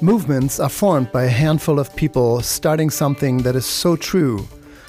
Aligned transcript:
Movements 0.00 0.60
are 0.60 0.68
formed 0.68 1.10
by 1.12 1.24
a 1.24 1.28
handful 1.28 1.78
of 1.78 1.96
people 1.96 2.42
starting 2.42 2.90
something 2.90 3.38
that 3.38 3.56
is 3.56 3.64
so 3.64 3.96
true 3.96 4.46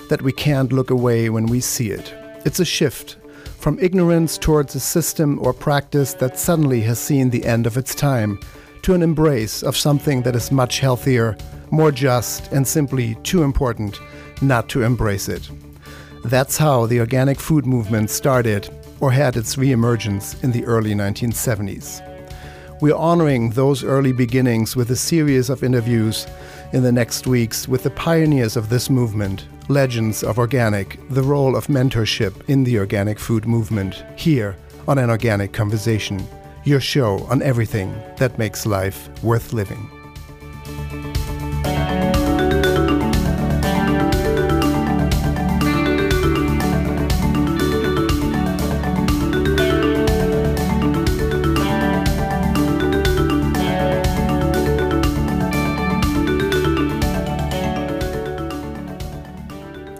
that 0.09 0.21
we 0.21 0.33
can't 0.33 0.73
look 0.73 0.89
away 0.89 1.29
when 1.29 1.45
we 1.45 1.61
see 1.61 1.91
it. 1.91 2.13
It's 2.43 2.59
a 2.59 2.65
shift 2.65 3.15
from 3.59 3.77
ignorance 3.79 4.37
towards 4.37 4.73
a 4.73 4.79
system 4.79 5.37
or 5.41 5.53
practice 5.53 6.13
that 6.13 6.39
suddenly 6.39 6.79
has 6.79 6.97
seen 6.97 7.29
the 7.29 7.45
end 7.45 7.67
of 7.67 7.75
its 7.75 7.93
time 7.93 8.39
to 8.81 8.93
an 8.93 9.01
embrace 9.01 9.61
of 9.63 9.75
something 9.75 10.21
that 10.21 10.35
is 10.35 10.49
much 10.49 10.79
healthier, 10.79 11.35
more 11.69 11.91
just, 11.91 12.49
and 12.53 12.65
simply 12.65 13.15
too 13.23 13.43
important 13.43 13.99
not 14.41 14.69
to 14.69 14.83
embrace 14.83 15.27
it. 15.27 15.49
That's 16.23 16.57
how 16.57 16.85
the 16.85 17.01
organic 17.01 17.37
food 17.37 17.65
movement 17.65 18.09
started 18.09 18.69
or 19.01 19.11
had 19.11 19.35
its 19.35 19.57
reemergence 19.57 20.41
in 20.41 20.53
the 20.53 20.63
early 20.63 20.93
1970s. 20.93 22.01
We're 22.81 22.95
honoring 22.95 23.49
those 23.49 23.83
early 23.83 24.13
beginnings 24.13 24.77
with 24.77 24.89
a 24.89 24.95
series 24.95 25.49
of 25.49 25.63
interviews 25.63 26.25
in 26.71 26.83
the 26.83 26.93
next 26.93 27.27
weeks 27.27 27.67
with 27.67 27.83
the 27.83 27.89
pioneers 27.89 28.55
of 28.55 28.69
this 28.69 28.89
movement, 28.89 29.43
legends 29.69 30.23
of 30.23 30.39
organic, 30.39 30.99
the 31.09 31.21
role 31.21 31.55
of 31.55 31.67
mentorship 31.67 32.33
in 32.49 32.63
the 32.63 32.79
organic 32.79 33.19
food 33.19 33.45
movement, 33.45 34.03
here 34.17 34.55
on 34.87 34.97
An 34.97 35.11
Organic 35.11 35.53
Conversation, 35.53 36.27
your 36.63 36.79
show 36.79 37.19
on 37.29 37.43
everything 37.43 37.93
that 38.17 38.37
makes 38.39 38.65
life 38.65 39.09
worth 39.23 39.53
living. 39.53 39.98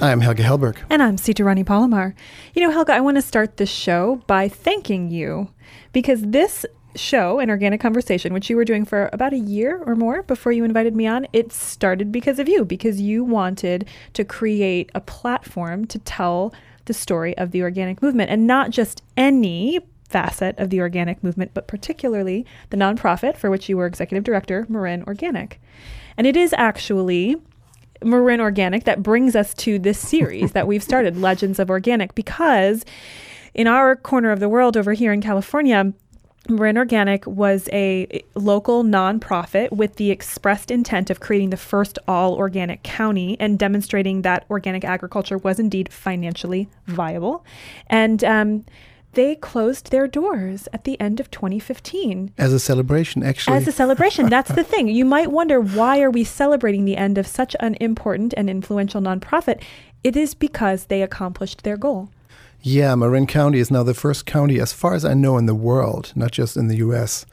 I'm 0.10 0.22
Helge 0.22 0.40
Hellberg. 0.40 0.78
And 0.90 1.04
I'm 1.04 1.20
Sita 1.20 1.44
Rani 1.44 1.64
Palomar. 1.64 2.16
You 2.56 2.64
know, 2.64 2.72
Helga, 2.72 2.94
I 2.94 3.00
want 3.00 3.18
to 3.18 3.22
start 3.22 3.58
this 3.58 3.70
show 3.70 4.24
by 4.26 4.50
thanking 4.50 5.12
you 5.12 5.54
because 5.94 6.24
this 6.24 6.66
show, 6.96 7.38
An 7.38 7.52
Organic 7.52 7.80
Conversation, 7.80 8.34
which 8.34 8.50
you 8.50 8.56
were 8.56 8.66
doing 8.66 8.86
for 8.86 9.12
about 9.14 9.34
a 9.34 9.38
year 9.38 9.84
or 9.86 9.96
more 9.96 10.24
before 10.24 10.52
you 10.52 10.64
invited 10.64 10.96
me 10.96 11.06
on, 11.06 11.28
it 11.32 11.54
started 11.54 12.12
because 12.12 12.40
of 12.40 12.50
you, 12.50 12.66
because 12.66 13.00
you 13.00 13.24
wanted 13.24 13.88
to 14.14 14.26
create 14.26 14.90
a 14.96 15.00
platform 15.00 15.86
to 15.86 16.00
tell 16.00 16.56
the 16.86 16.94
story 16.94 17.38
of 17.38 17.52
the 17.52 17.62
organic 17.62 18.02
movement 18.02 18.32
and 18.32 18.48
not 18.48 18.72
just 18.72 19.04
any 19.16 19.80
facet 20.06 20.58
of 20.58 20.72
the 20.72 20.82
organic 20.82 21.24
movement, 21.24 21.52
but 21.54 21.68
particularly 21.68 22.48
the 22.72 22.78
nonprofit 22.78 23.38
for 23.38 23.52
which 23.52 23.70
you 23.70 23.78
were 23.78 23.86
executive 23.86 24.24
director, 24.24 24.66
Marin 24.70 25.04
Organic. 25.04 25.62
And 26.18 26.26
it 26.26 26.36
is 26.36 26.52
actually 26.58 27.36
Marin 28.04 28.40
Organic 28.40 28.86
that 28.86 29.04
brings 29.04 29.36
us 29.36 29.54
to 29.56 29.80
this 29.80 30.00
series 30.00 30.52
that 30.54 30.68
we've 30.68 30.84
started, 30.84 31.18
Legends 31.22 31.60
of 31.60 31.70
Organic, 31.70 32.16
because 32.16 32.86
in 33.54 33.68
our 33.68 33.96
corner 33.96 34.32
of 34.32 34.40
the 34.40 34.50
world 34.50 34.78
over 34.78 34.94
here 34.94 35.12
in 35.12 35.22
California, 35.22 35.94
Marin 36.48 36.78
Organic 36.78 37.28
was 37.28 37.70
a 37.72 38.24
local 38.34 38.84
nonprofit 38.84 39.72
with 39.72 39.98
the 39.98 40.10
expressed 40.10 40.72
intent 40.72 41.10
of 41.10 41.20
creating 41.20 41.50
the 41.50 41.58
first 41.58 42.00
all 42.08 42.36
organic 42.36 42.82
county 42.82 43.38
and 43.40 43.60
demonstrating 43.60 44.22
that 44.24 44.46
organic 44.50 44.84
agriculture 44.84 45.38
was 45.38 45.60
indeed 45.60 45.92
financially 45.92 46.70
viable. 46.88 47.46
And 47.88 48.24
um, 48.24 48.66
they 49.14 49.36
closed 49.36 49.92
their 49.92 50.08
doors 50.08 50.68
at 50.72 50.84
the 50.84 51.00
end 51.00 51.20
of 51.20 51.32
2015 51.32 52.34
as 52.38 52.54
a 52.54 52.60
celebration 52.60 53.24
actually. 53.24 53.58
As 53.58 53.68
a 53.68 53.72
celebration 53.72 54.30
that's 54.36 54.52
the 54.52 54.64
thing. 54.64 54.88
You 54.88 55.06
might 55.06 55.32
wonder 55.32 55.60
why 55.60 56.02
are 56.02 56.12
we 56.12 56.24
celebrating 56.24 56.86
the 56.86 56.98
end 56.98 57.18
of 57.18 57.28
such 57.28 57.56
an 57.60 57.76
important 57.76 58.34
and 58.38 58.50
influential 58.50 59.02
nonprofit? 59.02 59.62
It 60.04 60.16
is 60.16 60.34
because 60.34 60.86
they 60.86 61.02
accomplished 61.02 61.64
their 61.64 61.78
goal. 61.78 62.10
Yeah 62.62 62.96
marin 62.96 63.28
county 63.28 63.60
is 63.60 63.72
now 63.72 63.84
the 63.84 63.94
first 63.94 64.26
county 64.26 64.60
as 64.60 64.74
far 64.74 64.94
as 64.94 65.06
i 65.06 65.14
know 65.14 65.38
in 65.38 65.46
the 65.46 65.56
world 65.56 66.12
not 66.14 66.32
just 66.32 66.58
in 66.58 66.68
the 66.68 66.76
us 66.78 67.26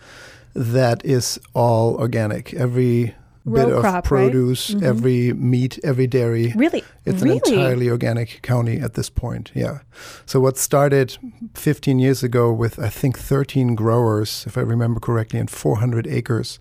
that 0.56 1.04
is 1.04 1.38
all 1.54 1.96
organic. 1.96 2.54
Every 2.54 3.14
bit 3.50 3.68
of 3.68 3.80
crop, 3.80 4.04
produce, 4.04 4.70
right? 4.70 4.78
mm-hmm. 4.78 4.86
every 4.86 5.32
meat, 5.32 5.78
every 5.84 6.06
dairy. 6.06 6.52
Really? 6.56 6.84
It's 7.04 7.22
really? 7.22 7.38
an 7.38 7.42
entirely 7.46 7.90
organic 7.90 8.42
county 8.42 8.78
at 8.78 8.94
this 8.94 9.10
point. 9.10 9.52
Yeah. 9.54 9.80
So 10.26 10.40
what 10.40 10.56
started 10.56 11.16
15 11.54 11.98
years 11.98 12.22
ago 12.22 12.52
with 12.52 12.78
I 12.78 12.88
think 12.88 13.18
13 13.18 13.74
growers, 13.74 14.44
if 14.46 14.58
I 14.58 14.62
remember 14.62 15.00
correctly, 15.00 15.38
and 15.38 15.50
400 15.50 16.06
acres, 16.06 16.58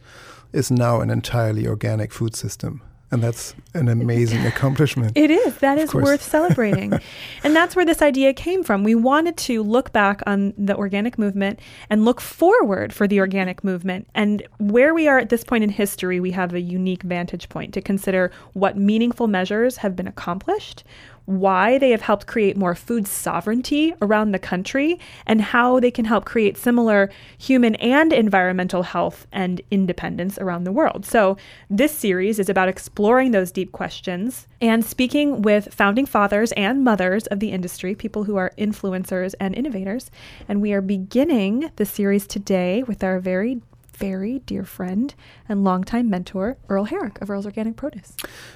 is 0.53 0.72
now 0.72 1.01
an 1.01 1.09
entirely 1.09 1.68
organic 1.68 2.12
food 2.13 2.35
system. 2.35 2.81
And 3.11 3.21
that's 3.21 3.55
an 3.73 3.88
amazing 3.88 4.45
accomplishment. 4.45 5.13
It 5.16 5.29
is. 5.29 5.57
That 5.57 5.77
is 5.77 5.93
worth 5.93 6.21
celebrating. 6.21 6.99
and 7.43 7.55
that's 7.55 7.75
where 7.75 7.85
this 7.85 8.01
idea 8.01 8.33
came 8.33 8.63
from. 8.63 8.83
We 8.83 8.95
wanted 8.95 9.38
to 9.38 9.61
look 9.63 9.93
back 9.93 10.21
on 10.25 10.53
the 10.57 10.75
organic 10.75 11.17
movement 11.17 11.59
and 11.89 12.03
look 12.03 12.19
forward 12.19 12.94
for 12.94 13.07
the 13.07 13.19
organic 13.19 13.63
movement. 13.63 14.07
And 14.15 14.45
where 14.57 14.94
we 14.94 15.07
are 15.07 15.19
at 15.19 15.29
this 15.29 15.44
point 15.44 15.63
in 15.63 15.69
history, 15.69 16.19
we 16.19 16.31
have 16.31 16.53
a 16.53 16.59
unique 16.59 17.03
vantage 17.03 17.47
point 17.49 17.73
to 17.75 17.81
consider 17.81 18.31
what 18.53 18.77
meaningful 18.77 19.27
measures 19.27 19.77
have 19.77 19.95
been 19.95 20.07
accomplished, 20.07 20.83
why 21.25 21.78
they 21.78 21.91
have 21.91 22.02
helped 22.02 22.28
create 22.28 22.58
more 22.58 22.75
food 22.75 23.08
sovereignty 23.08 23.94
around 24.02 24.31
the 24.31 24.40
country, 24.40 25.00
and 25.25 25.41
how 25.41 25.80
they 25.80 25.91
can 25.91 26.06
help 26.06 26.25
create 26.25 26.58
similar 26.58 27.09
human 27.38 27.75
and 27.75 28.13
environmental 28.13 28.84
health 28.84 29.28
and 29.31 29.62
independence 29.72 30.38
around 30.38 30.63
the 30.63 30.72
world. 30.72 31.06
So, 31.06 31.38
this 31.69 31.91
series 31.91 32.40
is 32.40 32.50
about 32.50 32.69
exploring 32.69 33.31
those 33.31 33.52
deep 33.52 33.72
questions 33.72 34.47
and 34.62 34.86
speaking 34.86 35.41
with 35.41 35.74
founding 35.74 36.06
fathers 36.06 36.52
and 36.53 36.84
mothers 36.84 37.28
of 37.28 37.40
the 37.40 37.52
industry, 37.52 37.96
people 37.96 38.24
who 38.24 38.36
are 38.36 38.52
influencers 38.57 39.34
and 39.40 39.56
innovators. 39.56 40.12
And 40.47 40.62
we 40.62 40.74
are 40.74 40.81
beginning 40.81 41.72
the 41.75 41.86
series 41.86 42.28
today 42.28 42.84
with 42.84 43.03
our 43.03 43.19
very 43.19 43.62
very 43.97 44.39
dear 44.39 44.63
friend 44.63 45.13
and 45.47 45.63
longtime 45.63 46.09
mentor, 46.09 46.57
Earl 46.69 46.85
Herrick 46.85 47.22
of 47.22 47.29
Earl's 47.29 47.45
Organic 47.45 47.75
Produce. 47.75 48.13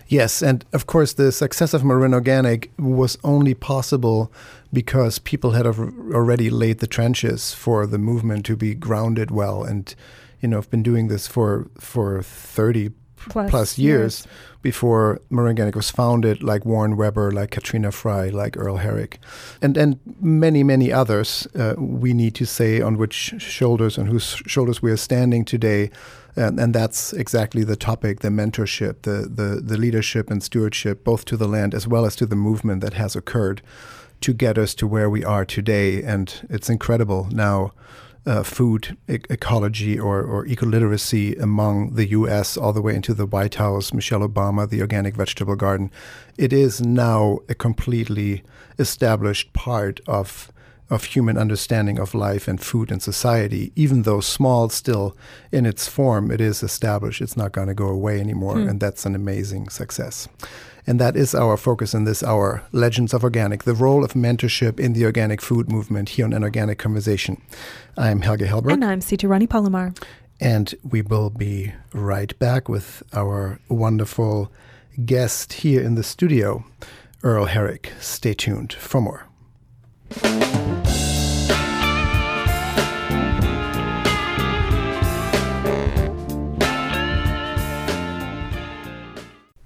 Yes, 0.07 0.41
and 0.41 0.65
of 0.73 0.85
course, 0.85 1.13
the 1.13 1.31
success 1.31 1.73
of 1.73 1.83
Marin 1.83 2.13
Organic 2.13 2.71
was 2.77 3.17
only 3.23 3.53
possible 3.53 4.31
because 4.71 5.19
people 5.19 5.51
had 5.51 5.65
already 5.65 6.49
laid 6.49 6.79
the 6.79 6.87
trenches 6.87 7.53
for 7.53 7.87
the 7.87 7.97
movement 7.97 8.45
to 8.45 8.55
be 8.55 8.75
grounded 8.75 9.31
well, 9.31 9.63
and 9.63 9.95
you 10.41 10.47
know, 10.47 10.57
have 10.57 10.69
been 10.69 10.83
doing 10.83 11.07
this 11.07 11.27
for 11.27 11.69
for 11.79 12.21
thirty 12.21 12.91
plus, 13.29 13.49
plus 13.49 13.77
years, 13.77 14.25
years, 14.25 14.27
before 14.61 15.21
Marin 15.29 15.49
Organic 15.49 15.75
was 15.75 15.89
founded, 15.89 16.43
like 16.43 16.65
Warren 16.65 16.97
Weber, 16.97 17.31
like 17.31 17.51
Katrina 17.51 17.91
Frey, 17.91 18.29
like 18.31 18.57
Earl 18.57 18.77
Herrick, 18.77 19.19
and 19.61 19.77
and 19.77 19.99
many 20.21 20.63
many 20.63 20.91
others. 20.91 21.47
Uh, 21.55 21.75
we 21.77 22.13
need 22.13 22.35
to 22.35 22.45
say 22.45 22.81
on 22.81 22.97
which 22.97 23.33
shoulders 23.37 23.97
on 23.97 24.07
whose 24.07 24.41
shoulders 24.45 24.81
we 24.81 24.91
are 24.91 24.97
standing 24.97 25.45
today. 25.45 25.91
And, 26.35 26.59
and, 26.59 26.75
that's 26.75 27.11
exactly 27.11 27.63
the 27.63 27.75
topic 27.75 28.19
the 28.19 28.29
mentorship 28.29 29.01
the, 29.01 29.27
the 29.27 29.59
the 29.61 29.77
leadership 29.77 30.29
and 30.29 30.41
stewardship 30.43 31.03
both 31.03 31.25
to 31.25 31.35
the 31.35 31.47
land 31.47 31.73
as 31.73 31.87
well 31.87 32.05
as 32.05 32.15
to 32.17 32.25
the 32.25 32.35
movement 32.35 32.81
that 32.81 32.93
has 32.93 33.15
occurred 33.15 33.61
to 34.21 34.31
get 34.31 34.57
us 34.57 34.73
to 34.75 34.87
where 34.87 35.09
we 35.09 35.25
are 35.25 35.43
today 35.43 36.03
and 36.03 36.47
it's 36.49 36.69
incredible 36.69 37.27
now 37.31 37.73
uh, 38.25 38.43
food 38.43 38.97
e- 39.07 39.19
ecology 39.29 39.99
or, 39.99 40.21
or 40.21 40.45
ecoliteracy 40.45 41.39
among 41.41 41.95
the 41.95 42.07
U.S. 42.09 42.57
all 42.57 42.73
the 42.73 42.81
way 42.81 42.95
into 42.95 43.13
the 43.13 43.25
White 43.25 43.55
House, 43.55 43.93
Michelle 43.93 44.27
Obama, 44.27 44.69
the 44.69 44.81
organic 44.81 45.15
vegetable 45.15 45.55
garden. 45.55 45.91
It 46.37 46.53
is 46.53 46.81
now 46.81 47.39
a 47.49 47.55
completely 47.55 48.43
established 48.77 49.53
part 49.53 49.99
of 50.07 50.51
of 50.89 51.03
human 51.03 51.37
understanding 51.37 51.99
of 51.99 52.15
life 52.15 52.47
and 52.47 52.59
food 52.59 52.91
and 52.91 53.01
society, 53.01 53.71
even 53.75 54.01
though 54.01 54.19
small 54.19 54.69
still 54.69 55.15
in 55.51 55.65
its 55.65 55.87
form, 55.87 56.31
it 56.31 56.41
is 56.41 56.63
established. 56.63 57.21
It's 57.21 57.37
not 57.37 57.51
going 57.51 57.67
to 57.67 57.75
go 57.75 57.87
away 57.87 58.19
anymore, 58.19 58.55
hmm. 58.55 58.67
and 58.67 58.79
that's 58.79 59.05
an 59.05 59.13
amazing 59.13 59.69
success. 59.69 60.27
And 60.89 60.99
that 60.99 61.15
is 61.15 61.35
our 61.35 61.55
focus 61.55 61.93
in 61.93 62.05
this 62.05 62.23
hour 62.23 62.63
Legends 62.71 63.13
of 63.13 63.23
Organic, 63.23 63.63
the 63.63 63.75
role 63.75 64.03
of 64.03 64.13
mentorship 64.13 64.79
in 64.79 64.93
the 64.93 65.05
organic 65.05 65.39
food 65.39 65.71
movement 65.71 66.09
here 66.09 66.25
on 66.25 66.33
An 66.33 66.41
Organic 66.41 66.79
Conversation. 66.79 67.39
I'm 67.95 68.21
Helge 68.21 68.39
Hellberg. 68.39 68.73
And 68.73 68.83
I'm 68.83 68.99
Sita 68.99 69.27
Rani 69.27 69.45
Palomar. 69.45 69.93
And 70.41 70.73
we 70.81 71.03
will 71.03 71.29
be 71.29 71.73
right 71.93 72.37
back 72.39 72.67
with 72.67 73.03
our 73.13 73.59
wonderful 73.69 74.51
guest 75.05 75.53
here 75.53 75.83
in 75.83 75.93
the 75.93 76.01
studio, 76.01 76.65
Earl 77.21 77.45
Herrick. 77.45 77.93
Stay 77.99 78.33
tuned 78.33 78.73
for 78.73 78.99
more. 78.99 79.27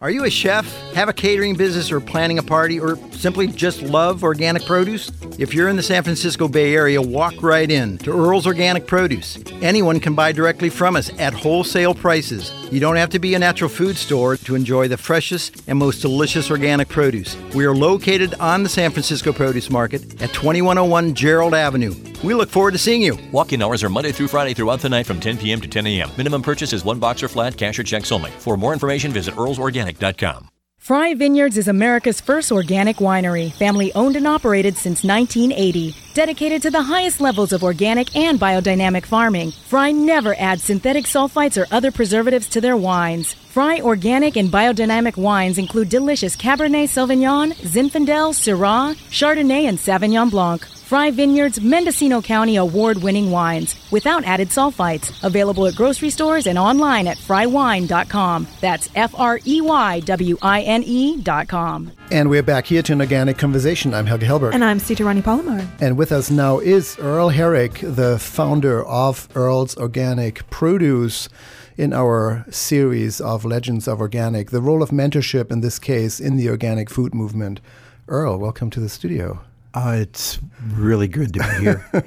Are 0.03 0.11
you 0.11 0.25
a 0.25 0.29
chef, 0.29 0.65
have 0.95 1.07
a 1.07 1.13
catering 1.13 1.55
business, 1.55 1.89
or 1.89 2.01
planning 2.01 2.37
a 2.37 2.43
party, 2.43 2.77
or 2.77 2.97
simply 3.13 3.47
just 3.47 3.81
love 3.81 4.21
organic 4.21 4.65
produce? 4.65 5.09
If 5.39 5.53
you're 5.53 5.69
in 5.69 5.77
the 5.77 5.81
San 5.81 6.03
Francisco 6.03 6.49
Bay 6.49 6.75
Area, 6.75 7.01
walk 7.01 7.41
right 7.41 7.71
in 7.71 7.99
to 7.99 8.11
Earl's 8.11 8.45
Organic 8.45 8.85
Produce. 8.85 9.39
Anyone 9.61 10.01
can 10.01 10.13
buy 10.13 10.33
directly 10.33 10.67
from 10.67 10.97
us 10.97 11.09
at 11.19 11.33
wholesale 11.33 11.95
prices. 11.95 12.51
You 12.69 12.81
don't 12.81 12.97
have 12.97 13.11
to 13.11 13.19
be 13.19 13.33
a 13.33 13.39
natural 13.39 13.69
food 13.69 13.95
store 13.95 14.35
to 14.35 14.55
enjoy 14.55 14.89
the 14.89 14.97
freshest 14.97 15.63
and 15.67 15.79
most 15.79 16.01
delicious 16.01 16.51
organic 16.51 16.89
produce. 16.89 17.37
We 17.55 17.63
are 17.63 17.73
located 17.73 18.33
on 18.41 18.63
the 18.63 18.69
San 18.69 18.91
Francisco 18.91 19.31
Produce 19.31 19.69
Market 19.69 20.21
at 20.21 20.33
2101 20.33 21.15
Gerald 21.15 21.53
Avenue. 21.53 21.95
We 22.23 22.33
look 22.33 22.49
forward 22.49 22.71
to 22.71 22.77
seeing 22.77 23.01
you. 23.01 23.17
Walk 23.33 23.51
in 23.51 23.61
hours 23.61 23.83
are 23.83 23.89
Monday 23.89 24.13
through 24.13 24.29
Friday 24.29 24.53
throughout 24.53 24.79
the 24.79 24.87
night 24.87 25.05
from 25.05 25.19
10 25.19 25.37
p.m. 25.37 25.59
to 25.59 25.67
10 25.67 25.85
a.m. 25.87 26.09
Minimum 26.17 26.41
purchase 26.41 26.71
is 26.71 26.85
one 26.85 26.97
box 26.97 27.21
or 27.21 27.27
flat, 27.27 27.57
cash 27.57 27.77
or 27.77 27.83
checks 27.83 28.13
only. 28.13 28.31
For 28.31 28.55
more 28.55 28.71
information, 28.71 29.11
visit 29.11 29.35
earlsorganic.com. 29.35 30.49
Frey 30.77 31.13
Vineyards 31.13 31.57
is 31.57 31.69
America's 31.69 32.19
first 32.19 32.51
organic 32.51 32.97
winery, 32.97 33.53
family 33.53 33.93
owned 33.93 34.17
and 34.17 34.27
operated 34.27 34.75
since 34.75 35.03
1980. 35.03 35.95
Dedicated 36.13 36.61
to 36.61 36.71
the 36.71 36.81
highest 36.83 37.21
levels 37.21 37.53
of 37.53 37.63
organic 37.63 38.15
and 38.17 38.39
biodynamic 38.39 39.05
farming, 39.05 39.51
Fry 39.51 39.91
never 39.91 40.35
adds 40.37 40.63
synthetic 40.63 41.05
sulfites 41.05 41.61
or 41.61 41.73
other 41.73 41.89
preservatives 41.91 42.47
to 42.47 42.59
their 42.59 42.75
wines. 42.75 43.35
Frey 43.53 43.81
organic 43.81 44.35
and 44.35 44.49
biodynamic 44.49 45.15
wines 45.15 45.59
include 45.59 45.87
delicious 45.87 46.35
Cabernet 46.35 46.89
Sauvignon, 46.89 47.53
Zinfandel, 47.53 48.33
Syrah, 48.33 48.95
Chardonnay, 49.11 49.65
and 49.65 49.77
Sauvignon 49.77 50.31
Blanc. 50.31 50.65
Frey 50.65 51.11
Vineyards 51.11 51.61
Mendocino 51.61 52.19
County 52.19 52.55
award 52.55 52.97
winning 53.03 53.29
wines 53.29 53.75
without 53.91 54.23
added 54.23 54.49
sulfites. 54.49 55.13
Available 55.23 55.67
at 55.67 55.75
grocery 55.75 56.09
stores 56.09 56.47
and 56.47 56.57
online 56.57 57.05
at 57.05 57.17
freywine.com. 57.17 58.47
That's 58.59 58.89
F 58.95 59.13
R 59.19 59.39
E 59.45 59.61
Y 59.61 59.99
W 59.99 60.35
I 60.41 60.61
N 60.61 60.81
E.com. 60.83 61.91
And 62.09 62.31
we're 62.31 62.41
back 62.41 62.65
here 62.65 62.81
to 62.81 62.93
an 62.93 63.01
organic 63.01 63.37
conversation. 63.37 63.93
I'm 63.93 64.07
Helge 64.07 64.23
Hellberg. 64.23 64.55
And 64.55 64.65
I'm 64.65 64.79
Sita 64.79 65.05
Rani 65.05 65.21
Palomar. 65.21 65.63
And 65.79 65.95
with 65.95 66.11
us 66.11 66.31
now 66.31 66.57
is 66.57 66.97
Earl 66.97 67.29
Herrick, 67.29 67.81
the 67.83 68.17
founder 68.17 68.83
of 68.83 69.29
Earl's 69.35 69.77
Organic 69.77 70.49
Produce 70.49 71.29
in 71.77 71.93
our 71.93 72.45
series 72.49 73.19
of 73.19 73.45
Legends 73.45 73.87
of 73.87 73.99
Organic, 73.99 74.51
the 74.51 74.61
role 74.61 74.83
of 74.83 74.89
mentorship 74.89 75.51
in 75.51 75.61
this 75.61 75.79
case 75.79 76.19
in 76.19 76.37
the 76.37 76.49
organic 76.49 76.89
food 76.89 77.13
movement. 77.13 77.59
Earl, 78.07 78.37
welcome 78.37 78.69
to 78.71 78.79
the 78.79 78.89
studio. 78.89 79.41
Uh, 79.75 79.95
it's 79.99 80.39
really 80.73 81.07
good 81.07 81.33
to 81.33 81.39
be 81.39 81.61
here. 81.61 82.05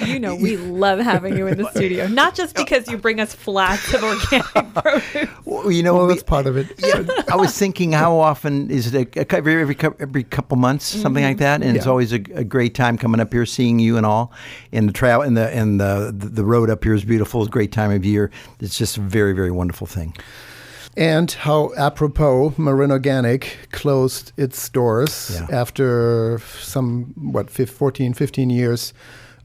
you 0.04 0.18
know, 0.18 0.34
we 0.34 0.56
love 0.56 0.98
having 0.98 1.36
you 1.38 1.46
in 1.46 1.56
the 1.56 1.70
studio, 1.70 2.08
not 2.08 2.34
just 2.34 2.56
because 2.56 2.88
you 2.88 2.98
bring 2.98 3.20
us 3.20 3.32
flats 3.32 3.94
of 3.94 4.02
organic 4.02 4.74
produce. 4.74 5.28
Well, 5.44 5.70
you 5.70 5.84
know, 5.84 5.94
well, 5.94 6.08
that's 6.08 6.24
part 6.24 6.46
of 6.46 6.56
it. 6.56 6.66
Yeah, 6.78 7.04
I 7.30 7.36
was 7.36 7.56
thinking, 7.56 7.92
how 7.92 8.16
often 8.18 8.68
is 8.68 8.92
it? 8.92 9.16
A, 9.16 9.32
every, 9.36 9.60
every 9.60 9.76
every 10.00 10.24
couple 10.24 10.56
months, 10.56 10.86
something 10.86 11.22
like 11.22 11.38
that, 11.38 11.62
and 11.62 11.70
Yeah. 11.72 11.78
it's 11.78 11.86
always 11.86 12.12
a, 12.12 12.20
a 12.34 12.42
great 12.42 12.74
time 12.74 12.98
coming 12.98 13.20
up 13.20 13.32
here, 13.32 13.46
seeing 13.46 13.78
you 13.78 13.96
and 13.96 14.04
all. 14.04 14.32
And 14.72 14.88
the 14.88 14.92
travel 14.92 15.24
and 15.24 15.36
the 15.36 15.48
and 15.50 15.80
the 15.80 16.12
the 16.12 16.44
road 16.44 16.68
up 16.68 16.82
here 16.82 16.94
is 16.94 17.04
beautiful. 17.04 17.42
It's 17.42 17.48
a 17.48 17.52
great 17.52 17.70
time 17.70 17.92
of 17.92 18.04
year. 18.04 18.30
It's 18.58 18.76
just 18.76 18.96
a 18.96 19.00
very 19.00 19.34
very 19.34 19.52
wonderful 19.52 19.86
thing. 19.86 20.16
And 20.96 21.30
how 21.30 21.72
apropos 21.76 22.54
Marin 22.58 22.90
Organic 22.90 23.68
closed 23.70 24.32
its 24.36 24.68
doors 24.68 25.30
Yeah. 25.34 25.46
after 25.56 26.40
some, 26.60 27.12
what, 27.16 27.50
fif- 27.50 27.70
14, 27.70 28.14
15 28.14 28.50
years 28.50 28.92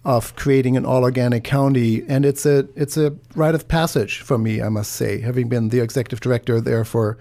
of 0.06 0.36
creating 0.36 0.76
an 0.76 0.86
all 0.86 1.04
organic 1.04 1.44
county. 1.44 2.04
And 2.08 2.26
it's 2.26 2.46
a, 2.46 2.68
it's 2.76 2.98
a 2.98 3.14
rite 3.36 3.56
of 3.56 3.68
passage 3.68 4.20
for 4.20 4.38
me, 4.38 4.62
I 4.62 4.70
must 4.70 4.92
say, 4.94 5.22
having 5.22 5.48
been 5.48 5.70
the 5.70 5.80
executive 5.80 6.20
director 6.20 6.60
there 6.60 6.84
for 6.84 7.18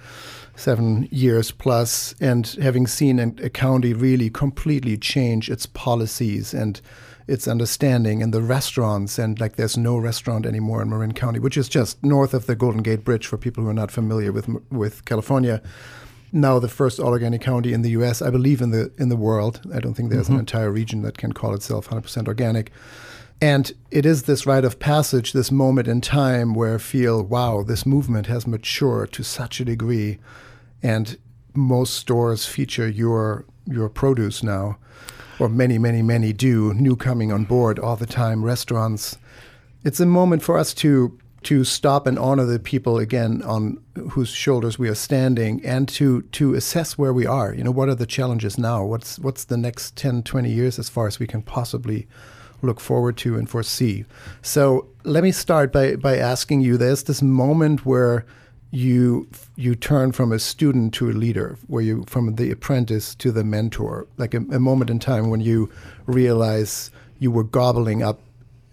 seven 0.56 1.08
years 1.10 1.50
plus 1.50 2.14
and 2.20 2.46
having 2.60 2.86
seen 2.86 3.18
a 3.18 3.48
county 3.50 3.92
really 3.94 4.28
completely 4.30 4.96
change 4.98 5.48
its 5.50 5.64
policies 5.66 6.52
and 6.52 6.80
its 7.32 7.48
understanding 7.48 8.22
and 8.22 8.34
the 8.34 8.42
restaurants 8.42 9.18
and 9.18 9.40
like 9.40 9.56
there's 9.56 9.78
no 9.78 9.96
restaurant 9.96 10.44
anymore 10.44 10.82
in 10.82 10.90
Marin 10.90 11.14
County, 11.14 11.38
which 11.38 11.56
is 11.56 11.68
just 11.68 12.02
north 12.04 12.34
of 12.34 12.44
the 12.44 12.54
Golden 12.54 12.82
Gate 12.82 13.04
Bridge 13.04 13.26
for 13.26 13.38
people 13.38 13.64
who 13.64 13.70
are 13.70 13.80
not 13.82 13.90
familiar 13.90 14.30
with 14.30 14.48
with 14.70 15.04
California. 15.06 15.62
Now 16.30 16.58
the 16.58 16.68
first 16.68 17.00
all 17.00 17.08
organic 17.08 17.40
county 17.40 17.72
in 17.72 17.80
the 17.80 17.90
U.S. 17.90 18.20
I 18.20 18.28
believe 18.28 18.60
in 18.60 18.70
the 18.70 18.92
in 18.98 19.08
the 19.08 19.16
world. 19.16 19.62
I 19.74 19.80
don't 19.80 19.94
think 19.94 20.10
there's 20.10 20.28
an 20.28 20.34
mm-hmm. 20.34 20.40
entire 20.40 20.70
region 20.70 21.00
that 21.02 21.16
can 21.16 21.32
call 21.32 21.54
itself 21.54 21.88
100% 21.88 22.28
organic. 22.28 22.70
And 23.40 23.72
it 23.90 24.06
is 24.06 24.22
this 24.22 24.46
rite 24.46 24.64
of 24.64 24.78
passage, 24.78 25.32
this 25.32 25.50
moment 25.50 25.88
in 25.88 26.00
time 26.00 26.54
where 26.54 26.76
I 26.76 26.78
feel, 26.78 27.24
wow, 27.24 27.64
this 27.64 27.84
movement 27.84 28.26
has 28.28 28.46
matured 28.46 29.10
to 29.14 29.24
such 29.24 29.58
a 29.58 29.64
degree, 29.64 30.20
and 30.80 31.16
most 31.54 31.94
stores 31.94 32.46
feature 32.46 32.88
your 32.88 33.46
your 33.66 33.88
produce 33.88 34.42
now, 34.42 34.76
or 35.42 35.48
many, 35.48 35.76
many, 35.76 36.02
many 36.02 36.32
do. 36.32 36.72
New 36.74 36.94
coming 36.94 37.32
on 37.32 37.44
board 37.44 37.78
all 37.78 37.96
the 37.96 38.06
time. 38.06 38.44
Restaurants. 38.44 39.18
It's 39.84 39.98
a 39.98 40.06
moment 40.06 40.42
for 40.42 40.56
us 40.56 40.72
to 40.74 41.18
to 41.42 41.64
stop 41.64 42.06
and 42.06 42.16
honor 42.20 42.44
the 42.44 42.60
people 42.60 42.98
again 42.98 43.42
on 43.42 43.82
whose 44.10 44.28
shoulders 44.28 44.78
we 44.78 44.88
are 44.88 44.94
standing 44.94 45.60
and 45.64 45.88
to 45.88 46.22
to 46.22 46.54
assess 46.54 46.96
where 46.96 47.12
we 47.12 47.26
are 47.26 47.52
you 47.52 47.64
know 47.64 47.72
what 47.72 47.88
are 47.88 47.96
the 47.96 48.06
challenges 48.06 48.56
now 48.56 48.84
what's 48.84 49.18
what's 49.18 49.42
the 49.46 49.56
next 49.56 49.96
10 49.96 50.22
20 50.22 50.48
years 50.48 50.78
as 50.78 50.88
far 50.88 51.08
as 51.08 51.18
we 51.18 51.26
can 51.26 51.42
possibly 51.42 52.06
look 52.62 52.78
forward 52.78 53.16
to 53.16 53.36
and 53.36 53.50
foresee 53.50 54.04
so 54.40 54.86
let 55.02 55.24
me 55.24 55.32
start 55.32 55.72
by 55.72 55.96
by 55.96 56.16
asking 56.16 56.60
you 56.60 56.76
there's 56.76 57.02
this 57.02 57.20
moment 57.20 57.84
where 57.84 58.24
you 58.72 59.28
you 59.54 59.74
turn 59.74 60.12
from 60.12 60.32
a 60.32 60.38
student 60.38 60.94
to 60.94 61.10
a 61.10 61.12
leader 61.12 61.58
where 61.68 61.82
you 61.82 62.04
from 62.06 62.34
the 62.36 62.50
apprentice 62.50 63.14
to 63.16 63.30
the 63.30 63.44
mentor. 63.44 64.06
Like 64.16 64.34
a, 64.34 64.38
a 64.38 64.58
moment 64.58 64.90
in 64.90 64.98
time 64.98 65.30
when 65.30 65.40
you 65.40 65.70
realize 66.06 66.90
you 67.18 67.30
were 67.30 67.44
gobbling 67.44 68.02
up 68.02 68.20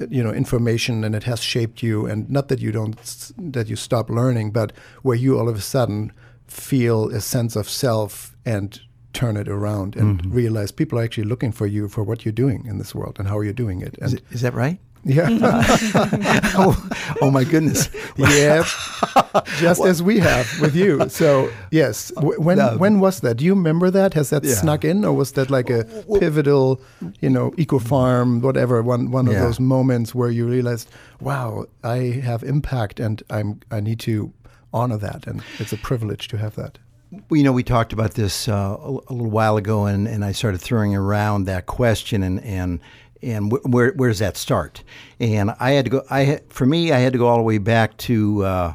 you 0.09 0.23
know 0.23 0.31
information 0.31 1.03
and 1.03 1.13
it 1.13 1.23
has 1.23 1.43
shaped 1.43 1.83
you 1.83 2.05
and 2.05 2.29
not 2.29 2.47
that 2.47 2.59
you 2.59 2.71
don't 2.71 2.95
that 3.37 3.67
you 3.67 3.75
stop 3.75 4.09
learning 4.09 4.49
but 4.49 4.71
where 5.01 5.17
you 5.17 5.37
all 5.37 5.49
of 5.49 5.57
a 5.57 5.61
sudden 5.61 6.13
feel 6.47 7.09
a 7.09 7.19
sense 7.19 7.57
of 7.57 7.69
self 7.69 8.37
and 8.45 8.79
turn 9.11 9.35
it 9.35 9.49
around 9.49 9.95
and 9.95 10.21
mm-hmm. 10.21 10.31
realize 10.31 10.71
people 10.71 10.97
are 10.99 11.03
actually 11.03 11.25
looking 11.25 11.51
for 11.51 11.67
you 11.67 11.89
for 11.89 12.03
what 12.03 12.23
you're 12.23 12.31
doing 12.31 12.65
in 12.65 12.77
this 12.77 12.93
world 12.95 13.17
and 13.19 13.27
how 13.27 13.41
you're 13.41 13.53
doing 13.53 13.81
it. 13.81 13.97
Is, 13.99 14.13
and 14.13 14.21
it, 14.21 14.25
is 14.31 14.41
that 14.41 14.53
right? 14.53 14.79
Yeah 15.05 15.29
oh, 16.57 16.89
oh 17.21 17.31
my 17.31 17.43
goodness. 17.43 17.89
yeah 18.17 18.63
just 19.57 19.81
as 19.83 20.01
we 20.03 20.19
have 20.19 20.47
with 20.61 20.75
you 20.75 21.07
so 21.09 21.49
yes 21.71 22.11
when 22.17 22.57
No. 22.57 22.77
when 22.77 22.99
was 22.99 23.19
that 23.21 23.37
do 23.37 23.45
you 23.45 23.53
remember 23.55 23.89
that 23.91 24.13
has 24.13 24.29
that 24.29 24.43
Yeah. 24.43 24.55
snuck 24.55 24.83
in 24.83 25.05
or 25.05 25.13
was 25.13 25.31
that 25.33 25.49
like 25.49 25.69
a 25.69 25.83
pivotal 26.19 26.81
you 27.21 27.29
know 27.29 27.53
eco 27.57 27.79
farm 27.79 28.41
whatever 28.41 28.81
one 28.83 29.11
one 29.11 29.27
of 29.27 29.33
Yeah. 29.33 29.45
those 29.45 29.59
moments 29.59 30.13
where 30.13 30.29
you 30.31 30.47
realized 30.47 30.89
wow 31.21 31.65
i 31.83 32.21
have 32.23 32.43
impact 32.43 32.99
and 32.99 33.23
i'm 33.29 33.59
i 33.71 33.79
need 33.79 33.99
to 34.01 34.31
honor 34.73 34.97
that 34.97 35.27
and 35.27 35.41
it's 35.59 35.71
a 35.73 35.77
privilege 35.77 36.27
to 36.27 36.37
have 36.37 36.55
that 36.55 36.77
Well, 37.29 37.37
you 37.39 37.43
know, 37.43 37.55
we 37.55 37.63
talked 37.63 37.91
about 37.93 38.13
this 38.13 38.47
uh, 38.47 38.53
a, 38.53 38.91
a 39.09 39.13
little 39.17 39.31
while 39.31 39.57
ago, 39.57 39.87
and, 39.87 40.07
and 40.07 40.23
I 40.23 40.31
started 40.33 40.61
throwing 40.61 40.93
around 40.95 41.47
that 41.47 41.65
question, 41.65 42.21
and 42.23 42.39
and 42.43 42.79
and 43.21 43.51
wh- 43.51 43.65
where 43.65 43.91
where 43.93 44.09
does 44.09 44.19
that 44.19 44.37
start? 44.37 44.83
And 45.19 45.51
I 45.59 45.71
had 45.71 45.85
to 45.85 45.91
go. 45.91 46.03
I 46.09 46.41
for 46.49 46.65
me, 46.65 46.91
I 46.91 46.99
had 46.99 47.13
to 47.13 47.19
go 47.19 47.27
all 47.27 47.37
the 47.37 47.43
way 47.43 47.57
back 47.57 47.97
to 47.97 48.43
uh, 48.43 48.73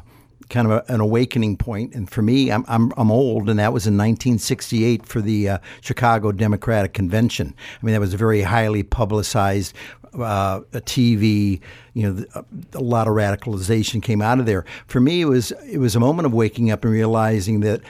kind 0.49 0.71
of 0.71 0.73
a, 0.73 0.93
an 0.93 0.99
awakening 0.99 1.57
point. 1.57 1.93
And 1.93 2.09
for 2.09 2.21
me, 2.21 2.51
I'm, 2.51 2.65
I'm 2.67 2.91
I'm 2.97 3.11
old, 3.11 3.49
and 3.49 3.59
that 3.59 3.73
was 3.73 3.87
in 3.87 3.93
1968 3.93 5.05
for 5.05 5.21
the 5.21 5.49
uh, 5.49 5.57
Chicago 5.81 6.31
Democratic 6.31 6.93
Convention. 6.93 7.53
I 7.81 7.85
mean, 7.85 7.93
that 7.93 8.01
was 8.01 8.13
a 8.13 8.17
very 8.17 8.41
highly 8.41 8.83
publicized. 8.83 9.73
Uh, 10.13 10.61
a 10.71 10.79
TV, 10.79 11.59
you 11.93 12.03
know, 12.03 12.15
th- 12.15 12.45
a 12.73 12.79
lot 12.79 13.05
of 13.05 13.15
radicalization 13.15 14.01
came 14.01 14.21
out 14.21 14.39
of 14.39 14.45
there. 14.45 14.63
For 14.87 15.01
me, 15.01 15.19
it 15.19 15.25
was 15.25 15.51
it 15.69 15.79
was 15.79 15.93
a 15.93 15.99
moment 15.99 16.25
of 16.25 16.33
waking 16.33 16.71
up 16.71 16.85
and 16.85 16.93
realizing 16.93 17.59
that 17.61 17.81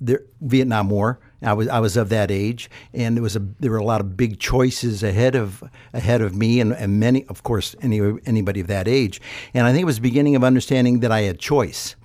the 0.00 0.24
Vietnam 0.40 0.90
War. 0.90 1.18
I 1.42 1.52
was 1.52 1.68
I 1.68 1.80
was 1.80 1.96
of 1.96 2.08
that 2.10 2.30
age, 2.30 2.70
and 2.92 3.16
there 3.16 3.22
was 3.22 3.36
a 3.36 3.42
there 3.60 3.70
were 3.70 3.78
a 3.78 3.84
lot 3.84 4.00
of 4.00 4.16
big 4.16 4.38
choices 4.38 5.02
ahead 5.02 5.34
of 5.34 5.62
ahead 5.92 6.20
of 6.20 6.34
me, 6.34 6.60
and, 6.60 6.72
and 6.72 7.00
many, 7.00 7.24
of 7.26 7.42
course, 7.42 7.74
any 7.82 8.00
anybody 8.26 8.60
of 8.60 8.68
that 8.68 8.88
age. 8.88 9.20
And 9.54 9.66
I 9.66 9.72
think 9.72 9.82
it 9.82 9.86
was 9.86 9.96
the 9.96 10.02
beginning 10.02 10.36
of 10.36 10.44
understanding 10.44 11.00
that 11.00 11.10
I 11.10 11.22
had 11.22 11.38
choice, 11.38 11.96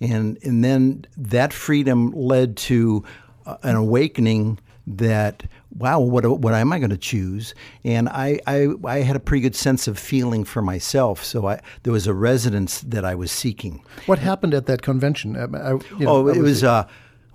and 0.00 0.38
and 0.42 0.64
then 0.64 1.06
that 1.16 1.52
freedom 1.52 2.10
led 2.12 2.56
to 2.56 3.04
uh, 3.44 3.56
an 3.62 3.76
awakening 3.76 4.58
that 4.88 5.42
wow 5.76 5.98
what 5.98 6.24
what 6.40 6.54
am 6.54 6.72
I 6.72 6.78
going 6.78 6.90
to 6.90 6.96
choose 6.96 7.56
and 7.82 8.08
I, 8.08 8.38
I 8.46 8.68
I 8.84 8.98
had 8.98 9.16
a 9.16 9.20
pretty 9.20 9.40
good 9.40 9.56
sense 9.56 9.88
of 9.88 9.98
feeling 9.98 10.44
for 10.44 10.62
myself 10.62 11.24
so 11.24 11.48
I 11.48 11.60
there 11.82 11.92
was 11.92 12.06
a 12.06 12.14
resonance 12.14 12.82
that 12.82 13.04
I 13.04 13.16
was 13.16 13.32
seeking 13.32 13.82
what 14.06 14.20
happened 14.20 14.54
at 14.54 14.66
that 14.66 14.82
convention 14.82 15.36
Um, 15.36 15.56
I, 15.56 15.70
you 15.98 16.04
know, 16.04 16.08
oh, 16.08 16.28
I 16.28 16.36
it 16.36 16.38
was. 16.40 16.62
Uh, 16.62 16.86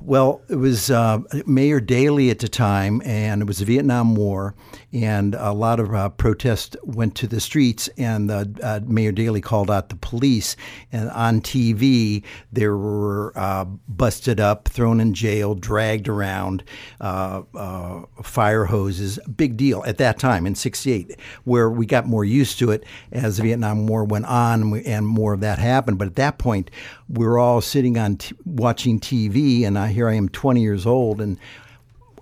Well, 0.04 0.42
it 0.50 0.56
was 0.56 0.90
uh, 0.90 1.20
Mayor 1.46 1.80
Daley 1.80 2.32
at 2.32 2.40
the 2.40 2.50
time, 2.50 3.04
and 3.06 3.42
it 3.42 3.46
was 3.46 3.60
the 3.60 3.66
Vietnam 3.66 4.16
War, 4.16 4.56
and 4.92 5.36
a 5.36 5.54
lot 5.54 5.80
of 5.80 5.94
uh, 5.94 6.10
protests 6.10 6.76
went 6.84 7.14
to 7.18 7.28
the 7.28 7.40
streets, 7.40 7.88
and 8.00 8.32
uh, 8.32 8.80
Mayor 8.84 9.12
Daley 9.12 9.42
called 9.42 9.70
out 9.70 9.90
the 9.90 9.96
police, 9.98 10.56
and 10.92 11.12
on 11.12 11.40
TV 11.40 12.24
they 12.52 12.68
were 12.68 13.32
uh, 13.36 13.66
busted 13.66 14.40
up, 14.40 14.68
thrown 14.68 15.00
in 15.00 15.14
jail, 15.14 15.54
dragged 15.54 16.10
around, 16.10 16.64
uh, 17.00 17.44
uh, 17.54 18.02
fire 18.24 18.66
hoses, 18.66 19.20
big 19.38 19.56
deal 19.56 19.84
at 19.86 20.00
that 20.00 20.18
time 20.18 20.48
in 20.48 20.56
'68, 20.56 21.16
where 21.44 21.70
we 21.70 21.86
got 21.86 22.08
more 22.08 22.26
used 22.26 22.58
to 22.58 22.72
it 22.72 22.84
as 23.12 23.38
the 23.38 23.44
Vietnam 23.44 23.86
War 23.86 24.04
went 24.04 24.26
on, 24.26 24.62
and, 24.62 24.72
we, 24.72 24.84
and 24.84 25.06
more 25.06 25.34
of 25.34 25.42
that 25.42 25.60
happened. 25.60 26.00
But 26.00 26.08
at 26.08 26.16
that 26.16 26.40
point, 26.40 26.72
we 27.08 27.26
were 27.26 27.38
all 27.38 27.62
sitting 27.62 28.00
on 28.00 28.18
t- 28.18 28.36
watching 28.46 29.00
TV, 29.00 29.64
and 29.64 29.78
I 29.78 29.91
here 29.92 30.10
I 30.10 30.14
am 30.16 30.30
20 30.30 30.62
years 30.62 30.86
old 30.86 31.22
and 31.22 31.38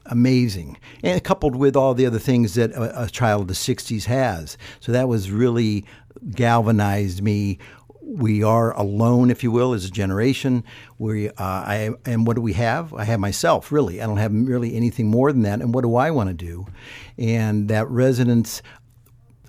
amazing. 0.06 0.78
And 1.04 1.24
coupled 1.24 1.56
with 1.56 1.76
all 1.76 1.94
the 1.94 2.06
other 2.06 2.20
things 2.20 2.56
that 2.56 2.72
a, 2.72 3.04
a 3.04 3.10
child 3.10 3.44
of 3.44 3.48
the 3.48 3.54
60s 3.54 4.06
has. 4.06 4.58
So 4.80 4.92
that 4.92 5.08
was 5.08 5.32
really 5.32 5.86
galvanized 6.32 7.22
me 7.22 7.60
we 8.10 8.42
are 8.42 8.76
alone, 8.76 9.30
if 9.30 9.44
you 9.44 9.52
will, 9.52 9.74
as 9.74 9.86
a 9.86 9.92
generation. 9.92 10.64
We, 10.98 11.30
uh, 11.30 11.34
I, 11.38 11.92
and 12.06 12.26
what 12.26 12.36
do 12.36 12.42
we 12.42 12.54
have? 12.54 12.94
I 12.94 13.04
have 13.04 13.20
myself, 13.20 13.72
really. 13.72 14.02
I 14.02 14.08
don't 14.08 14.18
have 14.18 14.34
really 14.34 14.76
anything 14.76 15.08
more 15.08 15.32
than 15.32 15.44
that. 15.44 15.62
And 15.62 15.74
what 15.74 15.84
do 15.84 15.96
I 15.96 16.10
want 16.10 16.30
to 16.30 16.34
do? 16.34 16.66
And 17.20 17.70
that 17.70 17.88
resonance, 17.88 18.64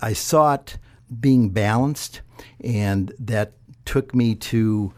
I 0.01 0.13
sought 0.13 0.77
being 1.19 1.49
balanced, 1.49 2.21
and 2.63 3.11
that 3.17 3.53
took 3.85 4.13
me 4.13 4.35
to 4.35 4.93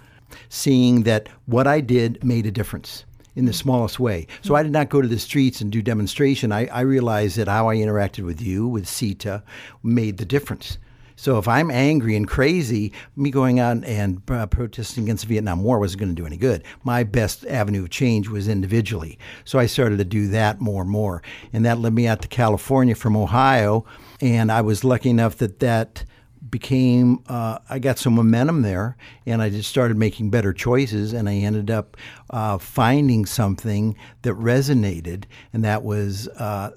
seeing 0.50 1.03
that 1.03 1.30
what 1.46 1.65
I 1.65 1.80
did 1.80 2.24
made 2.24 2.46
a 2.46 2.51
difference 2.51 3.06
in 3.35 3.45
the 3.45 3.53
smallest 3.53 3.99
way. 3.99 4.27
So 4.41 4.55
I 4.55 4.63
did 4.63 4.71
not 4.71 4.89
go 4.89 5.01
to 5.01 5.07
the 5.07 5.19
streets 5.19 5.61
and 5.61 5.71
do 5.71 5.81
demonstration. 5.81 6.51
I, 6.51 6.67
I 6.67 6.81
realized 6.81 7.37
that 7.37 7.47
how 7.47 7.69
I 7.69 7.77
interacted 7.77 8.25
with 8.25 8.41
you, 8.41 8.67
with 8.67 8.87
Sita, 8.87 9.43
made 9.81 10.17
the 10.17 10.25
difference. 10.25 10.77
So 11.15 11.37
if 11.37 11.47
I'm 11.47 11.69
angry 11.69 12.15
and 12.15 12.27
crazy, 12.27 12.91
me 13.15 13.29
going 13.29 13.59
out 13.59 13.83
and 13.83 14.21
uh, 14.29 14.45
protesting 14.47 15.03
against 15.03 15.23
the 15.23 15.29
Vietnam 15.29 15.63
War 15.63 15.79
wasn't 15.79 16.01
going 16.01 16.15
to 16.15 16.21
do 16.21 16.25
any 16.25 16.37
good. 16.37 16.63
My 16.83 17.03
best 17.03 17.45
avenue 17.45 17.83
of 17.83 17.91
change 17.91 18.29
was 18.29 18.47
individually. 18.47 19.19
So 19.45 19.59
I 19.59 19.67
started 19.67 19.97
to 19.99 20.05
do 20.05 20.27
that 20.29 20.59
more 20.59 20.81
and 20.81 20.91
more. 20.91 21.21
And 21.53 21.65
that 21.65 21.79
led 21.79 21.93
me 21.93 22.07
out 22.07 22.21
to 22.23 22.27
California 22.27 22.95
from 22.95 23.15
Ohio. 23.15 23.85
And 24.21 24.51
I 24.51 24.61
was 24.61 24.83
lucky 24.83 25.09
enough 25.09 25.37
that 25.37 25.59
that 25.59 26.03
became 26.53 27.19
uh, 27.27 27.57
I 27.67 27.79
got 27.79 27.98
some 27.98 28.13
momentum 28.13 28.62
there, 28.62 28.95
and 29.25 29.41
I 29.41 29.50
just 29.50 29.67
started 29.67 29.98
making 29.98 30.29
better 30.29 30.53
choices, 30.53 31.12
and 31.12 31.27
I 31.27 31.33
ended 31.38 31.72
up 31.72 31.98
uh, 32.29 32.60
finding 32.60 33.25
something 33.25 33.98
that 34.22 34.36
resonated, 34.36 35.24
and 35.51 35.65
that 35.65 35.81
was 35.81 36.27
uh, 36.27 36.69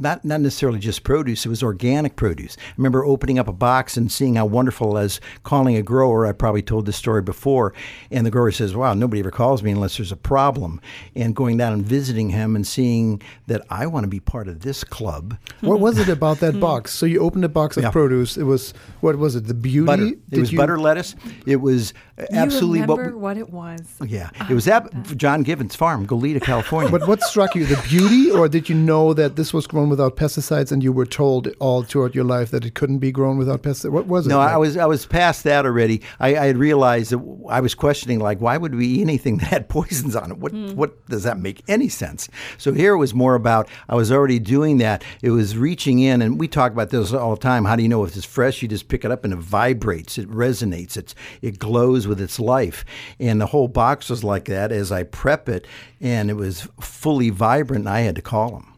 not 0.00 0.24
not 0.24 0.40
necessarily 0.40 0.78
just 0.78 1.04
produce; 1.04 1.46
it 1.46 1.48
was 1.48 1.62
organic 1.62 2.16
produce. 2.16 2.56
I 2.58 2.72
remember 2.76 3.04
opening 3.04 3.38
up 3.38 3.48
a 3.48 3.52
box 3.52 3.96
and 3.96 4.10
seeing 4.10 4.34
how 4.34 4.46
wonderful 4.46 4.98
as 4.98 5.20
calling 5.42 5.76
a 5.76 5.82
grower. 5.82 6.26
I 6.26 6.32
probably 6.32 6.62
told 6.62 6.86
this 6.86 6.96
story 6.96 7.22
before, 7.22 7.74
and 8.10 8.26
the 8.26 8.30
grower 8.30 8.50
says, 8.50 8.74
"Wow, 8.74 8.94
nobody 8.94 9.20
ever 9.20 9.30
calls 9.30 9.62
me 9.62 9.70
unless 9.70 9.96
there's 9.96 10.12
a 10.12 10.16
problem." 10.16 10.80
And 11.14 11.36
going 11.36 11.56
down 11.58 11.72
and 11.72 11.84
visiting 11.84 12.30
him 12.30 12.56
and 12.56 12.66
seeing 12.66 13.22
that 13.46 13.62
I 13.70 13.86
want 13.86 14.04
to 14.04 14.08
be 14.08 14.20
part 14.20 14.48
of 14.48 14.60
this 14.60 14.82
club. 14.82 15.36
What 15.60 15.80
was 15.80 15.98
it 15.98 16.08
about 16.08 16.40
that 16.40 16.54
hmm. 16.54 16.60
box? 16.60 16.92
So 16.92 17.06
you 17.06 17.20
opened 17.20 17.44
a 17.44 17.48
box 17.48 17.76
of 17.76 17.84
yeah. 17.84 17.90
produce. 17.90 18.36
It 18.36 18.44
was 18.44 18.72
what 19.00 19.16
was 19.16 19.36
it? 19.36 19.46
The 19.46 19.54
beauty. 19.54 19.86
Butter. 19.86 20.06
It 20.06 20.30
Did 20.30 20.40
was 20.40 20.52
you... 20.52 20.58
butter 20.58 20.78
lettuce. 20.80 21.14
It 21.46 21.56
was 21.56 21.92
absolutely 22.32 22.78
you 22.78 22.86
remember 22.86 23.16
what, 23.16 23.20
what 23.20 23.36
it 23.36 23.50
was. 23.50 23.96
Oh, 24.00 24.04
yeah, 24.04 24.30
it 24.48 24.54
was 24.54 24.66
at 24.66 24.90
John 25.16 25.42
Givens 25.42 25.76
Farm, 25.76 26.06
Goleta, 26.06 26.40
California. 26.40 26.90
but 26.90 27.06
what 27.06 27.20
struck 27.22 27.54
you? 27.54 27.66
The 27.66 27.80
beauty, 27.88 28.30
or 28.30 28.48
did 28.48 28.68
you 28.68 28.74
know 28.74 29.12
that 29.14 29.36
this 29.36 29.52
was 29.52 29.66
grown 29.66 29.89
without 29.90 30.16
pesticides, 30.16 30.72
and 30.72 30.82
you 30.82 30.92
were 30.92 31.06
told 31.06 31.48
all 31.58 31.82
throughout 31.82 32.14
your 32.14 32.24
life 32.24 32.50
that 32.50 32.64
it 32.64 32.74
couldn't 32.74 32.98
be 32.98 33.12
grown 33.12 33.36
without 33.36 33.62
pesticides? 33.62 33.90
What 33.90 34.06
was 34.06 34.26
it? 34.26 34.30
No, 34.30 34.38
like? 34.38 34.52
I 34.52 34.56
was 34.56 34.76
I 34.76 34.86
was 34.86 35.06
past 35.06 35.44
that 35.44 35.66
already. 35.66 36.02
I, 36.18 36.36
I, 36.36 36.46
had 36.46 36.56
realized 36.56 37.12
that 37.12 37.46
I 37.48 37.60
was 37.60 37.74
questioning 37.74 38.18
like, 38.18 38.40
why 38.40 38.56
would 38.56 38.74
we 38.74 38.86
eat 38.86 39.02
anything 39.02 39.36
that 39.38 39.46
had 39.46 39.68
poisons 39.68 40.16
on 40.16 40.30
it? 40.30 40.38
What 40.38 40.52
mm. 40.52 40.74
what 40.74 41.04
does 41.06 41.24
that 41.24 41.38
make 41.38 41.62
any 41.68 41.88
sense? 41.88 42.28
So 42.58 42.72
here 42.72 42.94
it 42.94 42.98
was 42.98 43.14
more 43.14 43.34
about 43.34 43.68
I 43.88 43.94
was 43.94 44.10
already 44.10 44.38
doing 44.38 44.78
that. 44.78 45.04
It 45.22 45.30
was 45.30 45.56
reaching 45.56 45.98
in, 45.98 46.22
and 46.22 46.38
we 46.38 46.48
talk 46.48 46.72
about 46.72 46.90
this 46.90 47.12
all 47.12 47.34
the 47.34 47.40
time. 47.40 47.64
How 47.64 47.76
do 47.76 47.82
you 47.82 47.88
know 47.88 48.04
if 48.04 48.16
it's 48.16 48.24
fresh? 48.24 48.62
You 48.62 48.68
just 48.68 48.88
pick 48.88 49.04
it 49.04 49.10
up 49.10 49.24
and 49.24 49.32
it 49.32 49.38
vibrates, 49.38 50.18
it 50.18 50.30
resonates, 50.30 50.96
it's 50.96 51.14
it 51.42 51.58
glows 51.58 52.06
with 52.06 52.20
its 52.20 52.40
life. 52.40 52.84
And 53.18 53.40
the 53.40 53.46
whole 53.46 53.68
box 53.68 54.10
was 54.10 54.24
like 54.24 54.46
that 54.46 54.72
as 54.72 54.92
I 54.92 55.02
prep 55.02 55.48
it, 55.48 55.66
and 56.00 56.30
it 56.30 56.34
was 56.34 56.68
fully 56.80 57.30
vibrant. 57.30 57.86
I 57.86 58.00
had 58.00 58.16
to 58.16 58.22
call 58.22 58.50
them. 58.50 58.70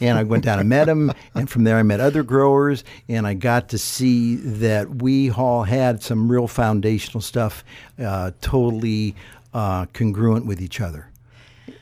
And 0.00 0.18
I 0.18 0.22
went 0.22 0.44
down 0.44 0.58
and 0.58 0.68
met 0.68 0.88
him, 0.88 1.12
and 1.34 1.48
from 1.48 1.64
there 1.64 1.76
I 1.76 1.82
met 1.82 2.00
other 2.00 2.22
growers, 2.22 2.84
and 3.08 3.26
I 3.26 3.34
got 3.34 3.68
to 3.70 3.78
see 3.78 4.36
that 4.36 5.02
we 5.02 5.30
all 5.30 5.64
had 5.64 6.02
some 6.02 6.30
real 6.30 6.48
foundational 6.48 7.20
stuff, 7.20 7.64
uh, 7.98 8.30
totally 8.40 9.14
uh, 9.52 9.86
congruent 9.92 10.46
with 10.46 10.60
each 10.62 10.80
other. 10.80 11.10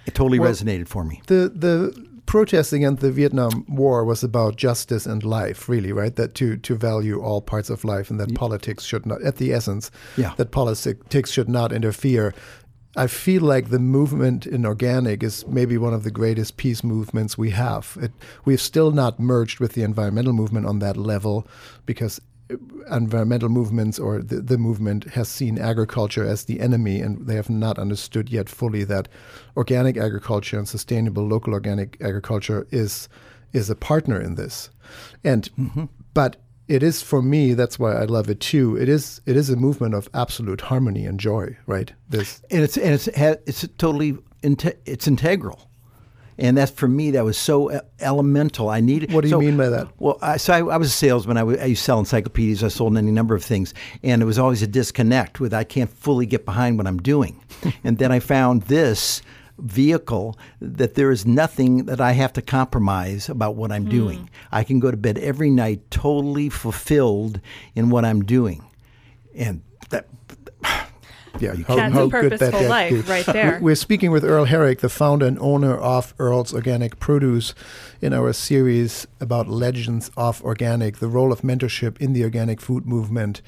It 0.07 0.15
totally 0.15 0.39
well, 0.39 0.51
resonated 0.51 0.89
for 0.89 1.05
me. 1.05 1.23
The 1.27 1.53
the 1.55 2.09
protest 2.29 2.75
against 2.75 3.01
the 3.01 3.11
Vietnam 3.11 3.65
War 3.69 4.05
was 4.05 4.23
about 4.23 4.57
justice 4.57 5.07
and 5.07 5.25
life, 5.25 5.69
really, 5.69 5.93
right? 5.93 6.15
That 6.15 6.35
to 6.37 6.57
to 6.59 6.77
value 6.77 7.21
all 7.21 7.41
parts 7.41 7.71
of 7.71 7.85
life, 7.85 8.11
and 8.11 8.21
that 8.21 8.31
yeah. 8.31 8.39
politics 8.39 8.85
should 8.85 9.07
not, 9.07 9.23
at 9.23 9.37
the 9.37 9.53
essence, 9.53 9.91
yeah. 10.17 10.35
that 10.37 10.51
politics 10.51 11.31
should 11.31 11.49
not 11.49 11.73
interfere. 11.73 12.35
I 12.99 13.07
feel 13.07 13.43
like 13.43 13.71
the 13.71 13.79
movement 13.79 14.45
in 14.45 14.67
organic 14.67 15.23
is 15.23 15.47
maybe 15.47 15.79
one 15.79 15.95
of 15.95 16.03
the 16.03 16.11
greatest 16.11 16.57
peace 16.57 16.83
movements 16.83 17.39
we 17.39 17.51
have. 17.51 17.97
It, 18.01 18.13
we've 18.45 18.61
still 18.61 18.91
not 18.91 19.21
merged 19.21 19.61
with 19.61 19.75
the 19.75 19.85
environmental 19.85 20.33
movement 20.33 20.67
on 20.67 20.81
that 20.81 20.97
level 20.97 21.47
because 21.87 22.21
environmental 22.91 23.49
movements 23.49 24.01
or 24.01 24.21
the, 24.21 24.41
the 24.41 24.59
movement 24.59 25.05
has 25.11 25.29
seen 25.29 25.59
agriculture 25.59 26.27
as 26.27 26.45
the 26.45 26.59
enemy, 26.59 27.01
and 27.01 27.27
they 27.27 27.37
have 27.37 27.51
not 27.51 27.79
understood 27.79 28.31
yet 28.31 28.49
fully 28.49 28.83
that 28.85 29.09
organic 29.57 29.97
agriculture 29.97 30.59
and 30.59 30.69
sustainable 30.69 31.27
local 31.27 31.53
organic 31.53 31.97
agriculture 32.01 32.67
is 32.71 33.09
is 33.53 33.71
a 33.71 33.77
partner 33.77 34.21
in 34.21 34.35
this. 34.35 34.71
And 35.23 35.49
mm-hmm. 35.57 35.85
but 36.15 36.37
it 36.69 36.83
is 36.83 37.03
for 37.03 37.23
me 37.23 37.55
that's 37.55 37.79
why 37.79 37.95
I 37.95 38.05
love 38.05 38.29
it 38.31 38.41
too. 38.41 38.77
It 38.77 38.89
is 38.89 39.21
it 39.27 39.37
is 39.37 39.51
a 39.51 39.57
movement 39.57 39.95
of 39.95 40.09
absolute 40.15 40.61
harmony 40.63 41.07
and 41.07 41.19
joy, 41.19 41.57
right? 41.67 41.93
This 42.09 42.43
and 42.51 42.63
it's 42.63 42.77
and 42.77 42.95
it's 42.95 43.09
it's 43.09 43.67
totally 43.79 44.19
it's 44.43 45.09
integral 45.09 45.69
and 46.39 46.57
that 46.57 46.71
for 46.71 46.87
me 46.89 47.11
that 47.11 47.25
was 47.25 47.37
so 47.37 47.81
elemental. 48.01 48.71
I 48.71 48.81
needed. 48.81 49.13
What 49.13 49.23
do 49.23 49.29
you 49.29 49.33
so, 49.33 49.41
mean 49.41 49.57
by 49.57 49.69
that? 49.69 49.89
Well, 49.99 50.19
I, 50.23 50.37
so 50.37 50.53
I, 50.53 50.59
I, 50.59 50.77
was 50.77 50.89
a 50.89 50.93
salesman. 50.93 51.37
I, 51.37 51.41
w- 51.41 51.59
I 51.59 51.67
used 51.67 51.81
to 51.81 51.85
sell 51.85 51.99
encyclopedias. 51.99 52.63
I 52.63 52.69
sold 52.69 52.97
any 52.97 53.11
number 53.11 53.35
of 53.35 53.45
things, 53.45 53.75
and 54.03 54.23
it 54.23 54.25
was 54.25 54.39
always 54.39 54.63
a 54.63 54.67
disconnect 54.67 55.41
with 55.41 55.53
I 55.53 55.65
can't 55.65 55.91
fully 55.91 56.27
get 56.27 56.45
behind 56.45 56.79
what 56.79 56.87
I'm 56.87 56.99
doing. 56.99 57.43
and 57.85 57.99
then 57.99 58.13
I 58.13 58.21
found 58.21 58.63
this 58.63 59.21
vehicle 59.59 60.39
that 60.61 60.95
there 60.95 61.11
is 61.11 61.27
nothing 61.27 61.87
that 61.87 62.01
I 62.01 62.13
have 62.13 62.33
to 62.35 62.43
compromise 62.43 63.29
about 63.29 63.57
what 63.57 63.73
I'm 63.73 63.87
mm. 63.87 63.91
doing. 63.91 64.31
I 64.53 64.65
can 64.65 64.81
go 64.81 64.91
to 64.91 64.97
bed 64.97 65.19
every 65.19 65.51
night 65.51 65.91
totally 65.91 66.49
fulfilled 66.49 67.41
in 67.75 67.91
what 67.91 68.05
I'm 68.05 68.25
doing, 68.25 68.65
and 69.35 69.63
that 69.91 70.07
yeah, 71.41 71.53
you 71.53 71.65
That's 71.65 71.93
how 71.93 72.05
a 72.05 72.11
purposeful 72.11 72.51
that, 72.51 72.69
life 72.69 73.09
right 73.09 73.27
there. 73.27 73.59
We're 73.61 73.75
speaking 73.75 74.11
with 74.11 74.25
Earl 74.25 74.47
Herrick, 74.47 74.81
the 74.81 74.89
founder 74.89 75.27
and 75.27 75.39
owner 75.39 75.77
of 75.77 76.15
Earl's 76.19 76.55
Organic 76.55 76.99
Produce, 76.99 77.55
in 78.01 78.13
our 78.13 78.33
series 78.33 79.07
about 79.21 79.49
legends 79.49 80.11
of 80.17 80.43
organic, 80.43 80.99
the 80.99 81.09
role 81.09 81.33
of 81.33 81.43
mentorship 81.43 81.99
in 81.99 82.13
the 82.13 82.25
organic 82.25 82.61
food 82.61 82.87
movement 82.87 83.43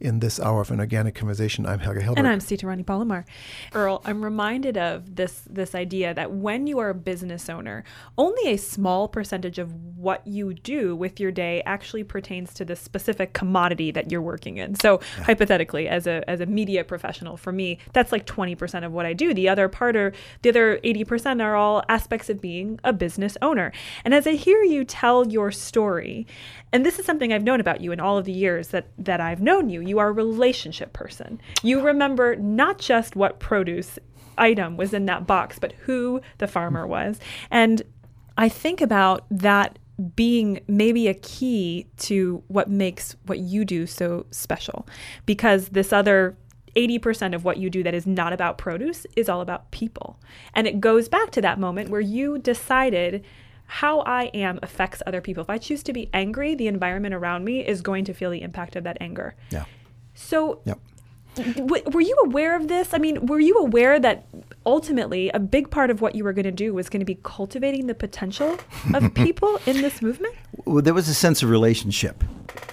in 0.00 0.20
this 0.20 0.40
hour 0.40 0.60
of 0.60 0.70
an 0.70 0.80
organic 0.80 1.14
conversation. 1.14 1.66
I'm 1.66 1.78
Helge 1.78 1.98
Hellberg. 1.98 2.18
And 2.18 2.26
I'm 2.26 2.40
Sita 2.40 2.66
Rani 2.66 2.82
Palomar. 2.82 3.24
Earl, 3.72 4.02
I'm 4.04 4.24
reminded 4.24 4.76
of 4.76 5.16
this 5.16 5.42
this 5.48 5.74
idea 5.74 6.14
that 6.14 6.32
when 6.32 6.66
you 6.66 6.78
are 6.78 6.90
a 6.90 6.94
business 6.94 7.48
owner, 7.48 7.84
only 8.18 8.50
a 8.52 8.56
small 8.56 9.08
percentage 9.08 9.58
of 9.58 9.72
what 9.96 10.26
you 10.26 10.54
do 10.54 10.96
with 10.96 11.20
your 11.20 11.30
day 11.30 11.62
actually 11.64 12.04
pertains 12.04 12.52
to 12.54 12.64
the 12.64 12.76
specific 12.76 13.32
commodity 13.32 13.90
that 13.92 14.10
you're 14.10 14.22
working 14.22 14.56
in. 14.56 14.74
So 14.74 15.00
yeah. 15.18 15.24
hypothetically, 15.24 15.88
as 15.88 16.06
a 16.06 16.28
as 16.28 16.40
a 16.40 16.46
media 16.46 16.84
professional, 16.84 17.36
for 17.36 17.52
me, 17.52 17.78
that's 17.92 18.12
like 18.12 18.26
20% 18.26 18.84
of 18.84 18.92
what 18.92 19.06
I 19.06 19.12
do. 19.12 19.32
The 19.32 19.48
other 19.48 19.68
part 19.68 19.96
or 19.96 20.12
the 20.42 20.50
other 20.50 20.78
80% 20.84 21.42
are 21.42 21.56
all 21.56 21.82
aspects 21.88 22.28
of 22.28 22.40
being 22.40 22.80
a 22.84 22.92
business 22.92 23.36
owner. 23.40 23.72
And 24.04 24.14
as 24.14 24.26
I 24.26 24.32
hear 24.32 24.62
you 24.62 24.84
tell 24.84 25.26
your 25.26 25.50
story, 25.50 26.26
and 26.72 26.84
this 26.84 26.98
is 26.98 27.06
something 27.06 27.32
I've 27.32 27.44
known 27.44 27.60
about 27.60 27.80
you 27.80 27.92
in 27.92 28.00
all 28.00 28.18
of 28.18 28.24
the 28.24 28.32
years 28.32 28.68
that 28.68 28.88
that 28.98 29.20
I've 29.20 29.40
known 29.40 29.70
you, 29.70 29.83
you 29.88 29.98
are 29.98 30.08
a 30.08 30.12
relationship 30.12 30.92
person. 30.92 31.40
You 31.62 31.80
remember 31.80 32.36
not 32.36 32.78
just 32.78 33.16
what 33.16 33.38
produce 33.38 33.98
item 34.36 34.76
was 34.76 34.92
in 34.92 35.06
that 35.06 35.26
box, 35.26 35.58
but 35.58 35.72
who 35.72 36.20
the 36.38 36.48
farmer 36.48 36.86
was. 36.86 37.18
And 37.50 37.82
I 38.36 38.48
think 38.48 38.80
about 38.80 39.24
that 39.30 39.78
being 40.16 40.60
maybe 40.66 41.06
a 41.06 41.14
key 41.14 41.86
to 41.96 42.42
what 42.48 42.68
makes 42.68 43.14
what 43.26 43.38
you 43.38 43.64
do 43.64 43.86
so 43.86 44.26
special 44.30 44.88
because 45.24 45.68
this 45.68 45.92
other 45.92 46.36
80% 46.74 47.34
of 47.34 47.44
what 47.44 47.58
you 47.58 47.70
do 47.70 47.84
that 47.84 47.94
is 47.94 48.06
not 48.06 48.32
about 48.32 48.58
produce 48.58 49.06
is 49.14 49.28
all 49.28 49.40
about 49.40 49.70
people. 49.70 50.18
And 50.52 50.66
it 50.66 50.80
goes 50.80 51.08
back 51.08 51.30
to 51.32 51.40
that 51.42 51.60
moment 51.60 51.90
where 51.90 52.00
you 52.00 52.38
decided 52.38 53.24
how 53.66 54.00
I 54.00 54.24
am 54.34 54.58
affects 54.62 55.02
other 55.06 55.20
people. 55.20 55.42
If 55.42 55.50
I 55.50 55.58
choose 55.58 55.82
to 55.84 55.92
be 55.92 56.10
angry, 56.12 56.54
the 56.54 56.66
environment 56.66 57.14
around 57.14 57.44
me 57.44 57.66
is 57.66 57.80
going 57.80 58.04
to 58.06 58.14
feel 58.14 58.30
the 58.30 58.42
impact 58.42 58.76
of 58.76 58.84
that 58.84 58.98
anger. 59.00 59.34
Yeah. 59.50 59.64
So, 60.14 60.60
Yep. 60.64 60.78
w- 61.56 61.82
were 61.92 62.00
you 62.00 62.16
aware 62.24 62.56
of 62.56 62.68
this? 62.68 62.94
I 62.94 62.98
mean, 62.98 63.26
were 63.26 63.40
you 63.40 63.56
aware 63.56 63.98
that 64.00 64.26
ultimately 64.64 65.28
a 65.30 65.38
big 65.38 65.70
part 65.70 65.90
of 65.90 66.00
what 66.00 66.14
you 66.14 66.24
were 66.24 66.32
going 66.32 66.44
to 66.44 66.52
do 66.52 66.72
was 66.72 66.88
going 66.88 67.00
to 67.00 67.06
be 67.06 67.18
cultivating 67.22 67.86
the 67.86 67.94
potential 67.94 68.56
of 68.94 69.12
people 69.14 69.58
in 69.66 69.82
this 69.82 70.00
movement? 70.00 70.34
Well, 70.64 70.82
there 70.82 70.94
was 70.94 71.08
a 71.08 71.14
sense 71.14 71.42
of 71.42 71.50
relationship, 71.50 72.22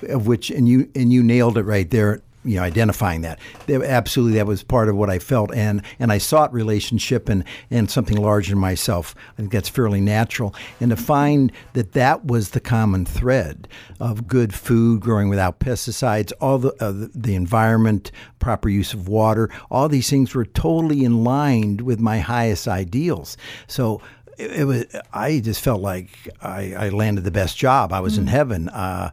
of 0.10 0.28
which, 0.28 0.50
and 0.52 0.68
you 0.68 0.90
and 0.96 1.12
you 1.12 1.24
nailed 1.24 1.58
it 1.58 1.64
right 1.64 1.90
there. 1.90 2.22
You 2.44 2.58
know, 2.58 2.64
identifying 2.64 3.22
that. 3.22 3.40
Absolutely, 3.70 4.38
that 4.38 4.48
was 4.48 4.64
part 4.64 4.90
of 4.90 4.96
what 4.96 5.10
I 5.10 5.20
felt, 5.20 5.54
and 5.54 5.82
and 6.00 6.12
I 6.12 6.18
sought 6.18 6.52
relationship 6.54 7.30
and 7.30 7.44
and 7.70 7.90
something 7.90 8.18
larger 8.18 8.52
than 8.52 8.60
myself. 8.60 9.14
I 9.34 9.42
think 9.42 9.52
that's 9.52 9.70
fairly 9.70 10.02
natural, 10.02 10.56
and 10.80 10.90
to 10.90 10.96
find 10.98 11.52
that 11.74 11.94
that 11.94 12.26
was 12.26 12.50
the 12.52 12.60
common 12.60 13.06
thread 13.06 13.68
of 14.00 14.28
good 14.28 14.54
food, 14.54 15.02
growing 15.02 15.30
without 15.30 15.60
pesticides, 15.60 16.32
all 16.42 16.58
the 16.58 16.74
uh, 16.84 17.08
the- 17.14 17.36
environment, 17.36 18.12
proper 18.40 18.70
use 18.70 18.94
of 18.94 19.08
water, 19.08 19.50
all 19.70 19.88
these 19.88 20.10
things 20.10 20.34
were 20.36 20.46
totally 20.46 21.04
in 21.06 21.24
line 21.24 21.78
with 21.78 22.00
my 22.00 22.20
highest 22.20 22.68
ideals. 22.68 23.38
So 23.68 24.02
it, 24.38 24.52
it 24.62 24.66
was 24.66 24.86
I 25.14 25.40
just 25.40 25.62
felt 25.62 25.82
like 25.82 26.30
I, 26.42 26.74
I 26.74 26.90
landed 26.90 27.24
the 27.24 27.32
best 27.32 27.58
job. 27.58 27.94
I 27.94 28.00
was 28.00 28.18
in 28.18 28.28
heaven. 28.28 28.70
Uh, 28.70 29.12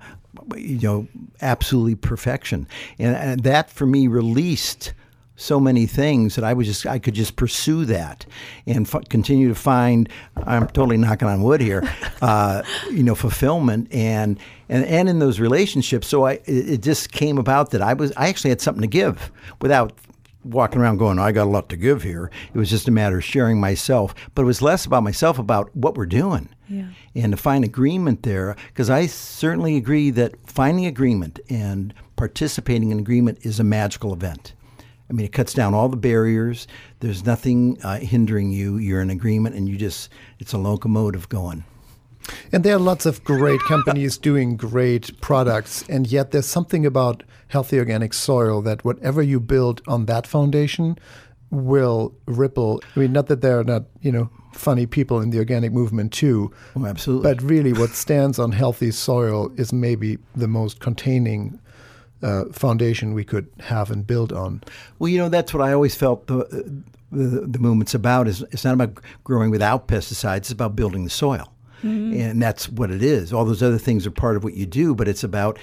you 0.57 0.79
know, 0.81 1.09
absolutely 1.41 1.95
perfection, 1.95 2.67
and, 2.99 3.17
and 3.17 3.43
that 3.45 3.71
for 3.71 3.87
me 3.87 4.07
released 4.09 4.93
so 5.39 5.61
many 5.61 5.87
things 5.87 6.35
that 6.35 6.43
I 6.43 6.53
was 6.53 6.67
just 6.67 6.85
I 6.85 6.99
could 6.99 7.15
just 7.15 7.37
pursue 7.37 7.85
that 7.85 8.27
and 8.67 8.93
f- 8.93 9.09
continue 9.09 9.49
to 9.49 9.55
find. 9.55 10.09
I'm 10.37 10.67
totally 10.67 10.97
knocking 10.97 11.29
on 11.29 11.43
wood 11.43 11.61
here, 11.61 11.89
uh, 12.23 12.63
you 12.91 13.05
know, 13.05 13.15
fulfillment 13.15 13.89
and 13.93 14.39
and 14.69 14.85
and 14.85 15.09
in 15.09 15.21
those 15.21 15.39
relationships. 15.39 16.09
So 16.09 16.27
I 16.27 16.33
it, 16.33 16.71
it 16.71 16.83
just 16.83 17.13
came 17.13 17.39
about 17.39 17.71
that 17.71 17.81
I 17.81 17.95
was 17.95 18.13
I 18.17 18.29
actually 18.29 18.51
had 18.51 18.61
something 18.61 18.83
to 18.83 18.89
give 18.89 19.31
without 19.63 19.93
walking 20.45 20.81
around 20.81 20.99
going, 20.99 21.19
I 21.19 21.33
got 21.33 21.47
a 21.47 21.51
lot 21.51 21.69
to 21.71 21.77
give 21.77 22.03
here. 22.03 22.31
It 22.53 22.59
was 22.59 22.71
just 22.71 22.89
a 22.89 22.93
matter 22.93 23.19
of 23.19 23.25
sharing 23.25 23.61
myself, 23.61 24.15
but 24.35 24.43
it 24.43 24.47
was 24.47 24.63
less 24.63 24.87
about 24.87 25.03
myself, 25.03 25.39
about 25.39 25.75
what 25.77 25.97
we're 25.97 26.07
doing. 26.07 26.49
Yeah. 26.69 26.89
And 27.15 27.33
to 27.33 27.37
find 27.37 27.65
agreement 27.65 28.23
there, 28.23 28.57
because 28.69 28.91
I 28.91 29.07
certainly 29.07 29.77
agree 29.77 30.11
that 30.11 30.35
finding 30.47 30.87
agreement 30.87 31.41
and 31.49 31.93
participating 32.17 32.91
in 32.91 32.99
agreement 32.99 33.39
is 33.43 33.59
a 33.59 33.65
magical 33.65 34.13
event. 34.13 34.55
I 35.11 35.15
mean, 35.15 35.25
it 35.25 35.33
cuts 35.33 35.55
down 35.55 35.73
all 35.73 35.89
the 35.89 35.97
barriers. 35.97 36.67
There's 37.01 37.25
nothing 37.25 37.79
uh, 37.83 37.99
hindering 37.99 38.51
you. 38.51 38.77
You're 38.77 39.01
in 39.01 39.09
agreement, 39.11 39.57
and 39.57 39.69
you 39.69 39.77
just, 39.77 40.11
it's 40.39 40.53
a 40.53 40.59
locomotive 40.59 41.29
going. 41.31 41.65
And 42.53 42.65
there 42.65 42.77
are 42.77 42.81
lots 42.81 43.07
of 43.07 43.23
great 43.25 43.61
companies 43.69 44.19
doing 44.19 44.57
great 44.57 45.21
products, 45.21 45.85
and 45.89 46.07
yet 46.07 46.31
there's 46.31 46.47
something 46.47 46.85
about 46.87 47.23
healthy 47.49 47.79
organic 47.79 48.13
soil 48.15 48.61
that 48.63 48.85
whatever 48.85 49.23
you 49.23 49.41
build 49.41 49.81
on 49.87 50.07
that 50.07 50.27
foundation 50.27 50.99
will 51.51 52.15
ripple. 52.27 52.81
I 52.95 53.01
mean, 53.01 53.13
not 53.13 53.27
that 53.29 53.41
there 53.41 53.59
are 53.59 53.65
not, 53.65 53.85
you 54.03 54.13
know, 54.13 54.29
funny 54.53 54.87
people 54.87 55.21
in 55.21 55.31
the 55.31 55.39
organic 55.39 55.73
movement 55.73 56.13
too, 56.13 56.53
Oh, 56.77 56.85
absolutely. 56.85 57.33
but 57.33 57.43
really 57.43 57.73
what 57.73 57.91
stands 57.91 58.39
on 58.39 58.53
healthy 58.53 58.91
soil 58.91 59.51
is 59.57 59.73
maybe 59.73 60.19
the 60.35 60.49
most 60.49 60.81
containing 60.81 61.59
uh, 62.23 62.45
foundation 62.53 63.15
we 63.15 63.25
could 63.25 63.47
have 63.61 63.91
and 63.91 64.07
build 64.07 64.33
on. 64.33 64.63
Well, 64.99 65.09
you 65.09 65.19
know, 65.19 65.29
that's 65.29 65.55
what 65.55 65.63
I 65.63 65.73
always 65.73 65.95
felt 65.95 66.27
the, 66.27 66.83
the, 67.13 67.47
the 67.47 67.59
movement's 67.59 67.95
about. 67.95 68.27
Is 68.29 68.43
It's 68.51 68.65
not 68.65 68.75
about 68.75 68.99
growing 69.25 69.51
without 69.51 69.87
pesticides, 69.89 70.39
it's 70.39 70.51
about 70.51 70.75
building 70.77 71.05
the 71.05 71.11
soil. 71.11 71.53
Mm-hmm. 71.83 72.21
And 72.21 72.43
that's 72.43 72.69
what 72.69 72.91
it 72.91 73.03
is. 73.03 73.33
All 73.33 73.45
those 73.45 73.63
other 73.63 73.79
things 73.79 74.07
are 74.07 74.11
part 74.11 74.37
of 74.37 74.45
what 74.45 74.55
you 74.55 74.67
do, 74.67 74.95
but 74.95 75.09
it's 75.09 75.25
about 75.25 75.59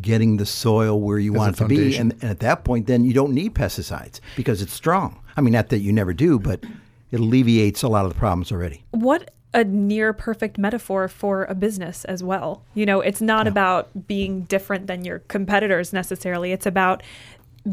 getting 0.00 0.38
the 0.38 0.46
soil 0.46 1.00
where 1.00 1.18
you 1.18 1.34
As 1.34 1.38
want 1.38 1.56
it 1.56 1.58
to 1.58 1.68
be. 1.68 1.96
And, 1.96 2.12
and 2.12 2.24
at 2.24 2.40
that 2.40 2.64
point, 2.64 2.86
then 2.86 3.04
you 3.04 3.12
don't 3.12 3.32
need 3.32 3.54
pesticides 3.54 4.20
because 4.36 4.62
it's 4.62 4.72
strong. 4.72 5.20
I 5.36 5.40
mean, 5.40 5.52
not 5.52 5.68
that 5.68 5.78
you 5.78 5.92
never 5.92 6.12
do, 6.12 6.38
but 6.38 6.64
it 7.10 7.20
alleviates 7.20 7.82
a 7.82 7.88
lot 7.88 8.04
of 8.04 8.12
the 8.12 8.18
problems 8.18 8.52
already. 8.52 8.84
what 8.90 9.30
a 9.54 9.64
near 9.64 10.12
perfect 10.12 10.58
metaphor 10.58 11.08
for 11.08 11.44
a 11.44 11.54
business 11.54 12.04
as 12.04 12.22
well. 12.22 12.62
You 12.74 12.84
know, 12.84 13.00
it's 13.00 13.22
not 13.22 13.46
about 13.46 14.06
being 14.06 14.42
different 14.42 14.86
than 14.86 15.04
your 15.04 15.20
competitors 15.20 15.92
necessarily. 15.92 16.52
It's 16.52 16.66
about 16.66 17.02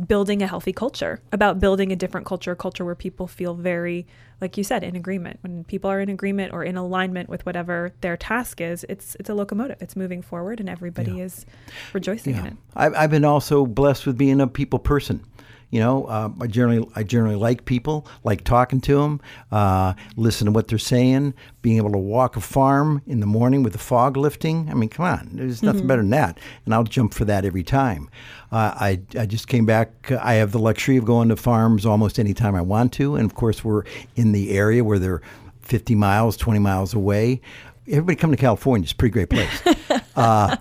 building 0.07 0.41
a 0.41 0.47
healthy 0.47 0.73
culture, 0.73 1.21
about 1.31 1.59
building 1.59 1.91
a 1.91 1.95
different 1.95 2.25
culture, 2.25 2.51
a 2.51 2.55
culture 2.55 2.83
where 2.83 2.95
people 2.95 3.27
feel 3.27 3.53
very, 3.53 4.05
like 4.41 4.57
you 4.57 4.63
said, 4.63 4.83
in 4.83 4.95
agreement. 4.95 5.39
When 5.41 5.63
people 5.63 5.89
are 5.89 5.99
in 5.99 6.09
agreement 6.09 6.53
or 6.53 6.63
in 6.63 6.75
alignment 6.75 7.29
with 7.29 7.45
whatever 7.45 7.93
their 8.01 8.17
task 8.17 8.61
is, 8.61 8.85
it's 8.89 9.15
it's 9.19 9.29
a 9.29 9.33
locomotive. 9.33 9.77
It's 9.81 9.95
moving 9.95 10.21
forward, 10.21 10.59
and 10.59 10.69
everybody 10.69 11.21
is 11.21 11.45
rejoicing 11.93 12.35
in 12.35 12.45
it. 12.45 12.53
I've, 12.75 12.95
I've 12.95 13.11
been 13.11 13.25
also 13.25 13.65
blessed 13.65 14.05
with 14.05 14.17
being 14.17 14.41
a 14.41 14.47
people 14.47 14.79
person. 14.79 15.23
You 15.75 15.81
know, 15.81 16.05
uh, 16.05 16.29
I 16.39 16.47
generally 16.47 16.89
I 16.95 17.03
generally 17.03 17.35
like 17.35 17.65
people, 17.65 18.07
like 18.23 18.45
talking 18.45 18.79
to 18.79 19.01
them, 19.01 19.19
uh, 19.51 19.93
listen 20.15 20.45
to 20.45 20.53
what 20.53 20.69
they're 20.69 20.77
saying, 20.77 21.33
being 21.61 21.75
able 21.75 21.91
to 21.91 21.97
walk 21.97 22.37
a 22.37 22.39
farm 22.39 23.01
in 23.07 23.19
the 23.19 23.25
morning 23.25 23.61
with 23.61 23.73
the 23.73 23.79
fog 23.79 24.15
lifting. 24.15 24.69
I 24.71 24.73
mean, 24.73 24.87
come 24.87 25.05
on, 25.05 25.31
there's 25.33 25.61
nothing 25.61 25.85
better 25.85 26.01
than 26.01 26.11
that, 26.11 26.39
and 26.63 26.73
I'll 26.73 26.85
jump 26.85 27.13
for 27.13 27.25
that 27.25 27.43
every 27.43 27.63
time. 27.63 28.09
Uh, 28.53 28.71
I 28.73 29.01
I 29.19 29.25
just 29.25 29.49
came 29.49 29.65
back. 29.65 30.13
I 30.13 30.35
have 30.35 30.53
the 30.53 30.59
luxury 30.59 30.95
of 30.95 31.03
going 31.03 31.27
to 31.27 31.35
farms 31.35 31.85
almost 31.85 32.19
any 32.19 32.33
time 32.33 32.55
I 32.55 32.61
want 32.61 32.93
to, 32.93 33.17
and 33.17 33.25
of 33.25 33.35
course 33.35 33.61
we're 33.61 33.83
in 34.15 34.31
the 34.31 34.51
area 34.51 34.81
where 34.81 34.97
they're 34.97 35.21
50 35.63 35.93
miles, 35.93 36.37
20 36.37 36.57
miles 36.57 36.93
away. 36.93 37.41
Everybody 37.85 38.15
come 38.15 38.31
to 38.31 38.37
California; 38.37 38.85
it's 38.85 38.93
a 38.93 38.95
pretty 38.95 39.11
great 39.11 39.29
place. 39.29 39.61
uh, 40.15 40.55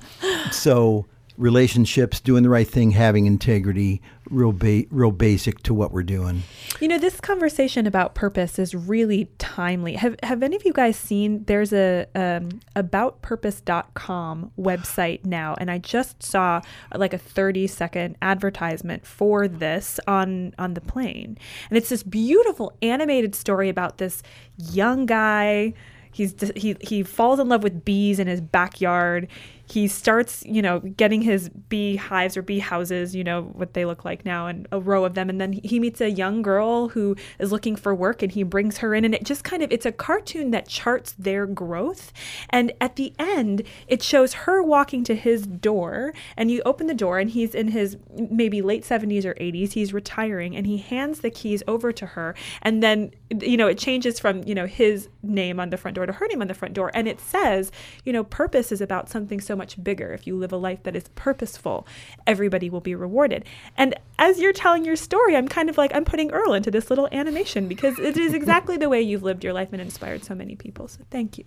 so 0.50 1.06
relationships, 1.36 2.20
doing 2.20 2.42
the 2.42 2.48
right 2.48 2.66
thing, 2.66 2.92
having 2.92 3.26
integrity, 3.26 4.00
real 4.30 4.52
ba- 4.52 4.84
real 4.90 5.10
basic 5.10 5.62
to 5.64 5.74
what 5.74 5.92
we're 5.92 6.02
doing. 6.02 6.42
You 6.80 6.88
know, 6.88 6.98
this 6.98 7.20
conversation 7.20 7.86
about 7.86 8.14
purpose 8.14 8.58
is 8.58 8.74
really 8.74 9.28
timely. 9.38 9.94
Have 9.94 10.16
Have 10.22 10.42
any 10.42 10.56
of 10.56 10.64
you 10.64 10.72
guys 10.72 10.96
seen? 10.96 11.44
There's 11.44 11.72
a 11.72 12.06
um, 12.14 12.60
aboutpurpose.com 12.76 14.52
website 14.58 15.24
now, 15.24 15.54
and 15.58 15.70
I 15.70 15.78
just 15.78 16.22
saw 16.22 16.60
like 16.94 17.12
a 17.12 17.18
30 17.18 17.66
second 17.66 18.16
advertisement 18.22 19.06
for 19.06 19.48
this 19.48 19.98
on 20.06 20.54
on 20.58 20.74
the 20.74 20.80
plane, 20.80 21.36
and 21.68 21.76
it's 21.76 21.88
this 21.88 22.02
beautiful 22.02 22.72
animated 22.82 23.34
story 23.34 23.68
about 23.68 23.98
this 23.98 24.22
young 24.56 25.06
guy. 25.06 25.74
He's 26.12 26.34
he 26.54 26.76
he 26.80 27.02
falls 27.02 27.40
in 27.40 27.48
love 27.48 27.64
with 27.64 27.84
bees 27.84 28.20
in 28.20 28.28
his 28.28 28.40
backyard. 28.40 29.26
He 29.66 29.88
starts, 29.88 30.44
you 30.46 30.62
know, 30.62 30.80
getting 30.80 31.22
his 31.22 31.48
bee 31.48 31.96
hives 31.96 32.36
or 32.36 32.42
bee 32.42 32.58
houses, 32.58 33.14
you 33.14 33.24
know, 33.24 33.42
what 33.42 33.74
they 33.74 33.84
look 33.84 34.04
like 34.04 34.24
now, 34.24 34.46
and 34.46 34.68
a 34.70 34.78
row 34.78 35.04
of 35.04 35.14
them. 35.14 35.30
And 35.30 35.40
then 35.40 35.52
he 35.52 35.80
meets 35.80 36.00
a 36.00 36.10
young 36.10 36.42
girl 36.42 36.88
who 36.88 37.16
is 37.38 37.50
looking 37.50 37.76
for 37.76 37.94
work, 37.94 38.22
and 38.22 38.32
he 38.32 38.42
brings 38.42 38.78
her 38.78 38.94
in. 38.94 39.04
And 39.04 39.14
it 39.14 39.24
just 39.24 39.44
kind 39.44 39.62
of 39.62 39.72
it's 39.72 39.86
a 39.86 39.92
cartoon 39.92 40.50
that 40.50 40.68
charts 40.68 41.12
their 41.12 41.46
growth. 41.46 42.12
And 42.50 42.72
at 42.80 42.96
the 42.96 43.14
end, 43.18 43.62
it 43.88 44.02
shows 44.02 44.34
her 44.34 44.62
walking 44.62 45.02
to 45.04 45.14
his 45.14 45.46
door, 45.46 46.12
and 46.36 46.50
you 46.50 46.62
open 46.66 46.86
the 46.86 46.94
door, 46.94 47.18
and 47.18 47.30
he's 47.30 47.54
in 47.54 47.68
his 47.68 47.96
maybe 48.30 48.60
late 48.60 48.84
70s 48.84 49.24
or 49.24 49.34
80s. 49.34 49.72
He's 49.72 49.92
retiring, 49.92 50.54
and 50.54 50.66
he 50.66 50.78
hands 50.78 51.20
the 51.20 51.30
keys 51.30 51.62
over 51.66 51.92
to 51.92 52.06
her, 52.06 52.34
and 52.62 52.82
then 52.82 53.12
you 53.40 53.56
know 53.56 53.66
it 53.66 53.78
changes 53.78 54.18
from 54.18 54.42
you 54.44 54.54
know 54.54 54.66
his 54.66 55.08
name 55.22 55.58
on 55.58 55.70
the 55.70 55.76
front 55.76 55.94
door 55.94 56.06
to 56.06 56.12
her 56.12 56.26
name 56.26 56.42
on 56.42 56.48
the 56.48 56.54
front 56.54 56.74
door, 56.74 56.90
and 56.94 57.08
it 57.08 57.20
says, 57.20 57.72
you 58.04 58.12
know, 58.12 58.24
purpose 58.24 58.70
is 58.70 58.80
about 58.80 59.08
something 59.08 59.40
so 59.40 59.56
much 59.56 59.63
bigger. 59.82 60.12
If 60.12 60.26
you 60.26 60.36
live 60.36 60.52
a 60.52 60.56
life 60.56 60.82
that 60.82 60.94
is 60.94 61.08
purposeful, 61.14 61.86
everybody 62.26 62.68
will 62.68 62.80
be 62.80 62.94
rewarded. 62.94 63.44
And 63.76 63.94
as 64.18 64.38
you're 64.38 64.52
telling 64.52 64.84
your 64.84 64.96
story, 64.96 65.36
I'm 65.36 65.48
kind 65.48 65.70
of 65.70 65.78
like 65.78 65.94
I'm 65.94 66.04
putting 66.04 66.30
Earl 66.30 66.52
into 66.52 66.70
this 66.70 66.90
little 66.90 67.08
animation 67.12 67.68
because 67.68 67.98
it 67.98 68.16
is 68.16 68.34
exactly 68.34 68.76
the 68.76 68.88
way 68.88 69.00
you've 69.00 69.22
lived 69.22 69.44
your 69.44 69.52
life 69.52 69.68
and 69.72 69.80
inspired 69.80 70.24
so 70.24 70.34
many 70.34 70.54
people. 70.56 70.88
So 70.88 71.00
thank 71.10 71.38
you. 71.38 71.44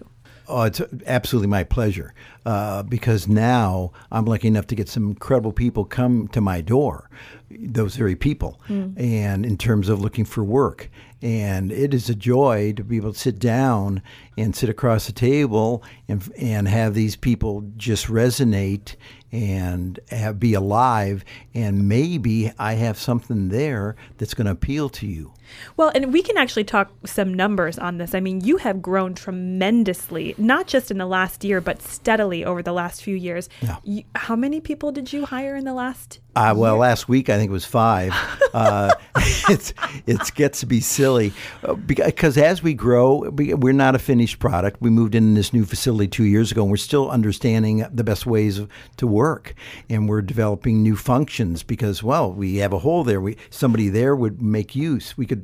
Oh, 0.49 0.63
it's 0.63 0.81
absolutely 1.05 1.49
my 1.49 1.65
pleasure 1.65 2.13
uh, 2.45 2.83
because 2.83 3.27
now 3.27 3.91
I'm 4.11 4.23
lucky 4.25 4.47
enough 4.47 4.67
to 4.67 4.75
get 4.75 4.87
some 4.87 5.09
incredible 5.09 5.51
people 5.51 5.83
come 5.83 6.29
to 6.29 6.39
my 6.39 6.61
door, 6.61 7.09
those 7.49 7.97
very 7.97 8.15
people, 8.15 8.61
and 8.97 9.45
in 9.45 9.57
terms 9.57 9.89
of 9.89 9.99
looking 9.99 10.23
for 10.23 10.45
work. 10.45 10.89
And 11.21 11.71
it 11.71 11.93
is 11.93 12.09
a 12.09 12.15
joy 12.15 12.73
to 12.73 12.83
be 12.83 12.97
able 12.97 13.11
to 13.11 13.19
sit 13.19 13.39
down 13.39 14.01
and 14.37 14.55
sit 14.55 14.69
across 14.69 15.07
the 15.07 15.11
table 15.11 15.83
and, 16.07 16.31
and 16.37 16.67
have 16.67 16.93
these 16.93 17.15
people 17.15 17.63
just 17.75 18.05
resonate 18.07 18.95
and 19.31 19.99
have, 20.09 20.39
be 20.39 20.53
alive. 20.53 21.25
And 21.53 21.89
maybe 21.89 22.53
I 22.57 22.73
have 22.73 22.97
something 22.97 23.49
there 23.49 23.95
that's 24.17 24.33
going 24.33 24.45
to 24.45 24.51
appeal 24.51 24.89
to 24.89 25.07
you. 25.07 25.33
Well, 25.75 25.91
and 25.93 26.13
we 26.13 26.21
can 26.21 26.37
actually 26.37 26.63
talk 26.63 26.91
some 27.05 27.33
numbers 27.33 27.77
on 27.77 27.97
this. 27.97 28.13
I 28.13 28.19
mean, 28.19 28.41
you 28.41 28.57
have 28.57 28.81
grown 28.81 29.13
tremendously, 29.13 30.35
not 30.37 30.67
just 30.67 30.91
in 30.91 30.97
the 30.97 31.05
last 31.05 31.43
year, 31.43 31.61
but 31.61 31.81
steadily 31.81 32.43
over 32.45 32.61
the 32.61 32.73
last 32.73 33.03
few 33.03 33.15
years. 33.15 33.49
Yeah. 33.61 33.77
You, 33.83 34.03
how 34.15 34.35
many 34.35 34.59
people 34.61 34.91
did 34.91 35.13
you 35.13 35.25
hire 35.25 35.55
in 35.55 35.65
the 35.65 35.73
last? 35.73 36.19
Uh, 36.37 36.53
well, 36.55 36.77
last 36.77 37.09
week 37.09 37.29
I 37.29 37.37
think 37.37 37.49
it 37.49 37.53
was 37.53 37.65
five. 37.65 38.13
uh, 38.53 38.93
it's 39.49 39.73
it 40.05 40.21
gets 40.35 40.59
to 40.59 40.67
be 40.67 40.79
silly 40.79 41.33
uh, 41.63 41.73
because 41.73 42.37
as 42.37 42.61
we 42.61 42.75
grow, 42.75 43.27
we're 43.31 43.73
not 43.73 43.95
a 43.95 43.99
finished 43.99 44.37
product. 44.37 44.79
We 44.79 44.91
moved 44.91 45.15
in 45.15 45.33
this 45.33 45.51
new 45.51 45.65
facility 45.65 46.07
two 46.07 46.25
years 46.25 46.51
ago, 46.51 46.61
and 46.61 46.69
we're 46.69 46.77
still 46.77 47.09
understanding 47.09 47.87
the 47.91 48.03
best 48.03 48.27
ways 48.27 48.61
to 48.97 49.07
work, 49.07 49.55
and 49.89 50.07
we're 50.07 50.21
developing 50.21 50.83
new 50.83 50.95
functions 50.95 51.63
because 51.63 52.03
well, 52.03 52.31
we 52.31 52.57
have 52.57 52.71
a 52.71 52.79
hole 52.79 53.03
there. 53.03 53.19
We 53.19 53.37
somebody 53.49 53.89
there 53.89 54.15
would 54.15 54.39
make 54.39 54.75
use. 54.75 55.17
We 55.17 55.25
could 55.25 55.36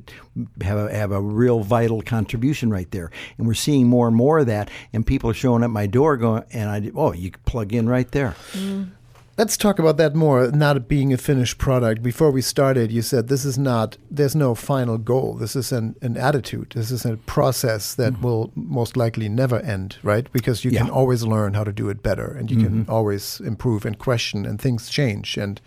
have 0.62 0.78
a, 0.78 0.94
have 0.94 1.12
a 1.12 1.22
real 1.22 1.62
vital 1.62 2.02
contribution 2.02 2.70
right 2.70 2.90
there, 2.92 3.12
and 3.38 3.48
we're 3.48 3.54
seeing 3.54 3.88
more 3.88 4.08
and 4.08 4.16
more 4.16 4.40
of 4.40 4.48
that. 4.48 4.70
And 4.94 5.06
people 5.06 5.30
are 5.30 5.34
showing 5.34 5.64
up 5.64 5.72
my 5.72 5.88
door 5.88 6.18
going, 6.18 6.44
and 6.52 6.70
I 6.70 6.92
oh, 6.96 7.14
you 7.14 7.32
plug 7.46 7.74
in 7.74 7.90
right 7.90 8.10
there. 8.12 8.36
Mm. 8.52 8.92
Let's 9.36 9.58
talk 9.58 9.80
about 9.80 9.98
that 9.98 10.14
more, 10.14 10.52
not 10.52 10.88
being 10.88 11.12
a 11.12 11.18
finished 11.18 11.58
product. 11.58 12.04
Before 12.04 12.30
we 12.30 12.44
started, 12.44 12.92
you 12.92 13.02
said 13.02 13.30
this 13.30 13.46
is 13.46 13.58
not, 13.58 13.98
there's 14.12 14.36
no 14.36 14.54
final 14.54 15.00
goal. 15.00 15.34
This 15.34 15.56
is 15.56 15.72
an, 15.72 15.96
an 16.04 16.18
attitude. 16.18 16.74
This 16.76 16.92
is 16.92 17.04
a 17.04 17.18
process 17.18 17.96
that 17.96 18.14
mm-hmm. 18.14 18.24
will 18.24 18.52
most 18.54 18.96
likely 18.96 19.30
never 19.30 19.60
end, 19.62 19.98
right? 20.04 20.32
Because 20.32 20.64
you 20.64 20.70
yeah. 20.70 20.82
can 20.82 20.92
always 20.92 21.24
learn 21.24 21.56
how 21.56 21.64
to 21.64 21.74
do 21.74 21.90
it 21.90 22.04
better 22.04 22.28
and 22.28 22.52
you 22.52 22.58
mm-hmm. 22.58 22.84
can 22.84 22.90
always 22.90 23.40
improve 23.40 23.88
and 23.88 23.98
question 23.98 24.46
and 24.46 24.62
things 24.62 24.88
change. 24.88 25.36
And, 25.36 25.60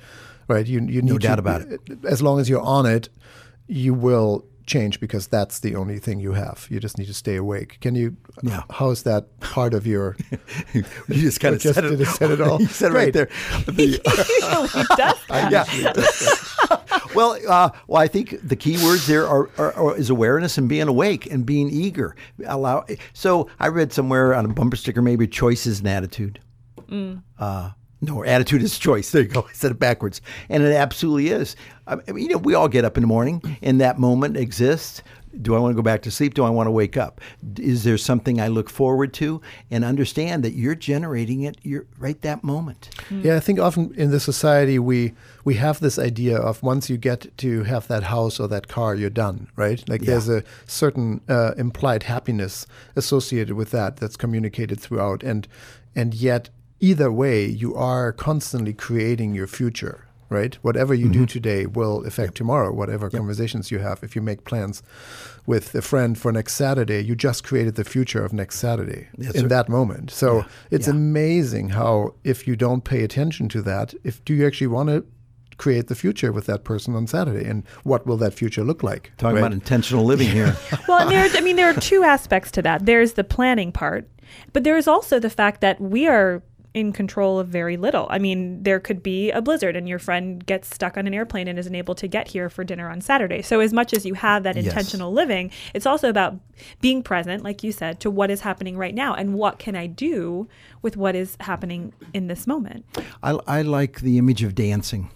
right, 0.46 0.64
you, 0.64 0.78
you 0.82 1.02
need 1.02 1.14
no 1.14 1.18
doubt 1.18 1.34
to, 1.34 1.40
about 1.40 1.62
it. 1.62 1.80
As 2.04 2.22
long 2.22 2.38
as 2.38 2.48
you're 2.48 2.62
on 2.62 2.86
it, 2.86 3.08
you 3.66 3.94
will 3.94 4.46
change 4.66 4.98
because 5.00 5.28
that's 5.28 5.60
the 5.60 5.74
only 5.76 5.98
thing 5.98 6.20
you 6.20 6.32
have. 6.32 6.66
You 6.70 6.80
just 6.80 6.98
need 6.98 7.06
to 7.06 7.14
stay 7.14 7.36
awake. 7.36 7.78
Can 7.80 7.94
you? 7.94 8.16
Yeah. 8.42 8.64
How 8.70 8.90
is 8.90 9.04
that 9.04 9.40
part 9.40 9.74
of 9.74 9.86
your? 9.86 10.16
you 10.72 10.84
just 11.08 11.40
kind 11.40 11.54
of 11.54 11.62
said, 11.62 11.84
it. 11.84 12.04
said 12.06 12.30
it 12.32 12.40
all. 12.40 12.60
you 12.60 12.66
said 12.66 12.90
it 12.92 12.94
right 12.94 13.12
there. 13.12 13.28
The, 13.66 14.00
yeah. 15.50 15.64
well, 17.14 17.38
uh, 17.48 17.70
well, 17.86 18.02
I 18.02 18.08
think 18.08 18.36
the 18.46 18.56
key 18.56 18.82
words 18.84 19.06
there 19.06 19.26
are, 19.26 19.48
are, 19.56 19.72
are, 19.74 19.96
is 19.96 20.10
awareness 20.10 20.58
and 20.58 20.68
being 20.68 20.88
awake 20.88 21.26
and 21.26 21.46
being 21.46 21.70
eager. 21.70 22.16
Allow. 22.46 22.84
So 23.12 23.48
I 23.58 23.68
read 23.68 23.92
somewhere 23.92 24.34
on 24.34 24.44
a 24.44 24.48
bumper 24.48 24.76
sticker 24.76 25.02
maybe 25.02 25.26
choices 25.26 25.78
and 25.78 25.88
attitude. 25.88 26.40
Mm. 26.88 27.22
Uh, 27.38 27.70
no, 28.00 28.24
attitude 28.24 28.62
is 28.62 28.78
choice. 28.78 29.10
There 29.16 29.22
you 29.22 29.28
go. 29.28 29.46
I 29.48 29.52
said 29.52 29.70
it 29.70 29.78
backwards. 29.78 30.20
And 30.48 30.62
it 30.62 30.74
absolutely 30.74 31.28
is. 31.28 31.56
I 31.86 31.96
mean, 31.96 32.24
you 32.24 32.28
know, 32.28 32.38
we 32.38 32.54
all 32.54 32.68
get 32.68 32.84
up 32.84 32.96
in 32.98 33.02
the 33.02 33.06
morning 33.06 33.40
and 33.62 33.80
that 33.80 33.98
moment 33.98 34.36
exists. 34.36 35.02
Do 35.40 35.54
I 35.54 35.58
want 35.58 35.72
to 35.72 35.76
go 35.76 35.82
back 35.82 36.02
to 36.02 36.10
sleep? 36.10 36.34
Do 36.34 36.44
I 36.44 36.50
want 36.50 36.66
to 36.66 36.70
wake 36.70 36.96
up? 36.96 37.20
Is 37.58 37.84
there 37.84 37.96
something 37.96 38.40
I 38.40 38.48
look 38.48 38.68
forward 38.68 39.14
to? 39.14 39.40
And 39.70 39.84
understand 39.84 40.42
that 40.44 40.52
you're 40.52 40.74
generating 40.74 41.42
it 41.42 41.58
you're 41.62 41.86
right 41.98 42.20
that 42.22 42.42
moment. 42.42 42.90
Yeah, 43.10 43.36
I 43.36 43.40
think 43.40 43.58
often 43.58 43.94
in 43.96 44.10
the 44.10 44.20
society 44.20 44.78
we 44.78 45.14
we 45.44 45.54
have 45.54 45.80
this 45.80 45.98
idea 45.98 46.38
of 46.38 46.62
once 46.62 46.90
you 46.90 46.96
get 46.96 47.36
to 47.38 47.62
have 47.64 47.86
that 47.88 48.04
house 48.04 48.40
or 48.40 48.48
that 48.48 48.68
car, 48.68 48.94
you're 48.94 49.10
done, 49.10 49.48
right? 49.56 49.86
Like 49.88 50.02
yeah. 50.02 50.06
there's 50.06 50.28
a 50.28 50.42
certain 50.66 51.20
uh, 51.28 51.52
implied 51.56 52.02
happiness 52.02 52.66
associated 52.96 53.54
with 53.54 53.70
that 53.70 53.98
that's 53.98 54.16
communicated 54.16 54.80
throughout, 54.80 55.22
and 55.22 55.46
and 55.94 56.14
yet 56.14 56.50
either 56.80 57.10
way, 57.10 57.46
you 57.46 57.74
are 57.74 58.12
constantly 58.12 58.72
creating 58.72 59.34
your 59.34 59.46
future, 59.46 60.06
right? 60.28 60.54
Whatever 60.62 60.94
you 60.94 61.06
mm-hmm. 61.06 61.20
do 61.20 61.26
today 61.26 61.66
will 61.66 62.04
affect 62.04 62.30
yep. 62.30 62.34
tomorrow, 62.34 62.72
whatever 62.72 63.06
yep. 63.06 63.12
conversations 63.12 63.70
you 63.70 63.78
have. 63.78 64.02
If 64.02 64.14
you 64.14 64.22
make 64.22 64.44
plans 64.44 64.82
with 65.46 65.74
a 65.74 65.82
friend 65.82 66.18
for 66.18 66.32
next 66.32 66.54
Saturday, 66.54 67.00
you 67.00 67.14
just 67.14 67.44
created 67.44 67.76
the 67.76 67.84
future 67.84 68.24
of 68.24 68.32
next 68.32 68.58
Saturday 68.58 69.08
That's 69.16 69.36
in 69.36 69.42
right. 69.42 69.48
that 69.50 69.68
moment. 69.68 70.10
So 70.10 70.38
yeah. 70.38 70.44
it's 70.70 70.86
yeah. 70.86 70.94
amazing 70.94 71.70
how, 71.70 72.14
if 72.24 72.46
you 72.46 72.56
don't 72.56 72.84
pay 72.84 73.02
attention 73.04 73.48
to 73.50 73.62
that, 73.62 73.94
if 74.04 74.24
do 74.24 74.34
you 74.34 74.46
actually 74.46 74.68
want 74.68 74.88
to 74.88 75.06
create 75.58 75.86
the 75.86 75.94
future 75.94 76.32
with 76.32 76.46
that 76.46 76.64
person 76.64 76.94
on 76.94 77.06
Saturday, 77.06 77.48
and 77.48 77.64
what 77.84 78.06
will 78.06 78.16
that 78.18 78.34
future 78.34 78.62
look 78.62 78.82
like? 78.82 79.12
Talking 79.16 79.36
right? 79.36 79.40
about 79.40 79.52
intentional 79.52 80.04
living 80.04 80.28
here. 80.28 80.56
well, 80.88 81.08
there's, 81.08 81.34
I 81.34 81.40
mean, 81.40 81.56
there 81.56 81.70
are 81.70 81.80
two 81.80 82.02
aspects 82.02 82.50
to 82.52 82.62
that. 82.62 82.86
There's 82.86 83.14
the 83.14 83.24
planning 83.24 83.72
part, 83.72 84.08
but 84.52 84.64
there 84.64 84.76
is 84.76 84.86
also 84.88 85.18
the 85.18 85.30
fact 85.30 85.60
that 85.60 85.80
we 85.80 86.06
are 86.06 86.42
in 86.76 86.92
control 86.92 87.38
of 87.38 87.48
very 87.48 87.78
little. 87.78 88.06
I 88.10 88.18
mean, 88.18 88.62
there 88.62 88.78
could 88.78 89.02
be 89.02 89.30
a 89.30 89.40
blizzard 89.40 89.76
and 89.76 89.88
your 89.88 89.98
friend 89.98 90.44
gets 90.44 90.74
stuck 90.74 90.98
on 90.98 91.06
an 91.06 91.14
airplane 91.14 91.48
and 91.48 91.58
isn't 91.58 91.74
able 91.74 91.94
to 91.94 92.06
get 92.06 92.28
here 92.28 92.50
for 92.50 92.64
dinner 92.64 92.90
on 92.90 93.00
Saturday. 93.00 93.40
So, 93.40 93.60
as 93.60 93.72
much 93.72 93.94
as 93.94 94.04
you 94.04 94.12
have 94.12 94.42
that 94.42 94.56
yes. 94.56 94.66
intentional 94.66 95.10
living, 95.10 95.50
it's 95.72 95.86
also 95.86 96.10
about 96.10 96.38
being 96.82 97.02
present, 97.02 97.42
like 97.42 97.62
you 97.62 97.72
said, 97.72 97.98
to 98.00 98.10
what 98.10 98.30
is 98.30 98.42
happening 98.42 98.76
right 98.76 98.94
now 98.94 99.14
and 99.14 99.32
what 99.32 99.58
can 99.58 99.74
I 99.74 99.86
do 99.86 100.48
with 100.82 100.98
what 100.98 101.16
is 101.16 101.38
happening 101.40 101.94
in 102.12 102.26
this 102.26 102.46
moment. 102.46 102.84
I, 103.22 103.38
I 103.46 103.62
like 103.62 104.00
the 104.00 104.18
image 104.18 104.42
of 104.42 104.54
dancing 104.54 105.10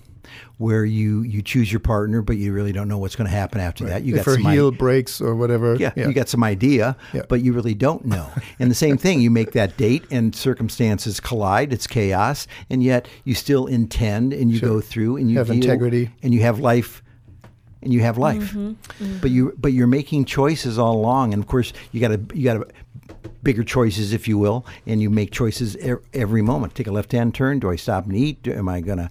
where 0.58 0.84
you 0.84 1.22
you 1.22 1.42
choose 1.42 1.72
your 1.72 1.80
partner, 1.80 2.22
but 2.22 2.36
you 2.36 2.52
really 2.52 2.72
don't 2.72 2.88
know 2.88 2.98
what's 2.98 3.16
going 3.16 3.28
to 3.28 3.36
happen 3.36 3.60
after 3.60 3.84
right. 3.84 3.90
that. 3.90 4.02
You 4.04 4.14
if 4.14 4.24
got 4.24 4.32
her 4.32 4.42
some 4.42 4.52
heel 4.52 4.68
I- 4.68 4.76
breaks 4.76 5.20
or 5.20 5.34
whatever. 5.34 5.76
Yeah, 5.76 5.92
yeah, 5.96 6.08
you 6.08 6.14
got 6.14 6.28
some 6.28 6.44
idea, 6.44 6.96
yeah. 7.12 7.22
but 7.28 7.42
you 7.42 7.52
really 7.52 7.74
don't 7.74 8.04
know. 8.04 8.28
and 8.58 8.70
the 8.70 8.74
same 8.74 8.96
thing, 8.96 9.20
you 9.20 9.30
make 9.30 9.52
that 9.52 9.76
date, 9.76 10.04
and 10.10 10.34
circumstances 10.34 11.20
collide. 11.20 11.72
It's 11.72 11.86
chaos, 11.86 12.46
and 12.68 12.82
yet 12.82 13.08
you 13.24 13.34
still 13.34 13.66
intend, 13.66 14.32
and 14.32 14.50
you 14.50 14.58
sure. 14.58 14.68
go 14.68 14.80
through, 14.80 15.16
and 15.16 15.30
you 15.30 15.38
have 15.38 15.50
integrity, 15.50 16.10
and 16.22 16.34
you 16.34 16.40
have 16.40 16.58
life 16.58 17.02
and 17.82 17.94
you 17.94 18.00
have 18.00 18.18
life. 18.18 18.50
Mm-hmm, 18.50 19.04
mm-hmm. 19.04 19.18
But 19.20 19.30
you 19.30 19.54
but 19.58 19.72
you're 19.72 19.86
making 19.86 20.26
choices 20.26 20.78
all 20.78 20.96
along, 20.96 21.32
and 21.32 21.42
of 21.42 21.48
course 21.48 21.72
you 21.92 22.00
got 22.00 22.08
to 22.08 22.36
you 22.36 22.44
got 22.44 22.54
to 22.54 22.66
bigger 23.42 23.64
choices, 23.64 24.12
if 24.12 24.28
you 24.28 24.38
will, 24.38 24.66
and 24.86 25.00
you 25.00 25.10
make 25.10 25.30
choices 25.30 25.76
er- 25.76 26.02
every 26.12 26.42
moment. 26.42 26.74
Take 26.74 26.86
a 26.86 26.92
left 26.92 27.12
hand 27.12 27.34
turn. 27.34 27.58
Do 27.58 27.70
I 27.70 27.76
stop 27.76 28.04
and 28.04 28.16
eat? 28.16 28.46
Am 28.46 28.68
I 28.68 28.80
gonna 28.80 29.10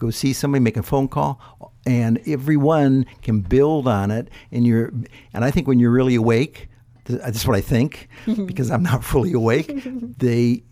go 0.00 0.10
see 0.10 0.32
somebody, 0.32 0.60
make 0.60 0.76
a 0.76 0.82
phone 0.82 1.06
call, 1.06 1.38
and 1.86 2.20
everyone 2.26 3.06
can 3.22 3.42
build 3.42 3.86
on 3.86 4.10
it. 4.10 4.28
And 4.50 4.66
you're, 4.66 4.92
and 5.32 5.44
I 5.44 5.50
think 5.50 5.68
when 5.68 5.78
you're 5.78 5.92
really 5.92 6.16
awake, 6.16 6.68
that's 7.04 7.46
what 7.46 7.56
I 7.56 7.60
think, 7.60 8.08
because 8.46 8.70
I'm 8.70 8.82
not 8.82 9.04
fully 9.04 9.32
awake. 9.32 9.70
They, 10.18 10.64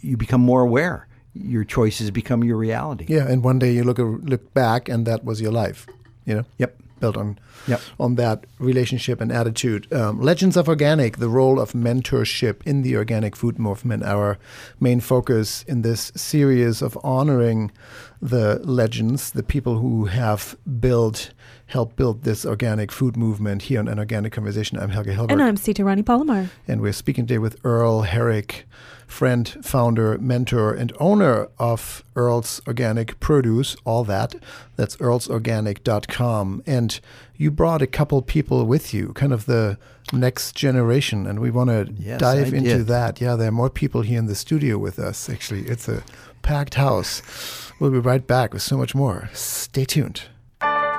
you 0.00 0.16
become 0.16 0.40
more 0.40 0.62
aware. 0.62 1.08
Your 1.32 1.64
choices 1.64 2.10
become 2.10 2.44
your 2.44 2.56
reality. 2.56 3.06
Yeah, 3.08 3.26
and 3.28 3.42
one 3.42 3.58
day 3.58 3.72
you 3.72 3.84
look 3.84 3.98
look 3.98 4.52
back, 4.52 4.88
and 4.88 5.06
that 5.06 5.24
was 5.24 5.40
your 5.40 5.52
life. 5.52 5.86
You 6.24 6.34
know. 6.34 6.44
Yep 6.58 6.76
built 7.00 7.16
on 7.16 7.38
yep. 7.66 7.80
on 7.98 8.14
that 8.14 8.46
relationship 8.58 9.20
and 9.20 9.32
attitude. 9.32 9.92
Um, 9.92 10.20
Legends 10.20 10.56
of 10.56 10.68
Organic, 10.68 11.16
the 11.16 11.28
role 11.28 11.58
of 11.58 11.72
mentorship 11.72 12.62
in 12.64 12.82
the 12.82 12.96
organic 12.96 13.34
food 13.34 13.58
movement, 13.58 14.04
our 14.04 14.38
main 14.78 15.00
focus 15.00 15.64
in 15.64 15.82
this 15.82 16.12
series 16.14 16.82
of 16.82 16.96
honoring 17.02 17.72
the 18.22 18.60
legends, 18.64 19.30
the 19.30 19.42
people 19.42 19.78
who 19.78 20.06
have 20.06 20.56
built, 20.80 21.32
helped 21.66 21.96
build 21.96 22.22
this 22.22 22.44
organic 22.44 22.92
food 22.92 23.16
movement 23.16 23.62
here 23.62 23.80
on 23.80 23.88
An 23.88 23.98
Organic 23.98 24.32
Conversation. 24.32 24.78
I'm 24.78 24.90
Helge 24.90 25.06
Hellberg. 25.06 25.32
And 25.32 25.42
I'm 25.42 25.56
Sita 25.56 25.84
Rani 25.84 26.02
Palomar. 26.02 26.50
And 26.68 26.80
we're 26.80 26.92
speaking 26.92 27.26
today 27.26 27.38
with 27.38 27.56
Earl 27.64 28.02
Herrick 28.02 28.66
friend, 29.10 29.48
founder, 29.62 30.16
mentor, 30.18 30.72
and 30.72 30.92
owner 31.00 31.48
of 31.58 32.04
Earl's 32.14 32.60
Organic 32.66 33.18
Produce, 33.20 33.76
all 33.84 34.04
that. 34.04 34.36
That's 34.76 34.96
earlsorganic.com. 34.96 36.62
And 36.64 37.00
you 37.40 37.50
brought 37.50 37.80
a 37.80 37.86
couple 37.86 38.20
people 38.20 38.66
with 38.66 38.92
you, 38.92 39.14
kind 39.14 39.32
of 39.32 39.46
the 39.46 39.78
next 40.12 40.54
generation, 40.54 41.26
and 41.26 41.40
we 41.40 41.50
want 41.50 41.70
to 41.70 41.90
yes, 41.96 42.20
dive 42.20 42.52
I 42.52 42.56
into 42.58 42.78
did. 42.78 42.86
that. 42.88 43.18
Yeah, 43.18 43.34
there 43.34 43.48
are 43.48 43.50
more 43.62 43.70
people 43.70 44.02
here 44.02 44.18
in 44.18 44.26
the 44.26 44.34
studio 44.34 44.76
with 44.76 44.98
us, 44.98 45.30
actually. 45.30 45.62
It's 45.62 45.88
a 45.88 46.02
packed 46.42 46.74
house. 46.74 47.22
We'll 47.80 47.92
be 47.92 47.98
right 47.98 48.26
back 48.26 48.52
with 48.52 48.60
so 48.60 48.76
much 48.76 48.94
more. 48.94 49.30
Stay 49.32 49.86
tuned. 49.86 50.24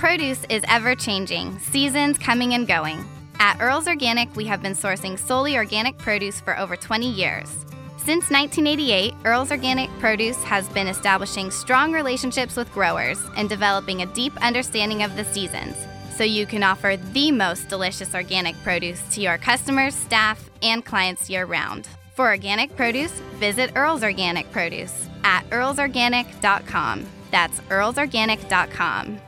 Produce 0.00 0.46
is 0.48 0.64
ever 0.66 0.94
changing, 0.94 1.58
seasons 1.58 2.16
coming 2.16 2.54
and 2.54 2.66
going. 2.66 3.04
At 3.38 3.60
Earl's 3.60 3.86
Organic, 3.86 4.34
we 4.34 4.46
have 4.46 4.62
been 4.62 4.72
sourcing 4.72 5.18
solely 5.18 5.58
organic 5.58 5.98
produce 5.98 6.40
for 6.40 6.58
over 6.58 6.74
20 6.74 7.06
years. 7.06 7.50
Since 7.98 8.30
1988, 8.30 9.12
Earl's 9.26 9.50
Organic 9.50 9.90
Produce 9.98 10.42
has 10.42 10.66
been 10.70 10.86
establishing 10.86 11.50
strong 11.50 11.92
relationships 11.92 12.56
with 12.56 12.72
growers 12.72 13.18
and 13.36 13.46
developing 13.46 14.00
a 14.00 14.06
deep 14.14 14.34
understanding 14.38 15.02
of 15.02 15.14
the 15.16 15.24
seasons 15.24 15.76
so 16.16 16.24
you 16.24 16.46
can 16.46 16.62
offer 16.62 16.96
the 17.12 17.30
most 17.30 17.68
delicious 17.68 18.14
organic 18.14 18.56
produce 18.62 19.02
to 19.10 19.20
your 19.20 19.36
customers, 19.36 19.94
staff, 19.94 20.48
and 20.62 20.82
clients 20.82 21.28
year 21.28 21.44
round. 21.44 21.88
For 22.14 22.30
organic 22.30 22.74
produce, 22.74 23.12
visit 23.34 23.72
Earl's 23.76 24.02
Organic 24.02 24.50
Produce 24.50 25.10
at 25.24 25.44
earlsorganic.com. 25.50 27.06
That's 27.30 27.60
earlsorganic.com. 27.60 29.20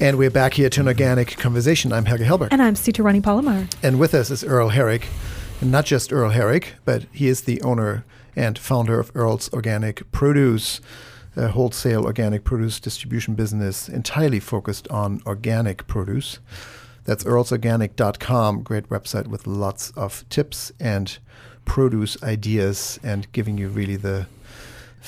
And 0.00 0.16
we're 0.16 0.30
back 0.30 0.54
here 0.54 0.70
to 0.70 0.80
an 0.80 0.86
organic 0.86 1.36
conversation. 1.38 1.92
I'm 1.92 2.04
Helge 2.04 2.20
Hellberg. 2.20 2.48
And 2.52 2.62
I'm 2.62 2.76
Sita 2.76 3.02
Rani 3.02 3.20
Palomar. 3.20 3.66
And 3.82 3.98
with 3.98 4.14
us 4.14 4.30
is 4.30 4.44
Earl 4.44 4.68
Herrick. 4.68 5.08
And 5.60 5.72
not 5.72 5.86
just 5.86 6.12
Earl 6.12 6.30
Herrick, 6.30 6.74
but 6.84 7.06
he 7.10 7.26
is 7.26 7.42
the 7.42 7.60
owner 7.62 8.04
and 8.36 8.56
founder 8.56 9.00
of 9.00 9.10
Earl's 9.16 9.52
Organic 9.52 10.08
Produce, 10.12 10.80
a 11.34 11.48
wholesale 11.48 12.04
organic 12.04 12.44
produce 12.44 12.78
distribution 12.78 13.34
business 13.34 13.88
entirely 13.88 14.38
focused 14.38 14.86
on 14.86 15.20
organic 15.26 15.88
produce. 15.88 16.38
That's 17.04 17.24
earlsorganic.com, 17.24 18.62
great 18.62 18.88
website 18.90 19.26
with 19.26 19.48
lots 19.48 19.90
of 19.96 20.24
tips 20.28 20.70
and 20.78 21.18
produce 21.64 22.22
ideas 22.22 23.00
and 23.02 23.30
giving 23.32 23.58
you 23.58 23.68
really 23.68 23.96
the 23.96 24.28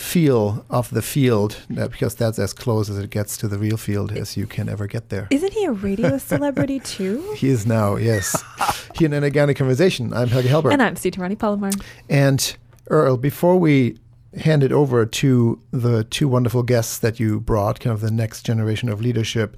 feel 0.00 0.64
of 0.70 0.90
the 0.90 1.02
field 1.02 1.58
uh, 1.78 1.86
because 1.88 2.14
that's 2.14 2.38
as 2.38 2.52
close 2.52 2.88
as 2.88 2.98
it 2.98 3.10
gets 3.10 3.36
to 3.36 3.46
the 3.46 3.58
real 3.58 3.76
field 3.76 4.10
as 4.10 4.36
you 4.36 4.46
can 4.46 4.68
ever 4.68 4.86
get 4.86 5.10
there. 5.10 5.28
Isn't 5.30 5.52
he 5.52 5.64
a 5.66 5.72
radio 5.72 6.16
celebrity 6.16 6.80
too? 6.84 7.34
He 7.36 7.48
is 7.48 7.66
now, 7.66 7.96
yes. 7.96 8.42
he 8.96 9.04
in 9.04 9.12
an 9.12 9.22
organic 9.22 9.58
conversation. 9.58 10.12
I'm 10.12 10.28
Helge 10.28 10.46
Hellberg. 10.46 10.72
And 10.72 10.82
I'm 10.82 10.96
Sita 10.96 11.20
Rani 11.20 11.36
Palomar. 11.36 11.70
And 12.08 12.56
Earl, 12.88 13.18
before 13.18 13.58
we 13.58 13.98
hand 14.38 14.62
it 14.62 14.72
over 14.72 15.04
to 15.04 15.60
the 15.70 16.04
two 16.04 16.28
wonderful 16.28 16.62
guests 16.62 16.98
that 16.98 17.20
you 17.20 17.38
brought, 17.38 17.78
kind 17.80 17.92
of 17.92 18.00
the 18.00 18.10
next 18.10 18.44
generation 18.44 18.88
of 18.88 19.02
leadership, 19.02 19.56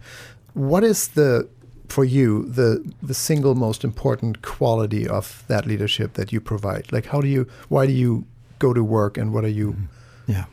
what 0.54 0.82
is 0.82 1.08
the 1.08 1.48
for 1.88 2.04
you 2.04 2.46
the 2.46 2.90
the 3.02 3.14
single 3.14 3.54
most 3.54 3.84
important 3.84 4.40
quality 4.40 5.06
of 5.06 5.44
that 5.46 5.66
leadership 5.66 6.14
that 6.14 6.32
you 6.32 6.40
provide? 6.40 6.90
Like 6.90 7.06
how 7.06 7.20
do 7.20 7.28
you 7.28 7.46
why 7.68 7.86
do 7.86 7.92
you 7.92 8.24
go 8.58 8.72
to 8.72 8.82
work 8.82 9.16
and 9.16 9.32
what 9.32 9.44
are 9.44 9.48
you 9.48 9.72
mm-hmm 9.72 9.84
yeah. 10.26 10.44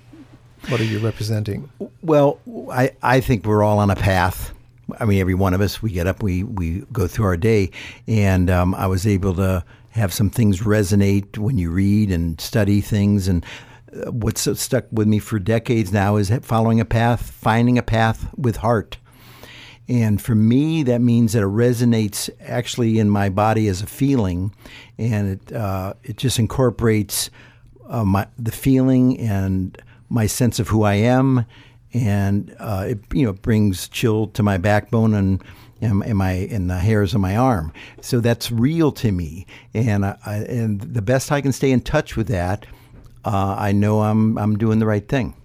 What 0.68 0.82
are 0.82 0.86
you 0.86 1.00
representing? 1.00 1.70
Well, 2.02 2.40
I, 2.72 2.92
I 3.02 3.22
think 3.22 3.46
we're 3.46 3.64
all 3.64 3.80
on 3.80 3.90
a 3.90 3.96
path. 3.96 4.54
I 5.00 5.06
mean, 5.06 5.20
every 5.20 5.36
one 5.36 5.54
of 5.54 5.62
us, 5.62 5.82
we 5.82 5.92
get 5.92 6.08
up, 6.08 6.22
we, 6.22 6.44
we 6.44 6.84
go 6.92 7.08
through 7.08 7.26
our 7.26 7.38
day. 7.38 7.72
And 8.08 8.50
um, 8.50 8.76
I 8.76 8.88
was 8.88 9.08
able 9.08 9.34
to 9.36 9.64
have 9.92 10.14
some 10.14 10.30
things 10.30 10.62
resonate 10.62 11.38
when 11.38 11.58
you 11.58 11.72
read 11.72 12.12
and 12.12 12.40
study 12.42 12.82
things. 12.82 13.28
And 13.28 13.46
uh, 13.94 14.12
what's 14.12 14.48
stuck 14.60 14.86
with 14.92 15.08
me 15.08 15.20
for 15.20 15.40
decades 15.40 15.94
now 15.94 16.18
is 16.18 16.30
following 16.42 16.80
a 16.80 16.86
path, 16.86 17.32
finding 17.32 17.78
a 17.78 17.84
path 17.84 18.28
with 18.38 18.58
heart. 18.58 18.98
And 19.88 20.22
for 20.22 20.36
me, 20.36 20.84
that 20.84 21.02
means 21.02 21.34
that 21.34 21.42
it 21.42 21.48
resonates 21.48 22.30
actually 22.46 23.00
in 23.00 23.10
my 23.10 23.30
body 23.30 23.68
as 23.68 23.82
a 23.82 23.88
feeling, 23.88 24.54
and 25.00 25.30
it 25.30 25.52
uh, 25.52 25.96
it 26.04 26.16
just 26.16 26.38
incorporates 26.38 27.32
uh, 27.90 28.06
my 28.06 28.28
the 28.38 28.52
feeling 28.52 29.20
and 29.20 29.78
my 30.10 30.26
sense 30.28 30.60
of 30.60 30.70
who 30.70 30.84
I 30.84 30.96
am, 30.96 31.46
and 31.94 32.56
uh, 32.60 32.86
it 32.90 33.00
you 33.14 33.26
know 33.26 33.34
brings 33.34 33.88
chill 33.90 34.28
to 34.28 34.44
my 34.44 34.58
backbone 34.58 35.14
and 35.14 35.44
and, 35.82 36.16
my 36.16 36.32
and 36.32 36.70
the 36.70 36.78
hairs 36.78 37.16
on 37.16 37.22
my 37.22 37.36
arm. 37.36 37.74
So 38.02 38.20
that's 38.20 38.52
real 38.52 38.92
to 38.94 39.12
me, 39.12 39.46
and 39.74 40.06
I, 40.06 40.46
and 40.48 40.82
the 40.82 41.02
best 41.02 41.32
I 41.32 41.42
can 41.42 41.52
stay 41.52 41.72
in 41.72 41.82
touch 41.82 42.16
with 42.16 42.28
that. 42.28 42.66
Uh, 43.26 43.56
I 43.58 43.74
know 43.74 44.02
I'm 44.02 44.38
I'm 44.38 44.58
doing 44.58 44.80
the 44.80 44.86
right 44.86 45.08
thing. 45.08 45.36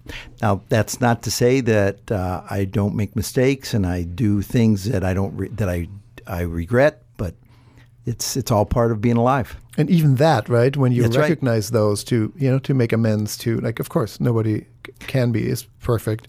Now 0.41 0.61
that's 0.69 1.01
not 1.01 1.23
to 1.23 1.31
say 1.31 1.61
that 1.61 2.11
uh, 2.11 2.43
I 2.49 2.65
don't 2.65 2.95
make 2.95 3.15
mistakes 3.15 3.73
and 3.73 3.85
I 3.85 4.03
do 4.03 4.41
things 4.41 4.85
that 4.85 5.03
I 5.03 5.13
don't 5.13 5.35
re- 5.35 5.49
that 5.49 5.67
I 5.67 5.89
I 6.25 6.41
regret, 6.41 7.03
but 7.17 7.35
it's 8.05 8.37
it's 8.37 8.51
all 8.51 8.65
part 8.65 8.91
of 8.91 9.01
being 9.01 9.17
alive. 9.17 9.57
And 9.77 9.89
even 9.89 10.15
that, 10.15 10.47
right? 10.47 10.75
When 10.75 10.91
you 10.91 11.03
That's 11.03 11.17
recognize 11.17 11.67
right. 11.67 11.79
those 11.79 12.03
to 12.05 12.31
you 12.37 12.49
know 12.49 12.59
to 12.59 12.73
make 12.73 12.93
amends 12.93 13.37
to 13.39 13.59
like, 13.59 13.79
of 13.79 13.89
course, 13.89 14.19
nobody 14.19 14.65
can 14.99 15.31
be 15.31 15.47
is 15.49 15.63
perfect, 15.81 16.27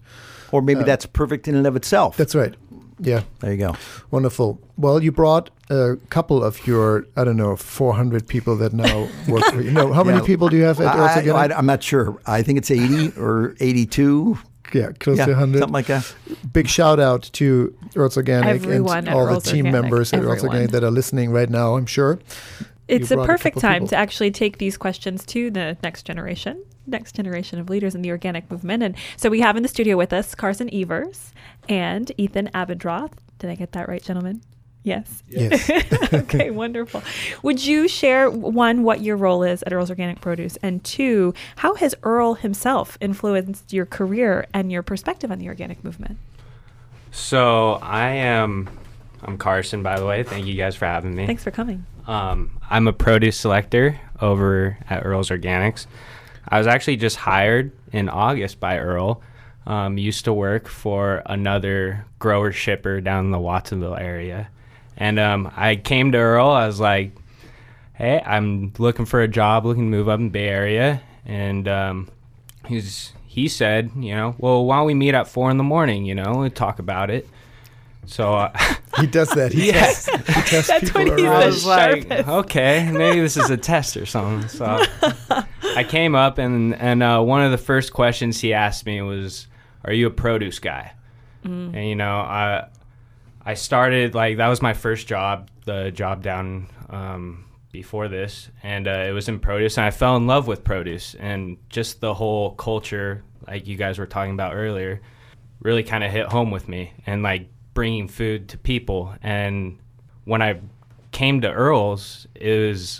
or 0.51 0.61
maybe 0.61 0.81
uh, 0.81 0.83
that's 0.83 1.05
perfect 1.05 1.47
in 1.47 1.55
and 1.55 1.65
of 1.65 1.75
itself. 1.75 2.17
That's 2.17 2.35
right. 2.35 2.55
Yeah. 2.99 3.23
There 3.39 3.51
you 3.51 3.57
go. 3.57 3.75
Wonderful. 4.11 4.59
Well, 4.75 5.03
you 5.03 5.11
brought 5.11 5.51
a 5.69 5.97
couple 6.09 6.43
of 6.43 6.65
your, 6.65 7.05
I 7.15 7.23
don't 7.23 7.37
know, 7.37 7.55
400 7.55 8.27
people 8.27 8.55
that 8.57 8.73
now 8.73 9.07
work 9.27 9.43
for 9.45 9.61
you. 9.61 9.71
No, 9.71 9.93
how 9.93 10.03
many 10.03 10.25
people 10.25 10.49
do 10.49 10.57
you 10.57 10.63
have 10.63 10.81
at 10.81 10.87
I, 10.87 11.29
I, 11.29 11.57
I'm 11.57 11.65
not 11.65 11.83
sure. 11.83 12.19
I 12.25 12.41
think 12.41 12.57
it's 12.57 12.71
80 12.71 13.19
or 13.19 13.55
82 13.59 14.39
yeah, 14.73 14.91
close 14.99 15.17
yeah, 15.17 15.25
to 15.25 15.31
100. 15.31 15.59
Something 15.59 15.73
like 15.73 15.85
that. 15.87 16.13
Big 16.51 16.67
shout 16.67 16.99
out 16.99 17.23
to 17.33 17.73
Earls 17.95 18.17
Organic 18.17 18.63
Everyone 18.63 19.07
and 19.07 19.09
all 19.09 19.27
the 19.27 19.39
team 19.39 19.65
Organic. 19.65 19.81
members 19.81 20.13
at 20.13 20.23
Earls 20.23 20.43
Organic 20.43 20.71
that 20.71 20.83
are 20.83 20.91
listening 20.91 21.31
right 21.31 21.49
now, 21.49 21.77
I'm 21.77 21.85
sure. 21.85 22.19
It's 22.87 23.11
a 23.11 23.17
perfect 23.17 23.57
a 23.57 23.59
time 23.59 23.73
people. 23.73 23.87
to 23.89 23.95
actually 23.95 24.31
take 24.31 24.57
these 24.57 24.77
questions 24.77 25.25
to 25.27 25.51
the 25.51 25.77
next 25.83 26.03
generation, 26.03 26.63
next 26.85 27.15
generation 27.15 27.59
of 27.59 27.69
leaders 27.69 27.95
in 27.95 28.01
the 28.01 28.11
organic 28.11 28.49
movement. 28.49 28.83
And 28.83 28.95
so 29.17 29.29
we 29.29 29.41
have 29.41 29.57
in 29.57 29.63
the 29.63 29.69
studio 29.69 29.97
with 29.97 30.13
us 30.13 30.35
Carson 30.35 30.73
Evers 30.73 31.33
and 31.67 32.11
Ethan 32.17 32.49
Abendroth. 32.53 33.11
Did 33.39 33.49
I 33.49 33.55
get 33.55 33.73
that 33.73 33.87
right, 33.89 34.01
gentlemen? 34.01 34.41
Yes. 34.83 35.21
Yes. 35.27 35.69
okay, 36.13 36.49
wonderful. 36.49 37.03
Would 37.43 37.65
you 37.65 37.89
share 37.89 38.29
one 38.29 38.83
what 38.83 39.01
your 39.01 39.17
role 39.17 39.43
is 39.43 39.61
at 39.63 39.73
Earl's 39.73 39.89
Organic 39.89 40.21
Produce, 40.21 40.55
and 40.63 40.81
two, 40.81 41.33
how 41.57 41.75
has 41.75 41.93
Earl 42.03 42.35
himself 42.35 42.97
influenced 43.01 43.73
your 43.73 43.85
career 43.85 44.47
and 44.53 44.71
your 44.71 44.83
perspective 44.83 45.29
on 45.29 45.39
the 45.39 45.49
organic 45.49 45.83
movement? 45.83 46.17
So 47.11 47.79
I 47.81 48.11
am. 48.11 48.69
I'm 49.23 49.37
Carson, 49.37 49.83
by 49.83 49.99
the 49.99 50.05
way. 50.05 50.23
Thank 50.23 50.45
you 50.45 50.55
guys 50.55 50.75
for 50.75 50.85
having 50.85 51.15
me. 51.15 51.25
Thanks 51.25 51.43
for 51.43 51.51
coming. 51.51 51.85
Um, 52.05 52.59
I'm 52.69 52.87
a 52.87 52.93
produce 52.93 53.37
selector 53.37 53.99
over 54.21 54.77
at 54.89 55.05
Earl's 55.05 55.29
Organics. 55.29 55.87
I 56.47 56.57
was 56.57 56.67
actually 56.67 56.97
just 56.97 57.17
hired 57.17 57.71
in 57.91 58.09
August 58.09 58.59
by 58.59 58.79
Earl. 58.79 59.21
Um, 59.65 59.97
used 59.97 60.23
to 60.25 60.33
work 60.33 60.67
for 60.67 61.21
another 61.25 62.05
grower 62.19 62.53
shipper 62.53 63.01
down 63.01 63.25
in 63.25 63.31
the 63.31 63.39
Watsonville 63.39 63.97
area 63.97 64.47
and 64.97 65.19
um, 65.19 65.51
I 65.55 65.75
came 65.75 66.11
to 66.11 66.17
Earl. 66.17 66.49
I 66.49 66.65
was 66.65 66.79
like, 66.79 67.11
"Hey, 67.93 68.21
I'm 68.25 68.73
looking 68.79 69.05
for 69.05 69.21
a 69.21 69.27
job, 69.27 69.65
looking 69.65 69.83
to 69.83 69.97
move 69.97 70.09
up 70.09 70.19
in 70.19 70.25
the 70.25 70.31
Bay 70.31 70.47
Area." 70.47 71.01
And 71.25 71.67
um, 71.67 72.09
he's 72.65 73.13
he 73.27 73.47
said, 73.47 73.91
"You 73.95 74.15
know, 74.15 74.35
well, 74.39 74.65
why 74.65 74.77
don't 74.77 74.87
we 74.87 74.95
meet 74.95 75.13
at 75.13 75.27
four 75.27 75.51
in 75.51 75.57
the 75.57 75.63
morning? 75.63 76.05
You 76.05 76.15
know, 76.15 76.41
and 76.41 76.53
talk 76.53 76.79
about 76.79 77.09
it." 77.11 77.29
So 78.07 78.33
uh, 78.33 78.57
he 78.99 79.07
does 79.07 79.29
that. 79.31 79.51
He 79.53 79.65
yes, 79.67 80.05
tests, 80.05 80.27
he 80.27 80.33
tests 80.33 80.67
That's 80.67 80.85
people 80.85 81.01
when 81.01 81.17
he's 81.17 81.27
around. 81.27 81.43
I 81.43 81.45
was 81.45 81.65
like, 81.65 82.27
okay, 82.27 82.89
maybe 82.91 83.21
this 83.21 83.37
is 83.37 83.49
a 83.49 83.57
test 83.57 83.97
or 83.97 84.05
something. 84.05 84.47
So 84.49 84.83
I 85.75 85.85
came 85.87 86.15
up, 86.15 86.37
and 86.37 86.73
and 86.75 87.03
uh, 87.03 87.21
one 87.21 87.43
of 87.43 87.51
the 87.51 87.57
first 87.57 87.93
questions 87.93 88.39
he 88.39 88.53
asked 88.53 88.85
me 88.85 89.01
was, 89.01 89.47
"Are 89.83 89.93
you 89.93 90.07
a 90.07 90.11
produce 90.11 90.59
guy?" 90.59 90.93
Mm. 91.45 91.75
And 91.75 91.87
you 91.87 91.95
know, 91.95 92.15
I 92.15 92.67
I 93.45 93.53
started 93.53 94.15
like 94.15 94.37
that 94.37 94.47
was 94.47 94.61
my 94.61 94.73
first 94.73 95.07
job, 95.07 95.49
the 95.65 95.91
job 95.91 96.23
down 96.23 96.67
um, 96.89 97.45
before 97.71 98.07
this, 98.07 98.49
and 98.63 98.87
uh, 98.87 99.05
it 99.07 99.11
was 99.11 99.29
in 99.29 99.39
produce, 99.39 99.77
and 99.77 99.85
I 99.85 99.91
fell 99.91 100.15
in 100.17 100.27
love 100.27 100.47
with 100.47 100.63
produce 100.63 101.15
and 101.15 101.57
just 101.69 102.01
the 102.01 102.13
whole 102.13 102.51
culture, 102.51 103.23
like 103.47 103.67
you 103.67 103.75
guys 103.75 103.99
were 103.99 104.07
talking 104.07 104.33
about 104.33 104.55
earlier, 104.55 105.01
really 105.61 105.83
kind 105.83 106.03
of 106.03 106.11
hit 106.11 106.27
home 106.27 106.51
with 106.51 106.67
me, 106.67 106.93
and 107.05 107.21
like 107.21 107.49
bringing 107.77 108.07
food 108.07 108.49
to 108.49 108.57
people. 108.57 109.13
And 109.21 109.77
when 110.25 110.41
I 110.41 110.59
came 111.11 111.41
to 111.41 111.51
Earl's, 111.53 112.25
it 112.33 112.69
was 112.69 112.99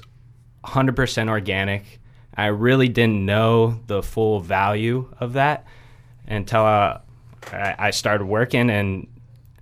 100% 0.65 1.29
organic. 1.29 1.99
I 2.35 2.45
really 2.45 2.87
didn't 2.87 3.25
know 3.25 3.79
the 3.87 4.03
full 4.03 4.39
value 4.39 5.11
of 5.19 5.33
that 5.33 5.65
until 6.27 6.61
uh, 6.61 6.99
I 7.51 7.89
started 7.89 8.25
working 8.25 8.69
and 8.69 9.07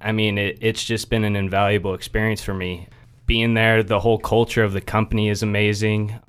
I 0.02 0.12
mean, 0.12 0.38
it, 0.38 0.58
it's 0.60 0.84
just 0.84 1.10
been 1.10 1.24
an 1.24 1.38
invaluable 1.38 1.94
experience 1.94 2.44
for 2.44 2.54
me. 2.54 2.90
Being 3.26 3.54
there, 3.54 3.84
the 3.84 4.02
whole 4.02 4.20
culture 4.20 4.66
of 4.66 4.74
the 4.74 4.82
company 4.82 5.30
is 5.30 5.42
amazing. 5.42 6.20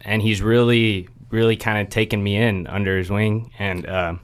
And 0.00 0.20
he's 0.20 0.42
really, 0.42 1.08
really 1.30 1.56
kind 1.56 1.78
of 1.78 1.90
taken 1.90 2.24
me 2.24 2.34
in 2.34 2.66
under 2.66 2.98
his 2.98 3.08
wing. 3.08 3.52
And 3.60 3.86
uh, 3.86 4.14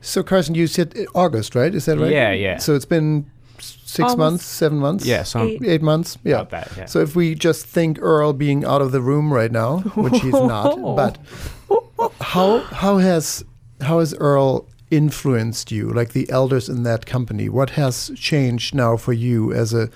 so, 0.00 0.22
Carson, 0.22 0.54
you 0.54 0.66
said 0.66 0.96
August, 1.14 1.54
right? 1.54 1.74
Is 1.74 1.84
that 1.84 1.98
right? 1.98 2.10
Yeah, 2.10 2.32
yeah. 2.32 2.56
So 2.56 2.74
it's 2.74 2.86
been 2.86 3.30
six 3.62 4.00
Almost 4.00 4.18
months, 4.18 4.44
seven 4.44 4.78
months? 4.78 5.06
Yeah, 5.06 5.22
so 5.22 5.42
eight. 5.42 5.62
eight 5.64 5.82
months. 5.82 6.18
Yeah. 6.24 6.44
That, 6.44 6.70
yeah. 6.76 6.86
So 6.86 7.00
if 7.00 7.16
we 7.16 7.34
just 7.34 7.66
think 7.66 7.98
Earl 8.00 8.32
being 8.32 8.64
out 8.64 8.82
of 8.82 8.92
the 8.92 9.00
room 9.00 9.32
right 9.32 9.52
now, 9.52 9.78
which 9.94 10.20
he's 10.20 10.32
not, 10.32 10.76
but 10.96 11.18
how 12.20 12.60
how 12.60 12.98
has 12.98 13.44
how 13.80 13.98
has 13.98 14.14
Earl 14.14 14.66
influenced 14.90 15.70
you, 15.70 15.90
like 15.92 16.12
the 16.12 16.28
elders 16.30 16.68
in 16.68 16.82
that 16.84 17.06
company? 17.06 17.48
What 17.48 17.70
has 17.70 18.10
changed 18.16 18.74
now 18.74 18.96
for 18.96 19.12
you 19.12 19.52
as 19.52 19.72
a 19.72 19.90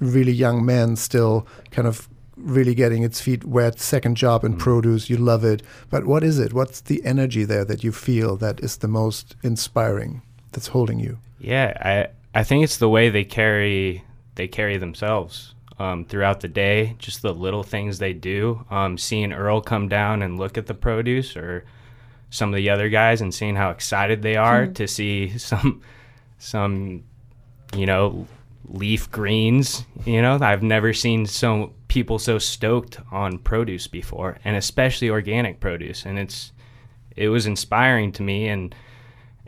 really 0.00 0.32
young 0.32 0.64
man, 0.64 0.96
still 0.96 1.46
kind 1.70 1.86
of 1.86 2.08
really 2.36 2.74
getting 2.74 3.04
its 3.04 3.20
feet 3.20 3.44
wet, 3.44 3.78
second 3.78 4.16
job 4.16 4.44
in 4.44 4.54
mm. 4.54 4.58
produce? 4.58 5.08
You 5.08 5.16
love 5.16 5.44
it. 5.44 5.62
But 5.90 6.06
what 6.06 6.24
is 6.24 6.38
it? 6.38 6.52
What's 6.52 6.80
the 6.80 7.04
energy 7.04 7.44
there 7.44 7.64
that 7.64 7.84
you 7.84 7.92
feel 7.92 8.36
that 8.36 8.60
is 8.60 8.78
the 8.78 8.88
most 8.88 9.36
inspiring 9.42 10.22
that's 10.52 10.68
holding 10.68 10.98
you? 10.98 11.18
Yeah, 11.38 11.76
I, 11.80 12.21
I 12.34 12.44
think 12.44 12.64
it's 12.64 12.78
the 12.78 12.88
way 12.88 13.08
they 13.10 13.24
carry 13.24 14.04
they 14.34 14.48
carry 14.48 14.76
themselves. 14.78 15.54
Um, 15.78 16.04
throughout 16.04 16.40
the 16.40 16.48
day, 16.48 16.94
just 16.98 17.22
the 17.22 17.32
little 17.34 17.62
things 17.64 17.98
they 17.98 18.12
do. 18.12 18.64
Um, 18.70 18.96
seeing 18.96 19.32
Earl 19.32 19.60
come 19.62 19.88
down 19.88 20.22
and 20.22 20.38
look 20.38 20.56
at 20.56 20.66
the 20.66 20.74
produce, 20.74 21.36
or 21.36 21.64
some 22.30 22.50
of 22.50 22.54
the 22.56 22.70
other 22.70 22.88
guys 22.88 23.20
and 23.20 23.34
seeing 23.34 23.56
how 23.56 23.70
excited 23.70 24.22
they 24.22 24.36
are 24.36 24.66
Hmm. 24.66 24.72
to 24.74 24.86
see 24.86 25.28
some 25.38 25.82
some 26.38 27.02
you 27.74 27.86
know 27.86 28.26
leaf 28.68 29.10
greens 29.10 29.84
you 30.04 30.22
know 30.22 30.38
i've 30.40 30.62
never 30.62 30.92
seen 30.92 31.26
so 31.26 31.72
people 31.88 32.18
so 32.18 32.38
stoked 32.38 32.98
on 33.10 33.38
produce 33.38 33.86
before 33.86 34.38
and 34.44 34.56
especially 34.56 35.10
organic 35.10 35.58
produce 35.60 36.06
and 36.06 36.18
it's 36.18 36.52
it 37.16 37.28
was 37.28 37.44
inspiring 37.46 38.12
to 38.12 38.22
me 38.22 38.48
and 38.48 38.74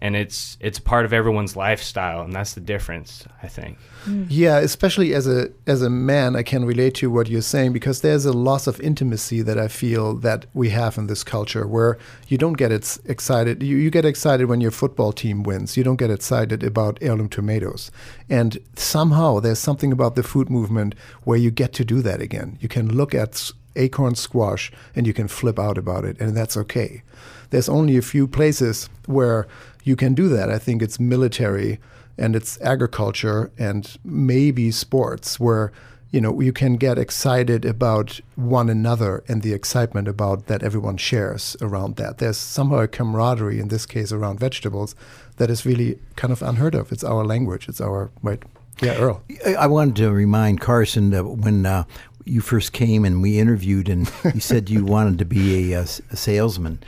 and 0.04 0.14
it's 0.22 0.56
it's 0.60 0.78
part 0.92 1.04
of 1.06 1.12
everyone's 1.12 1.54
lifestyle 1.56 2.20
and 2.24 2.32
that's 2.36 2.52
the 2.58 2.60
difference 2.72 3.10
i 3.42 3.48
think 3.56 3.74
mm. 4.06 4.26
Yeah, 4.28 4.58
especially 4.58 5.14
as 5.14 5.26
a 5.26 5.40
as 5.66 5.80
a 5.82 5.88
man, 5.88 6.36
I 6.36 6.42
can 6.42 6.62
relate 6.72 6.94
to 7.00 7.10
what 7.10 7.28
you're 7.32 7.50
saying 7.54 7.72
because 7.72 8.00
there's 8.00 8.26
a 8.26 8.32
loss 8.48 8.66
of 8.66 8.80
intimacy 8.80 9.40
that 9.48 9.58
I 9.58 9.68
feel 9.68 10.06
that 10.28 10.40
we 10.60 10.68
have 10.80 10.98
in 11.00 11.06
this 11.06 11.24
culture 11.24 11.66
where 11.66 11.96
you 12.28 12.36
don't 12.36 12.58
get 12.62 12.70
it 12.70 12.98
excited. 13.14 13.62
You, 13.62 13.76
you 13.84 13.90
get 13.90 14.04
excited 14.04 14.44
when 14.46 14.60
your 14.60 14.72
football 14.82 15.12
team 15.12 15.42
wins. 15.42 15.76
You 15.78 15.84
don't 15.84 16.02
get 16.04 16.10
excited 16.10 16.62
about 16.62 16.98
heirloom 17.00 17.28
tomatoes. 17.28 17.90
And 18.28 18.58
somehow 18.76 19.40
there's 19.40 19.58
something 19.68 19.92
about 19.92 20.14
the 20.16 20.22
food 20.22 20.48
movement 20.50 20.94
where 21.26 21.38
you 21.44 21.50
get 21.50 21.72
to 21.74 21.84
do 21.84 22.02
that 22.02 22.20
again. 22.20 22.58
You 22.60 22.68
can 22.68 22.86
look 23.00 23.14
at 23.14 23.30
s- 23.34 23.52
acorn 23.76 24.14
squash 24.14 24.70
and 24.94 25.06
you 25.06 25.12
can 25.12 25.28
flip 25.28 25.58
out 25.58 25.78
about 25.78 26.04
it, 26.04 26.20
and 26.20 26.36
that's 26.36 26.56
okay. 26.56 27.02
There's 27.50 27.68
only 27.68 27.96
a 27.96 28.02
few 28.02 28.26
places 28.26 28.88
where 29.06 29.46
you 29.84 29.96
can 29.96 30.14
do 30.14 30.28
that. 30.28 30.50
I 30.50 30.58
think 30.58 30.82
it's 30.82 30.98
military 30.98 31.78
and 32.18 32.34
it's 32.36 32.60
agriculture 32.60 33.50
and 33.58 33.96
maybe 34.04 34.70
sports 34.70 35.38
where 35.40 35.72
you 36.10 36.20
know 36.20 36.40
you 36.40 36.52
can 36.52 36.76
get 36.76 36.96
excited 36.96 37.64
about 37.64 38.20
one 38.36 38.70
another 38.70 39.24
and 39.26 39.42
the 39.42 39.52
excitement 39.52 40.06
about 40.08 40.46
that 40.46 40.62
everyone 40.62 40.96
shares 40.96 41.56
around 41.60 41.96
that. 41.96 42.18
There's 42.18 42.36
somehow 42.36 42.78
a 42.78 42.88
camaraderie 42.88 43.58
in 43.58 43.68
this 43.68 43.84
case 43.84 44.12
around 44.12 44.38
vegetables 44.38 44.94
that 45.36 45.50
is 45.50 45.66
really 45.66 45.98
kind 46.14 46.32
of 46.32 46.40
unheard 46.42 46.74
of. 46.76 46.92
It's 46.92 47.02
our 47.04 47.24
language. 47.24 47.68
It's 47.68 47.80
our 47.80 48.10
right? 48.22 48.40
Yeah 48.80 48.96
earl. 48.98 49.22
I- 49.46 49.66
wanted 49.68 49.96
to 49.96 50.10
remind 50.12 50.60
Carson 50.60 51.10
that 51.10 51.24
when 51.24 51.66
uh, 51.66 51.84
you 52.24 52.40
first 52.40 52.72
came 52.72 53.04
and 53.04 53.20
we 53.22 53.38
interviewed, 53.38 53.88
and 53.88 54.10
you 54.34 54.40
said 54.40 54.70
you 54.70 54.84
wanted 54.84 55.18
to 55.18 55.24
be 55.24 55.72
a, 55.72 55.80
s- 55.82 56.00
a 56.10 56.16
salesman, 56.16 56.82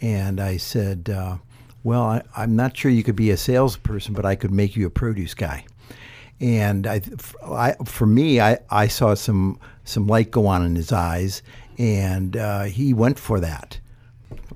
and 0.00 0.40
I 0.40 0.56
said, 0.56 1.10
uh, 1.10 1.36
"Well, 1.84 2.02
I, 2.02 2.22
I'm 2.36 2.56
not 2.56 2.76
sure 2.76 2.90
you 2.90 3.02
could 3.02 3.16
be 3.16 3.30
a 3.30 3.36
salesperson, 3.36 4.14
but 4.14 4.24
I 4.26 4.34
could 4.34 4.50
make 4.50 4.76
you 4.76 4.86
a 4.86 4.90
produce 4.90 5.34
guy." 5.34 5.64
And 6.40 6.86
I, 6.86 7.02
I- 7.44 7.76
for 7.84 8.06
me, 8.06 8.40
I, 8.40 8.58
I 8.70 8.88
saw 8.88 9.14
some 9.14 9.58
some 9.84 10.06
light 10.06 10.30
go 10.30 10.46
on 10.46 10.64
in 10.64 10.74
his 10.76 10.92
eyes, 10.92 11.42
and 11.78 12.36
uh, 12.36 12.62
he 12.64 12.92
went 12.94 13.18
for 13.18 13.40
that. 13.40 13.78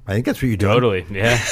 I 0.06 0.12
think 0.12 0.26
that's 0.26 0.42
what 0.42 0.48
you're 0.48 0.56
doing. 0.58 0.72
totally 0.72 1.06
yeah 1.10 1.42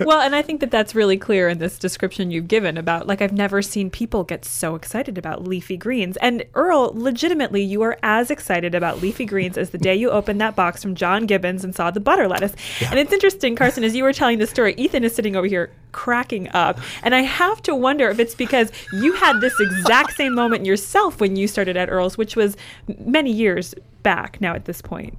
well, 0.00 0.20
and 0.20 0.34
I 0.34 0.40
think 0.40 0.60
that 0.60 0.70
that's 0.70 0.94
really 0.94 1.18
clear 1.18 1.48
in 1.48 1.58
this 1.58 1.78
description 1.78 2.30
you've 2.30 2.48
given 2.48 2.78
about 2.78 3.06
like 3.06 3.20
I've 3.20 3.32
never 3.32 3.60
seen 3.60 3.90
people 3.90 4.24
get 4.24 4.46
so 4.46 4.74
excited 4.74 5.18
about 5.18 5.44
leafy 5.44 5.76
greens. 5.76 6.16
And 6.18 6.44
Earl, 6.54 6.92
legitimately, 6.94 7.62
you 7.62 7.82
are 7.82 7.98
as 8.02 8.30
excited 8.30 8.74
about 8.74 9.02
leafy 9.02 9.26
greens 9.26 9.58
as 9.58 9.70
the 9.70 9.78
day 9.78 9.94
you 9.94 10.10
opened 10.10 10.40
that 10.40 10.56
box 10.56 10.82
from 10.82 10.94
John 10.94 11.26
Gibbons 11.26 11.64
and 11.64 11.74
saw 11.74 11.90
the 11.90 12.00
butter 12.00 12.26
lettuce. 12.26 12.54
And 12.88 12.98
it's 12.98 13.12
interesting, 13.12 13.54
Carson, 13.56 13.84
as 13.84 13.94
you 13.94 14.04
were 14.04 14.14
telling 14.14 14.38
the 14.38 14.46
story, 14.46 14.74
Ethan 14.78 15.04
is 15.04 15.14
sitting 15.14 15.36
over 15.36 15.46
here 15.46 15.70
cracking 15.92 16.48
up. 16.54 16.78
And 17.02 17.14
I 17.14 17.22
have 17.22 17.60
to 17.62 17.74
wonder 17.74 18.08
if 18.08 18.18
it's 18.18 18.34
because 18.34 18.72
you 18.92 19.12
had 19.14 19.40
this 19.40 19.58
exact 19.60 20.12
same 20.12 20.34
moment 20.34 20.64
yourself 20.64 21.20
when 21.20 21.36
you 21.36 21.46
started 21.46 21.76
at 21.76 21.90
Earl's, 21.90 22.16
which 22.16 22.36
was 22.36 22.56
many 23.04 23.32
years 23.32 23.74
back 24.02 24.40
now 24.40 24.54
at 24.54 24.64
this 24.64 24.80
point. 24.80 25.18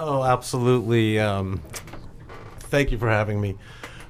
Oh, 0.00 0.22
absolutely. 0.22 1.18
Um, 1.18 1.60
thank 2.60 2.92
you 2.92 2.98
for 2.98 3.08
having 3.08 3.40
me. 3.40 3.56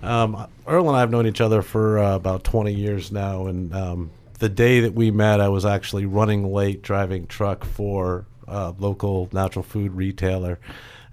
Um, 0.03 0.47
Earl 0.67 0.89
and 0.89 0.97
I 0.97 1.01
have 1.01 1.11
known 1.11 1.27
each 1.27 1.41
other 1.41 1.63
for 1.63 1.99
uh, 1.99 2.15
about 2.15 2.45
20 2.45 2.75
years 2.75 3.11
now, 3.11 3.47
and 3.47 3.75
um, 3.75 4.11
the 4.39 4.51
day 4.51 4.81
that 4.81 4.93
we 4.93 5.11
met, 5.11 5.41
I 5.41 5.49
was 5.49 5.65
actually 5.65 6.05
running 6.05 6.53
late 6.53 6.83
driving 6.83 7.27
truck 7.27 7.65
for 7.65 8.27
a 8.47 8.75
local 8.79 9.31
natural 9.33 9.63
food 9.63 9.93
retailer. 9.93 10.61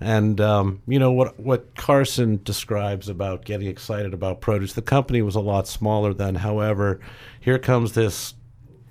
And 0.01 0.41
um, 0.41 0.81
you 0.87 0.99
know 0.99 1.13
what 1.13 1.39
what 1.39 1.73
Carson 1.75 2.41
describes 2.43 3.07
about 3.07 3.45
getting 3.45 3.67
excited 3.67 4.13
about 4.13 4.41
produce. 4.41 4.73
The 4.73 4.81
company 4.81 5.21
was 5.21 5.35
a 5.35 5.39
lot 5.39 5.69
smaller 5.69 6.13
then. 6.13 6.35
However, 6.35 6.99
here 7.39 7.57
comes 7.57 7.93
this 7.93 8.33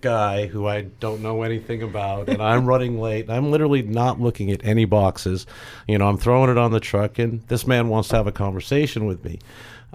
guy 0.05 0.47
who 0.47 0.69
I 0.69 0.83
don't 1.01 1.23
know 1.23 1.43
anything 1.43 1.83
about, 1.83 2.29
and 2.29 2.43
I'm 2.43 2.67
running 2.67 3.01
late. 3.01 3.31
I'm 3.31 3.51
literally 3.51 3.83
not 3.83 4.21
looking 4.21 4.53
at 4.53 4.65
any 4.65 4.85
boxes. 4.85 5.47
You 5.89 5.99
know, 5.99 6.09
I'm 6.09 6.19
throwing 6.19 6.51
it 6.51 6.59
on 6.59 6.71
the 6.71 6.79
truck, 6.79 7.19
and 7.19 7.41
this 7.49 7.67
man 7.67 7.89
wants 7.89 8.11
to 8.11 8.17
have 8.17 8.27
a 8.27 8.33
conversation 8.33 9.07
with 9.07 9.25
me. 9.25 9.41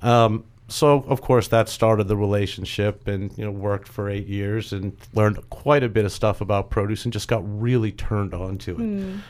Um, 0.02 0.44
so, 0.68 1.04
of 1.08 1.22
course, 1.22 1.48
that 1.50 1.70
started 1.70 2.08
the 2.08 2.18
relationship, 2.18 3.08
and 3.08 3.36
you 3.38 3.46
know, 3.46 3.52
worked 3.52 3.88
for 3.88 4.10
eight 4.10 4.28
years 4.28 4.74
and 4.74 4.98
learned 5.14 5.38
quite 5.50 5.84
a 5.84 5.90
bit 5.90 6.06
of 6.06 6.12
stuff 6.12 6.42
about 6.42 6.70
produce, 6.70 7.06
and 7.06 7.14
just 7.14 7.28
got 7.28 7.42
really 7.62 7.92
turned 7.92 8.34
on 8.34 8.58
to 8.60 8.72
it. 8.72 8.80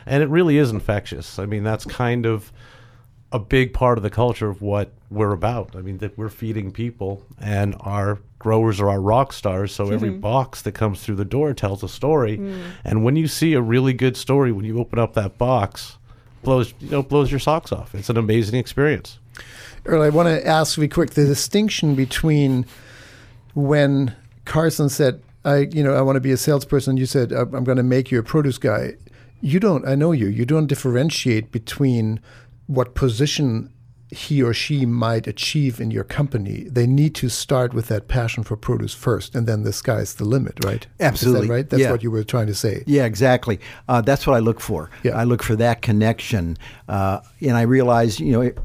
And 0.06 0.24
it 0.24 0.30
really 0.30 0.58
is 0.58 0.72
infectious. 0.72 1.40
I 1.40 1.46
mean, 1.46 1.64
that's 1.64 1.86
kind 1.86 2.26
of 2.26 2.52
a 3.32 3.40
big 3.40 3.74
part 3.74 3.98
of 3.98 4.04
the 4.04 4.10
culture 4.10 4.50
of 4.50 4.62
what 4.62 4.92
we're 5.10 5.34
about. 5.34 5.76
I 5.76 5.82
mean, 5.82 6.00
that 6.00 6.18
we're 6.18 6.30
feeding 6.30 6.72
people, 6.72 7.26
and 7.40 7.76
our 7.80 8.20
growers 8.40 8.80
are 8.80 8.90
our 8.90 9.02
rock 9.02 9.34
stars. 9.34 9.72
So 9.74 9.92
every 9.92 10.10
mm-hmm. 10.10 10.20
box 10.20 10.62
that 10.64 10.72
comes 10.72 11.04
through 11.04 11.16
the 11.16 11.26
door 11.26 11.54
tells 11.54 11.84
a 11.84 11.90
story. 11.90 12.38
Mm. 12.38 12.64
And 12.84 13.04
when 13.04 13.16
you 13.16 13.28
see 13.28 13.54
a 13.54 13.62
really 13.62 13.94
good 13.94 14.18
story, 14.18 14.52
when 14.52 14.66
you 14.66 14.80
open 14.80 14.98
up 14.98 15.14
that 15.14 15.38
box, 15.38 15.98
blows 16.44 16.74
you 16.80 16.90
know 16.90 17.04
blows 17.04 17.32
your 17.32 17.40
socks 17.40 17.72
off. 17.72 17.94
It's 17.94 18.10
an 18.10 18.18
amazing 18.18 18.58
experience. 18.60 19.20
Earl, 19.86 20.02
I 20.02 20.10
want 20.10 20.28
to 20.28 20.46
ask 20.46 20.78
really 20.78 20.88
quick 20.88 21.12
the 21.12 21.26
distinction 21.26 21.96
between 21.96 22.66
when 23.54 24.16
Carson 24.46 24.90
said, 24.90 25.22
"I, 25.46 25.70
you 25.72 25.84
know, 25.84 25.94
I 25.94 26.02
want 26.02 26.16
to 26.16 26.22
be 26.22 26.32
a 26.32 26.38
salesperson." 26.38 26.98
You 26.98 27.06
said, 27.06 27.32
"I'm 27.32 27.54
I'm 27.54 27.64
going 27.64 27.78
to 27.78 27.84
make 27.84 28.12
you 28.12 28.20
a 28.20 28.24
produce 28.24 28.58
guy." 28.58 28.96
You 29.42 29.60
don't. 29.60 29.88
I 29.88 29.96
know 29.96 30.12
you. 30.12 30.28
You 30.28 30.46
don't 30.46 30.68
differentiate 30.68 31.52
between 31.52 32.20
what 32.70 32.94
position 32.94 33.74
he 34.12 34.42
or 34.42 34.54
she 34.54 34.86
might 34.88 35.28
achieve 35.28 35.80
in 35.80 35.92
your 35.92 36.04
company. 36.04 36.66
They 36.70 36.88
need 36.88 37.14
to 37.16 37.30
start 37.30 37.74
with 37.76 37.88
that 37.90 38.08
passion 38.08 38.44
for 38.44 38.56
produce 38.56 38.94
first, 38.94 39.36
and 39.36 39.46
then 39.48 39.62
the 39.64 39.74
sky's 39.74 40.16
the 40.16 40.26
limit, 40.26 40.64
right? 40.66 40.86
Absolutely. 41.00 41.48
That 41.48 41.54
right? 41.54 41.70
That's 41.70 41.84
Yeah. 41.84 41.92
what 41.92 42.02
you 42.04 42.10
were 42.12 42.24
trying 42.24 42.48
to 42.48 42.56
say. 42.56 42.84
Yeah, 42.88 43.06
exactly. 43.06 43.60
Uh, 43.88 44.02
that's 44.02 44.26
what 44.26 44.36
I 44.36 44.40
look 44.40 44.60
for. 44.60 44.90
Yeah. 45.04 45.16
I 45.16 45.24
look 45.26 45.44
for 45.44 45.56
that 45.58 45.82
connection, 45.84 46.58
uh, 46.88 47.20
and 47.42 47.56
I 47.56 47.62
realize, 47.64 48.20
you 48.20 48.32
know, 48.32 48.42
it- 48.42 48.58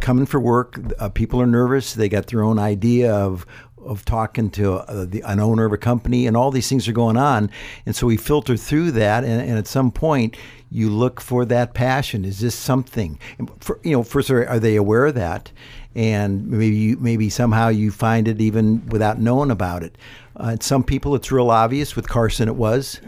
coming 0.00 0.26
for 0.26 0.40
work, 0.40 0.80
uh, 0.98 1.08
people 1.10 1.40
are 1.40 1.46
nervous. 1.46 1.94
They 1.94 2.08
got 2.08 2.26
their 2.28 2.42
own 2.42 2.58
idea 2.58 3.12
of 3.14 3.46
of 3.84 4.04
talking 4.04 4.50
to 4.50 4.74
uh, 4.74 5.04
the, 5.04 5.22
an 5.22 5.40
owner 5.40 5.64
of 5.64 5.72
a 5.72 5.78
company, 5.78 6.26
and 6.26 6.36
all 6.36 6.50
these 6.50 6.68
things 6.68 6.88
are 6.88 6.92
going 6.92 7.16
on, 7.16 7.50
and 7.86 7.94
so 7.94 8.06
we 8.06 8.16
filter 8.16 8.56
through 8.56 8.92
that, 8.92 9.24
and, 9.24 9.40
and 9.48 9.58
at 9.58 9.66
some 9.66 9.90
point. 9.90 10.36
You 10.74 10.88
look 10.88 11.20
for 11.20 11.44
that 11.44 11.74
passion. 11.74 12.24
Is 12.24 12.40
this 12.40 12.54
something? 12.54 13.18
For, 13.60 13.78
you 13.82 13.92
know, 13.92 14.02
first, 14.02 14.30
are, 14.30 14.48
are 14.48 14.58
they 14.58 14.76
aware 14.76 15.04
of 15.04 15.14
that? 15.16 15.52
And 15.94 16.48
maybe 16.48 16.74
you, 16.74 16.96
maybe 16.96 17.28
somehow 17.28 17.68
you 17.68 17.90
find 17.90 18.26
it 18.26 18.40
even 18.40 18.88
without 18.88 19.20
knowing 19.20 19.50
about 19.50 19.82
it. 19.82 19.98
Uh, 20.36 20.56
some 20.60 20.82
people, 20.82 21.14
it's 21.14 21.30
real 21.30 21.50
obvious. 21.50 21.94
With 21.94 22.08
Carson, 22.08 22.48
it 22.48 22.56
was. 22.56 23.00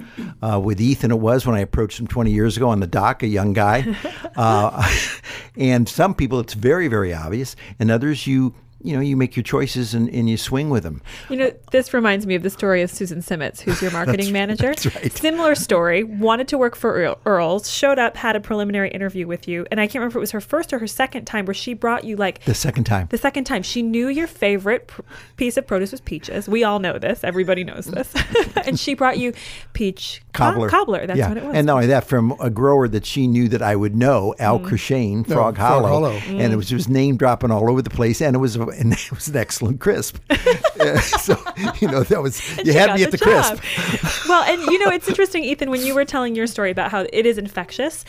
Uh, 0.43 0.61
with 0.63 0.81
Ethan, 0.81 1.11
it 1.11 1.19
was 1.19 1.47
when 1.47 1.57
I 1.57 1.61
approached 1.61 1.99
him 1.99 2.07
20 2.07 2.31
years 2.31 2.57
ago 2.57 2.69
on 2.69 2.81
the 2.81 2.87
dock, 2.87 3.23
a 3.23 3.27
young 3.27 3.53
guy. 3.53 3.97
uh, 4.37 4.93
and 5.57 5.89
some 5.89 6.15
people, 6.15 6.41
it's 6.41 6.55
very, 6.55 6.89
very 6.89 7.15
obvious. 7.15 7.57
And 7.79 7.91
others, 7.91 8.27
you 8.27 8.55
you 8.85 8.95
know, 8.95 9.01
you 9.01 9.17
make 9.17 9.35
your 9.35 9.43
choices 9.43 9.95
and, 9.95 10.09
and 10.11 10.29
you 10.29 10.37
swing 10.37 10.71
with 10.71 10.83
them. 10.85 11.03
You 11.31 11.37
know, 11.37 11.53
this 11.73 11.93
reminds 11.95 12.27
me 12.27 12.35
of 12.35 12.43
the 12.43 12.51
story 12.51 12.83
of 12.83 12.91
Susan 12.91 13.23
Simmons, 13.23 13.61
who's 13.61 13.81
your 13.83 13.91
marketing 14.01 14.33
manager. 14.33 14.69
that's 14.75 14.87
right. 14.95 15.11
Similar 15.13 15.55
story. 15.55 16.05
Wanted 16.05 16.49
to 16.49 16.59
work 16.59 16.77
for 16.77 17.17
Earl's, 17.27 17.71
showed 17.71 17.99
up, 17.99 18.17
had 18.17 18.37
a 18.37 18.41
preliminary 18.41 18.91
interview 18.91 19.27
with 19.27 19.49
you, 19.49 19.67
and 19.71 19.81
I 19.81 19.87
can't 19.87 19.97
remember 19.97 20.11
if 20.13 20.17
it 20.17 20.21
was 20.21 20.31
her 20.33 20.41
first 20.41 20.73
or 20.73 20.79
her 20.79 20.87
second 20.87 21.25
time 21.25 21.47
where 21.47 21.55
she 21.55 21.75
brought 21.75 22.05
you 22.05 22.17
like 22.17 22.45
The 22.45 22.55
second 22.55 22.85
time. 22.85 23.09
the 23.11 23.19
second 23.19 23.45
time 23.45 23.63
she 23.63 23.83
knew 23.83 24.09
your 24.09 24.27
favorite 24.27 24.87
pr- 24.89 25.03
piece 25.37 25.57
of 25.57 25.67
produce 25.67 25.91
was 25.93 26.01
peaches. 26.03 26.49
We 26.49 26.63
all 26.63 26.79
know 26.79 26.99
this. 26.99 27.25
Everybody 27.25 27.65
knows 27.65 27.87
this. 27.87 28.13
and 28.67 28.79
she 28.79 28.95
brought 28.95 29.19
you 29.19 29.33
peach 29.73 30.23
co- 30.33 30.45
cobbler. 30.51 30.69
cobbler. 30.69 31.07
That's 31.07 31.19
yeah. 31.19 31.29
what 31.29 31.37
it 31.39 31.45
was. 31.45 31.57
And 31.57 31.67
not 31.67 31.75
only 31.77 31.87
that, 31.89 32.05
from 32.05 32.33
a 32.41 32.51
grower 32.51 32.87
that 32.89 33.07
she 33.07 33.27
knew 33.27 33.49
that 33.49 33.63
I 33.63 33.75
would 33.77 33.97
know, 33.97 34.35
Al 34.39 34.59
Mm. 34.61 34.67
Courchesne, 34.69 35.25
Frog 35.25 35.57
Frog 35.57 35.59
Hollow, 35.59 35.89
Hollow. 35.89 36.11
and 36.13 36.53
it 36.53 36.57
was 36.57 36.69
just 36.69 36.89
name 36.89 37.17
dropping 37.17 37.51
all 37.51 37.69
over 37.71 37.83
the 37.83 37.91
place, 37.91 38.21
and 38.23 38.37
it 38.37 38.39
was 38.39 38.57
a, 38.57 38.63
and 38.79 38.93
it 38.93 39.11
was 39.13 39.29
an 39.29 39.37
excellent 39.37 39.81
crisp. 39.81 40.19
Uh, 40.81 40.99
so 41.01 41.39
you 41.81 41.87
know 41.89 42.03
that 42.03 42.21
was 42.21 42.43
And 42.59 42.67
you 42.67 42.73
had 42.75 42.95
me 42.95 43.05
at 43.05 43.11
the, 43.11 43.17
job. 43.17 43.59
crisp. 43.59 44.29
well, 44.29 44.43
and 44.43 44.61
you 44.63 44.79
know, 44.85 44.91
it's 44.91 45.09
interesting, 45.09 45.43
Ethan, 45.45 45.71
when 45.71 45.81
you 45.87 45.95
were 45.95 46.05
telling 46.05 46.35
your 46.35 46.47
story 46.49 46.71
about 46.71 46.91
how 46.91 47.07
it 47.11 47.25
is 47.25 47.39
infectious. 47.39 48.05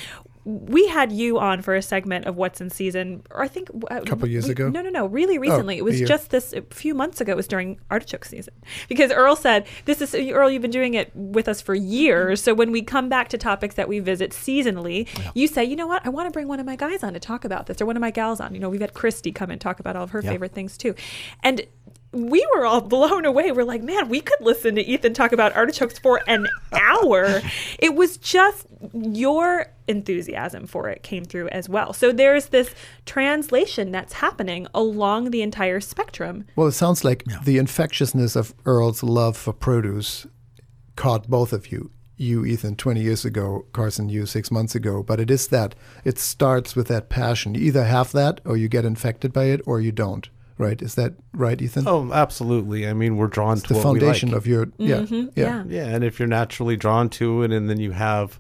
We 0.46 0.88
had 0.88 1.12
you 1.12 1.40
on 1.40 1.64
for 1.64 1.76
a 1.76 1.82
segment 1.82 2.26
of 2.26 2.36
what's 2.36 2.62
in 2.62 2.70
season, 2.70 3.24
or 3.32 3.42
I 3.42 3.48
think 3.48 3.68
uh, 3.90 3.96
a 3.96 4.06
couple 4.06 4.28
years 4.30 4.46
we, 4.46 4.52
ago. 4.52 4.70
No, 4.70 4.84
no, 4.84 4.92
no, 4.92 5.08
really 5.08 5.40
recently. 5.40 5.76
Oh, 5.76 5.80
it 5.80 5.84
was 5.84 6.00
just 6.02 6.30
this 6.30 6.54
a 6.54 6.62
few 6.62 6.94
months 6.94 7.20
ago. 7.20 7.32
It 7.34 7.36
was 7.36 7.48
during 7.48 7.80
artichoke 7.90 8.26
season 8.26 8.54
because 8.88 9.12
Earl 9.12 9.36
said, 9.36 9.66
"This 9.86 10.02
is 10.02 10.14
Earl. 10.14 10.52
You've 10.52 10.62
been 10.62 10.70
doing 10.70 10.94
it 10.94 11.12
with 11.16 11.48
us 11.48 11.62
for 11.62 11.74
years. 11.74 12.44
So 12.44 12.54
when 12.54 12.72
we 12.72 12.84
come 12.84 13.10
back 13.10 13.30
to 13.30 13.40
topics 13.40 13.74
that 13.76 13.88
we 13.90 14.00
visit 14.00 14.32
seasonally, 14.32 15.08
you 15.34 15.48
say, 15.48 15.64
you 15.64 15.76
know 15.76 15.88
what? 15.88 16.06
I 16.06 16.10
want 16.10 16.28
to 16.28 16.32
bring 16.32 16.48
one 16.48 16.60
of 16.60 16.66
my 16.68 16.76
guys 16.76 17.04
on 17.04 17.14
to 17.14 17.20
talk 17.20 17.44
about 17.44 17.66
this, 17.66 17.82
or 17.82 17.88
one 17.88 17.98
of 17.98 18.02
my 18.02 18.12
gals 18.12 18.40
on. 18.40 18.54
You 18.54 18.60
know, 18.60 18.70
we've 18.70 18.82
had 18.82 18.94
Christy 18.94 19.32
come 19.32 19.50
and 19.50 19.60
talk 19.60 19.80
about 19.80 19.96
all 19.96 20.04
of 20.04 20.12
her 20.12 20.22
Yeah. 20.22 20.30
favorite 20.32 20.54
things 20.54 20.78
too, 20.78 20.94
and." 21.44 21.62
We 22.16 22.48
were 22.56 22.66
all 22.66 22.82
blown 22.82 23.26
away. 23.26 23.52
We're 23.52 23.64
like, 23.66 23.84
man, 23.84 24.08
we 24.10 24.22
could 24.22 24.40
listen 24.40 24.76
to 24.76 24.82
Ethan 24.82 25.14
talk 25.14 25.32
about 25.34 25.56
artichokes 25.56 26.00
for 26.00 26.22
an 26.28 26.48
hour. 26.74 27.42
it 27.80 27.94
was 27.96 28.18
just 28.18 28.66
your 28.94 29.68
enthusiasm 29.88 30.66
for 30.66 30.90
it 30.90 31.04
came 31.04 31.26
through 31.26 31.50
as 31.50 31.68
well. 31.68 31.94
So 31.94 32.12
there's 32.12 32.48
this 32.48 32.74
translation 33.06 33.92
that's 33.92 34.14
happening 34.14 34.68
along 34.74 35.32
the 35.32 35.42
entire 35.42 35.80
spectrum. 35.80 36.46
Well, 36.56 36.68
it 36.68 36.72
sounds 36.74 37.04
like 37.04 37.24
the 37.44 37.58
infectiousness 37.58 38.36
of 38.36 38.54
Earl's 38.66 39.04
love 39.04 39.38
for 39.38 39.54
produce 39.54 40.26
caught 40.96 41.28
both 41.28 41.54
of 41.54 41.72
you. 41.72 41.92
You, 42.18 42.46
Ethan, 42.46 42.78
20 42.78 43.02
years 43.02 43.26
ago, 43.26 43.66
Carson, 43.74 44.08
you 44.08 44.26
six 44.26 44.50
months 44.50 44.74
ago. 44.74 45.04
But 45.04 45.20
it 45.20 45.30
is 45.30 45.50
that 45.50 45.76
it 46.06 46.18
starts 46.18 46.74
with 46.74 46.88
that 46.88 47.10
passion. 47.10 47.56
You 47.56 47.62
either 47.62 47.84
have 47.84 48.14
that 48.14 48.40
or 48.46 48.56
you 48.56 48.70
get 48.70 48.86
infected 48.86 49.34
by 49.34 49.46
it 49.46 49.60
or 49.66 49.82
you 49.82 49.92
don't, 49.92 50.30
right? 50.58 50.82
Is 50.82 50.96
that 50.96 51.14
right, 51.34 51.62
Ethan? 51.62 51.88
Oh, 51.88 52.12
absolutely. 52.14 52.88
I 52.88 52.94
mean, 52.94 53.18
we're 53.18 53.28
drawn 53.28 53.58
to 53.58 53.68
the 53.68 53.74
what 53.76 53.84
foundation 53.84 54.30
we 54.30 54.34
like. 54.36 54.42
of 54.42 54.48
your, 54.48 54.68
yeah, 54.78 54.98
Mhm, 55.00 55.32
yeah. 55.36 55.64
yeah. 55.68 55.86
Yeah, 55.86 55.96
and 55.96 56.04
if 56.04 56.20
you're 56.20 56.28
naturally 56.28 56.78
drawn 56.78 57.10
to 57.10 57.44
it, 57.44 57.52
and 57.52 57.70
then 57.70 57.80
you 57.80 57.92
have 57.92 58.40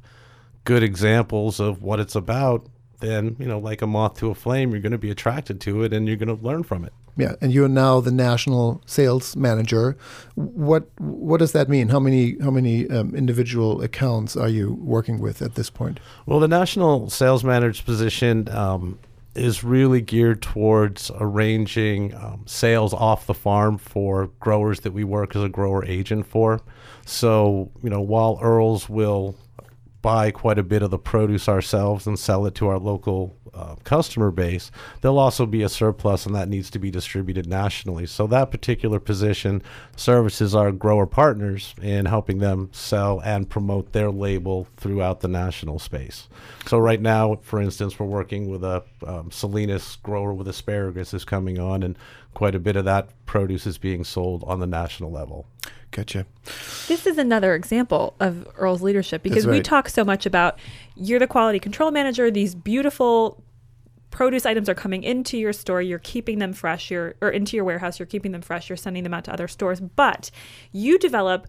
good 0.63 0.83
examples 0.83 1.59
of 1.59 1.81
what 1.83 1.99
it's 1.99 2.15
about, 2.15 2.67
then 3.01 3.35
you 3.39 3.45
know, 3.47 3.59
like 3.59 3.81
a 3.81 3.87
moth 3.87 4.17
to 4.19 4.29
a 4.31 4.35
flame, 4.35 4.71
you're 4.71 4.81
going 4.81 4.91
to 4.91 4.97
be 4.97 5.11
attracted 5.11 5.59
to 5.61 5.83
it, 5.83 5.93
and 5.93 6.07
you're 6.07 6.17
going 6.17 6.35
to 6.35 6.43
learn 6.43 6.63
from 6.63 6.85
it. 6.85 6.93
Yeah, 7.17 7.35
and 7.39 7.53
you're 7.53 7.69
now 7.69 8.01
the 8.01 8.11
national 8.11 8.81
sales 8.85 9.35
manager. 9.37 9.95
What 10.35 10.89
what 10.99 11.37
does 11.39 11.53
that 11.53 11.69
mean? 11.69 11.87
How 11.89 11.99
many 11.99 12.37
how 12.41 12.51
many 12.51 12.89
um, 12.89 13.15
individual 13.15 13.81
accounts 13.81 14.35
are 14.35 14.49
you 14.49 14.73
working 14.81 15.19
with 15.19 15.41
at 15.41 15.55
this 15.55 15.69
point? 15.69 15.99
Well, 16.25 16.39
the 16.41 16.47
national 16.49 17.09
sales 17.09 17.41
manager's 17.43 17.79
position 17.81 18.49
um, 18.49 18.99
is 19.35 19.63
really 19.63 20.01
geared 20.01 20.41
towards 20.41 21.11
arranging 21.19 22.15
um, 22.15 22.43
sales 22.45 22.93
off 22.93 23.27
the 23.27 23.33
farm 23.33 23.77
for 23.77 24.27
growers 24.39 24.79
that 24.81 24.93
we 24.93 25.03
work 25.03 25.35
as 25.35 25.43
a 25.43 25.49
grower 25.49 25.83
agent 25.85 26.25
for. 26.25 26.61
So, 27.05 27.71
you 27.83 27.89
know, 27.89 28.01
while 28.01 28.39
Earls 28.41 28.89
will 28.89 29.35
buy 30.01 30.31
quite 30.31 30.59
a 30.59 30.63
bit 30.63 30.81
of 30.81 30.91
the 30.91 30.99
produce 30.99 31.49
ourselves 31.49 32.07
and 32.07 32.17
sell 32.17 32.45
it 32.45 32.55
to 32.55 32.67
our 32.67 32.77
local 32.77 33.35
uh, 33.55 33.75
customer 33.83 34.31
base, 34.31 34.69
there'll 35.01 35.19
also 35.19 35.45
be 35.45 35.63
a 35.63 35.69
surplus 35.69 36.25
and 36.25 36.35
that 36.35 36.49
needs 36.49 36.69
to 36.71 36.79
be 36.79 36.91
distributed 36.91 37.47
nationally. 37.47 38.05
So 38.05 38.27
that 38.27 38.51
particular 38.51 38.99
position 38.99 39.61
services 39.95 40.53
our 40.53 40.71
grower 40.71 41.05
partners 41.05 41.73
in 41.81 42.05
helping 42.05 42.39
them 42.39 42.69
sell 42.73 43.21
and 43.21 43.49
promote 43.49 43.93
their 43.93 44.11
label 44.11 44.67
throughout 44.77 45.21
the 45.21 45.27
national 45.27 45.79
space. 45.79 46.27
So 46.67 46.77
right 46.77 47.01
now, 47.01 47.39
for 47.41 47.61
instance, 47.61 47.99
we're 47.99 48.05
working 48.05 48.49
with 48.49 48.63
a 48.63 48.83
um, 49.05 49.31
Salinas 49.31 49.97
grower 50.03 50.33
with 50.33 50.47
asparagus 50.47 51.13
is 51.13 51.23
coming 51.25 51.59
on 51.59 51.83
and 51.83 51.97
quite 52.33 52.55
a 52.55 52.59
bit 52.59 52.75
of 52.75 52.85
that 52.85 53.09
produce 53.25 53.65
is 53.65 53.77
being 53.77 54.03
sold 54.03 54.43
on 54.45 54.59
the 54.59 54.67
national 54.67 55.11
level. 55.11 55.47
Gotcha. 55.95 56.25
This 56.87 57.07
is 57.07 57.17
another 57.17 57.55
example 57.55 58.15
of 58.19 58.47
Earl's 58.57 58.81
leadership 58.81 59.23
because 59.23 59.45
That's 59.45 59.57
we 59.57 59.61
talk 59.61 59.87
so 59.87 60.03
much 60.03 60.25
about 60.25 60.59
you're 60.95 61.19
the 61.19 61.27
quality 61.27 61.57
control 61.57 61.89
manager, 61.89 62.29
these 62.29 62.53
beautiful 62.53 63.41
produce 64.15 64.45
items 64.45 64.69
are 64.69 64.73
coming 64.73 65.03
into 65.03 65.37
your 65.37 65.51
store, 65.51 65.81
you're 65.81 65.99
keeping 65.99 66.39
them 66.39 66.53
fresh, 66.53 66.89
you're 66.89 67.15
or 67.21 67.29
into 67.29 67.57
your 67.57 67.65
warehouse, 67.65 67.99
you're 67.99 68.05
keeping 68.05 68.31
them 68.31 68.41
fresh, 68.41 68.69
you're 68.69 68.77
sending 68.77 69.03
them 69.03 69.13
out 69.13 69.25
to 69.25 69.33
other 69.33 69.45
stores, 69.45 69.81
but 69.81 70.31
you 70.71 70.97
develop 70.97 71.47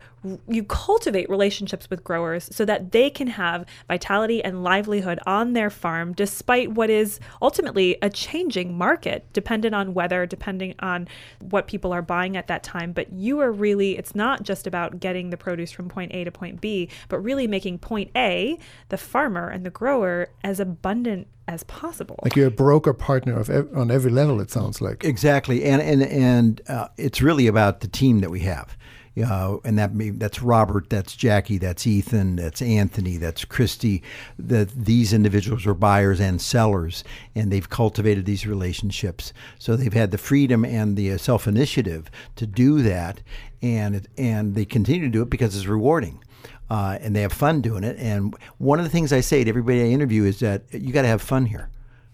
you 0.49 0.65
cultivate 0.65 1.31
relationships 1.31 1.89
with 1.89 2.03
growers 2.03 2.49
so 2.51 2.65
that 2.65 2.91
they 2.91 3.09
can 3.09 3.29
have 3.29 3.65
vitality 3.87 4.43
and 4.43 4.65
livelihood 4.65 5.21
on 5.25 5.53
their 5.53 5.71
farm 5.71 6.13
despite 6.13 6.73
what 6.73 6.91
is 6.91 7.21
ultimately 7.41 7.97
a 8.03 8.11
changing 8.11 8.77
market 8.77 9.25
dependent 9.33 9.73
on 9.73 9.95
weather, 9.95 10.27
depending 10.27 10.75
on 10.81 11.07
what 11.43 11.69
people 11.69 11.93
are 11.93 12.03
buying 12.03 12.37
at 12.37 12.49
that 12.49 12.65
time, 12.65 12.91
but 12.91 13.13
you 13.13 13.39
are 13.39 13.53
really 13.53 13.97
it's 13.97 14.17
not 14.17 14.43
just 14.43 14.67
about 14.67 14.99
getting 14.99 15.31
the 15.31 15.37
produce 15.37 15.71
from 15.71 15.89
point 15.89 16.13
A 16.13 16.25
to 16.25 16.33
point 16.33 16.61
B, 16.61 16.89
but 17.09 17.21
really 17.21 17.47
making 17.47 17.79
point 17.79 18.11
A, 18.17 18.59
the 18.89 18.99
farmer 18.99 19.51
and 19.51 19.65
the 19.65 19.71
grower 19.71 20.31
as 20.43 20.59
abundant 20.59 21.29
as 21.49 21.63
possible. 21.65 22.19
Like 22.23 22.37
you're 22.37 22.49
a 22.49 22.51
broker 22.51 22.93
partner 22.93 23.39
of 23.39 23.51
ev- 23.51 23.71
on 23.75 23.91
every 23.91 24.11
level. 24.11 24.41
It 24.41 24.51
sounds 24.51 24.81
like. 24.81 25.05
Exactly, 25.05 25.65
and 25.65 25.81
and 25.81 26.03
and 26.03 26.61
uh, 26.69 26.89
it's 26.97 27.23
really 27.23 27.47
about 27.47 27.81
the 27.81 27.89
team 27.89 28.21
that 28.21 28.31
we 28.31 28.41
have. 28.41 28.77
Uh, 29.25 29.57
and 29.65 29.79
that 29.79 29.95
may, 29.95 30.11
that's 30.11 30.43
Robert, 30.43 30.91
that's 30.91 31.17
Jackie, 31.17 31.57
that's 31.57 31.87
Ethan, 31.87 32.37
that's 32.37 32.61
Anthony, 32.61 33.17
that's 33.17 33.47
Christy. 33.47 34.03
That 34.39 34.69
these 34.69 35.15
individuals 35.15 35.67
are 35.67 35.73
buyers 35.73 36.21
and 36.21 36.41
sellers, 36.41 37.03
and 37.35 37.51
they've 37.51 37.69
cultivated 37.69 38.27
these 38.27 38.47
relationships. 38.47 39.33
So 39.59 39.75
they've 39.75 39.93
had 39.93 40.11
the 40.11 40.19
freedom 40.19 40.67
and 40.67 40.97
the 40.97 41.13
uh, 41.13 41.19
self 41.19 41.47
initiative 41.47 42.11
to 42.37 42.47
do 42.47 42.83
that, 42.83 43.23
and 43.63 44.07
and 44.19 44.55
they 44.55 44.67
continue 44.67 45.07
to 45.07 45.11
do 45.11 45.23
it 45.23 45.31
because 45.31 45.57
it's 45.57 45.67
rewarding. 45.67 46.23
Uh, 46.69 46.99
and 47.01 47.15
they 47.15 47.23
have 47.23 47.33
fun 47.33 47.61
doing 47.61 47.85
it. 47.85 47.97
And 47.99 48.35
one 48.59 48.79
of 48.81 48.85
the 48.85 48.91
things 48.91 49.13
I 49.13 49.21
say 49.21 49.45
to 49.45 49.49
everybody 49.49 49.83
I 49.83 49.87
interview 49.87 50.25
is 50.25 50.41
that 50.41 50.63
you 50.73 50.93
got 50.93 51.03
to 51.03 51.09
have 51.09 51.23
fun 51.23 51.47
here 51.47 51.71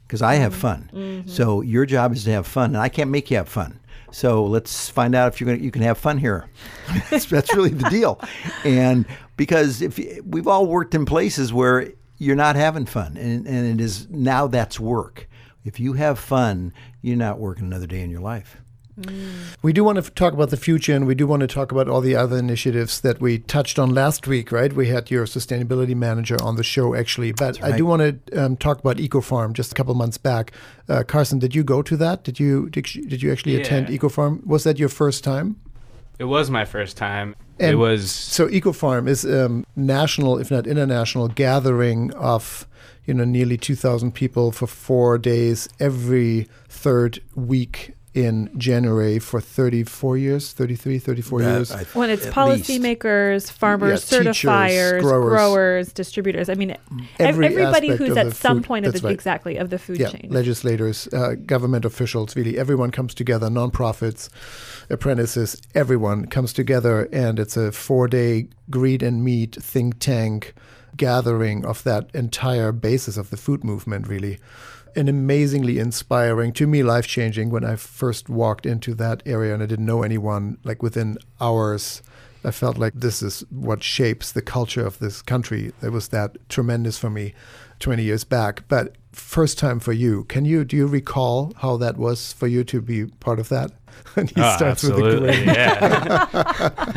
because 0.06 0.20
I 0.20 0.34
have 0.34 0.54
fun. 0.54 1.24
So 1.26 1.62
your 1.62 1.86
job 1.86 2.12
is 2.12 2.24
to 2.24 2.32
have 2.32 2.46
fun, 2.46 2.74
and 2.74 2.76
I 2.76 2.90
can't 2.90 3.10
make 3.10 3.30
you 3.30 3.38
have 3.38 3.48
fun. 3.48 3.80
So 4.10 4.44
let's 4.44 4.90
find 4.90 5.14
out 5.14 5.32
if 5.32 5.40
you're 5.40 5.46
gonna 5.48 5.64
you 5.64 5.70
can 5.70 5.80
have 5.80 5.96
fun 5.96 6.18
here. 6.18 6.50
that's, 7.10 7.24
that's 7.24 7.54
really 7.54 7.70
the 7.70 7.88
deal, 7.88 8.20
and 8.62 9.06
because 9.38 9.80
if 9.80 9.98
we've 10.26 10.46
all 10.46 10.66
worked 10.66 10.94
in 10.94 11.06
places 11.06 11.50
where 11.50 11.92
you're 12.18 12.36
not 12.36 12.56
having 12.56 12.84
fun, 12.84 13.16
and, 13.16 13.46
and 13.46 13.80
it 13.80 13.82
is 13.82 14.08
now 14.10 14.46
that's 14.46 14.78
work. 14.78 15.28
If 15.64 15.80
you 15.80 15.94
have 15.94 16.18
fun, 16.18 16.74
you're 17.00 17.16
not 17.16 17.38
working 17.38 17.64
another 17.64 17.86
day 17.86 18.02
in 18.02 18.10
your 18.10 18.20
life. 18.20 18.58
We 19.62 19.72
do 19.72 19.84
want 19.84 20.02
to 20.04 20.10
talk 20.10 20.34
about 20.34 20.50
the 20.50 20.56
future, 20.56 20.94
and 20.94 21.06
we 21.06 21.14
do 21.14 21.26
want 21.26 21.40
to 21.40 21.46
talk 21.46 21.72
about 21.72 21.88
all 21.88 22.02
the 22.02 22.14
other 22.14 22.36
initiatives 22.36 23.00
that 23.00 23.20
we 23.20 23.38
touched 23.38 23.78
on 23.78 23.94
last 23.94 24.26
week, 24.26 24.52
right? 24.52 24.72
We 24.72 24.88
had 24.88 25.10
your 25.10 25.24
sustainability 25.24 25.94
manager 25.94 26.36
on 26.42 26.56
the 26.56 26.64
show, 26.64 26.94
actually. 26.94 27.32
But 27.32 27.62
I 27.62 27.76
do 27.76 27.86
want 27.86 28.26
to 28.26 28.44
um, 28.44 28.56
talk 28.56 28.80
about 28.80 28.98
EcoFarm 28.98 29.54
just 29.54 29.72
a 29.72 29.74
couple 29.74 29.94
months 29.94 30.18
back. 30.18 30.52
Uh, 30.88 31.04
Carson, 31.04 31.38
did 31.38 31.54
you 31.54 31.64
go 31.64 31.80
to 31.80 31.96
that? 31.96 32.22
Did 32.22 32.38
you 32.38 32.68
did 32.68 32.94
you, 32.94 33.06
did 33.06 33.22
you 33.22 33.32
actually 33.32 33.56
attend 33.56 33.88
Yeah. 33.88 33.96
EcoFarm? 33.98 34.46
Was 34.46 34.64
that 34.64 34.78
your 34.78 34.90
first 34.90 35.24
time? 35.24 35.56
It 36.18 36.24
was 36.24 36.50
my 36.50 36.66
first 36.66 36.96
time. 36.98 37.34
And 37.58 37.72
it 37.72 37.76
was 37.76 38.10
So 38.10 38.46
EcoFarm 38.48 39.08
is 39.08 39.24
um, 39.24 39.64
national, 39.74 40.38
if 40.38 40.50
not 40.50 40.66
international, 40.66 41.28
gathering 41.28 42.12
of 42.14 42.66
you 43.06 43.14
know 43.14 43.24
nearly 43.24 43.56
2,000 43.56 44.12
people 44.12 44.52
for 44.52 44.66
four 44.66 45.18
days 45.18 45.68
every 45.80 46.48
third 46.68 47.20
week 47.34 47.94
in 48.14 48.50
January 48.58 49.18
for 49.18 49.40
34 49.40 50.18
years, 50.18 50.52
33, 50.52 50.98
34 50.98 51.40
That- 51.40 51.50
years. 51.56 51.72
I- 51.72 51.84
when 51.94 52.10
it's 52.10 52.26
policymakers, 52.26 53.50
farmers, 53.50 54.06
Yeah, 54.12 54.18
teachers, 54.18 54.36
certifiers, 54.36 55.00
growers. 55.00 55.30
growers. 55.30 55.92
distributors. 55.92 56.48
I 56.50 56.54
mean, 56.54 56.76
Every 57.18 57.46
everybody 57.46 57.88
who's 57.96 58.16
at 58.16 58.34
some 58.36 58.58
food- 58.58 58.66
point 58.66 58.86
of 58.86 58.92
the 58.92 59.00
right. 59.00 59.12
exactly 59.14 59.56
of 59.56 59.70
the 59.70 59.78
food 59.78 59.98
yeah, 59.98 60.08
chain. 60.08 60.28
legislators, 60.30 61.08
uh, 61.12 61.34
government 61.46 61.84
officials, 61.86 62.36
really 62.36 62.58
everyone 62.58 62.90
comes 62.90 63.14
together, 63.14 63.48
nonprofits, 63.48 64.28
apprentices, 64.90 65.56
everyone 65.74 66.26
comes 66.26 66.52
together, 66.52 67.08
and 67.12 67.38
it's 67.38 67.56
a 67.56 67.72
four-day 67.72 68.48
greed 68.70 69.02
and 69.02 69.24
meat 69.24 69.56
think 69.60 69.98
tank 69.98 70.54
gathering 70.96 71.64
of 71.64 71.82
that 71.84 72.10
entire 72.14 72.72
basis 72.72 73.16
of 73.16 73.30
the 73.30 73.36
food 73.36 73.64
movement, 73.64 74.06
really. 74.06 74.38
And 74.94 75.08
amazingly 75.08 75.78
inspiring, 75.78 76.52
to 76.52 76.66
me, 76.66 76.82
life 76.82 77.06
changing 77.06 77.50
when 77.50 77.64
I 77.64 77.76
first 77.76 78.28
walked 78.28 78.66
into 78.66 78.94
that 78.96 79.22
area 79.24 79.54
and 79.54 79.62
I 79.62 79.66
didn't 79.66 79.86
know 79.86 80.02
anyone. 80.02 80.58
Like 80.64 80.82
within 80.82 81.16
hours, 81.40 82.02
I 82.44 82.50
felt 82.50 82.76
like 82.76 82.92
this 82.94 83.22
is 83.22 83.44
what 83.50 83.82
shapes 83.82 84.32
the 84.32 84.42
culture 84.42 84.84
of 84.84 84.98
this 84.98 85.22
country. 85.22 85.72
It 85.82 85.90
was 85.90 86.08
that 86.08 86.36
tremendous 86.48 86.98
for 86.98 87.08
me 87.08 87.34
20 87.78 88.02
years 88.02 88.24
back. 88.24 88.64
But 88.68 88.96
first 89.12 89.58
time 89.58 89.78
for 89.80 89.92
you, 89.92 90.24
can 90.24 90.44
you 90.44 90.64
do 90.64 90.76
you 90.76 90.86
recall 90.86 91.52
how 91.58 91.76
that 91.78 91.96
was 91.96 92.32
for 92.32 92.46
you 92.46 92.64
to 92.64 92.80
be 92.80 93.06
part 93.06 93.38
of 93.38 93.48
that? 93.50 93.70
And 94.16 94.28
he 94.30 94.40
Oh, 94.40 94.56
starts 94.56 94.82
with 94.82 94.92
a 94.92 95.04
absolutely, 95.04 95.44
great. 95.44 95.46
yeah. 95.46 96.92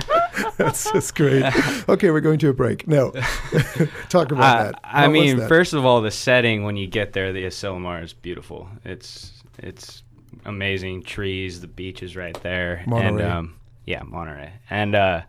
That's 0.57 0.91
just 0.91 1.16
great. 1.16 1.43
Okay, 1.89 2.09
we're 2.09 2.22
going 2.22 2.39
to 2.39 2.49
a 2.49 2.53
break. 2.53 2.88
No, 2.88 3.11
talk 4.09 4.32
about 4.32 4.57
I, 4.59 4.63
that. 4.63 4.80
I 4.84 5.07
What 5.07 5.13
mean, 5.13 5.38
that? 5.38 5.47
first 5.49 5.74
of 5.74 5.86
all, 5.86 6.01
the 6.01 6.11
setting 6.11 6.63
when 6.63 6.78
you 6.78 6.88
get 6.88 7.13
there, 7.13 7.32
the 7.34 7.43
Asilomar 7.45 8.03
is 8.03 8.13
beautiful. 8.13 8.70
It's 8.84 9.43
it's 9.59 10.03
amazing 10.45 11.03
trees, 11.03 11.61
the 11.61 11.68
beach 11.68 12.01
is 12.03 12.16
right 12.16 12.38
there, 12.41 12.84
and 12.88 13.22
um, 13.22 13.55
yeah, 13.86 14.03
Monterey, 14.03 14.53
and 14.70 14.95
uh, 14.95 15.22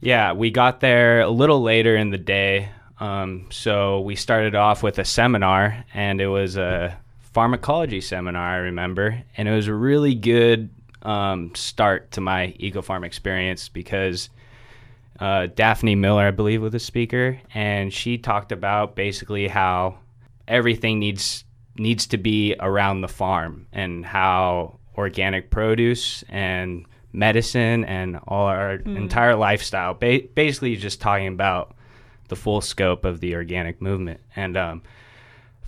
yeah, 0.00 0.32
we 0.32 0.50
got 0.50 0.80
there 0.80 1.20
a 1.20 1.30
little 1.30 1.62
later 1.62 1.96
in 1.96 2.10
the 2.10 2.18
day. 2.18 2.70
Um, 3.00 3.46
so 3.50 4.00
we 4.00 4.14
started 4.14 4.54
off 4.54 4.82
with 4.82 4.98
a 4.98 5.04
seminar, 5.04 5.84
and 5.94 6.20
it 6.20 6.28
was 6.28 6.56
a 6.56 6.96
farmacology 7.34 8.02
seminar, 8.02 8.42
I 8.42 8.56
remember. 8.56 9.22
And 9.36 9.48
it 9.48 9.52
was 9.52 9.68
a 9.68 9.74
really 9.74 10.14
good 10.14 10.68
um, 11.02 11.54
start 11.54 12.12
to 12.12 12.20
my 12.20 12.54
EcoFarm 12.60 13.04
experience 13.04 13.68
because 13.68 14.28
uh, 15.18 15.46
Daphne 15.46 15.94
Miller, 15.94 16.26
I 16.26 16.30
believe, 16.30 16.62
was 16.62 16.72
the 16.72 16.78
speaker, 16.78 17.40
and 17.54 17.92
she 17.92 18.18
talked 18.18 18.52
about 18.52 18.96
basically 18.96 19.48
how 19.48 19.98
everything 20.46 20.98
needs 20.98 21.44
needs 21.76 22.06
to 22.08 22.18
be 22.18 22.54
around 22.60 23.00
the 23.00 23.08
farm 23.08 23.66
and 23.72 24.04
how 24.04 24.78
organic 24.98 25.50
produce 25.50 26.22
and 26.28 26.84
medicine 27.12 27.84
and 27.84 28.18
all 28.28 28.46
our 28.46 28.78
mm. 28.78 28.96
entire 28.96 29.34
lifestyle 29.34 29.94
ba- 29.94 30.20
basically 30.34 30.76
just 30.76 31.00
talking 31.00 31.28
about 31.28 31.74
the 32.30 32.36
full 32.36 32.62
scope 32.62 33.04
of 33.04 33.20
the 33.20 33.34
organic 33.34 33.82
movement. 33.82 34.20
And 34.34 34.56
um, 34.56 34.82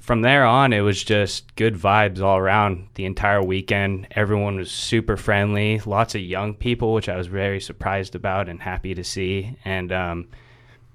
from 0.03 0.23
there 0.23 0.45
on 0.45 0.73
it 0.73 0.81
was 0.81 1.03
just 1.03 1.55
good 1.55 1.77
vibes 1.77 2.21
all 2.21 2.37
around 2.37 2.89
the 2.95 3.05
entire 3.05 3.41
weekend. 3.41 4.09
Everyone 4.11 4.57
was 4.57 4.71
super 4.71 5.17
friendly 5.17 5.81
lots 5.87 6.17
of 6.17 6.21
young 6.21 6.55
people 6.55 6.93
which 6.93 7.09
i 7.09 7.17
was 7.17 7.29
very 7.29 7.61
surprised 7.61 8.17
about 8.17 8.49
and 8.49 8.61
happy 8.61 8.95
to 8.95 9.05
see. 9.05 9.57
And 9.65 9.93
um, 9.93 10.29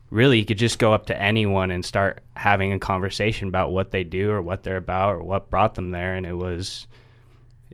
really 0.09 0.39
you 0.39 0.45
could 0.45 0.57
just 0.57 0.77
go 0.77 0.93
up 0.93 1.05
to 1.05 1.21
anyone 1.21 1.71
and 1.71 1.85
start 1.85 2.21
having 2.35 2.73
a 2.73 2.79
conversation 2.79 3.47
about 3.47 3.71
what 3.71 3.91
they 3.91 4.03
do 4.03 4.29
or 4.29 4.41
what 4.41 4.63
they're 4.63 4.75
about 4.75 5.15
or 5.15 5.23
what 5.23 5.49
brought 5.49 5.75
them 5.75 5.91
there. 5.91 6.15
And 6.15 6.25
it 6.25 6.35
was 6.35 6.85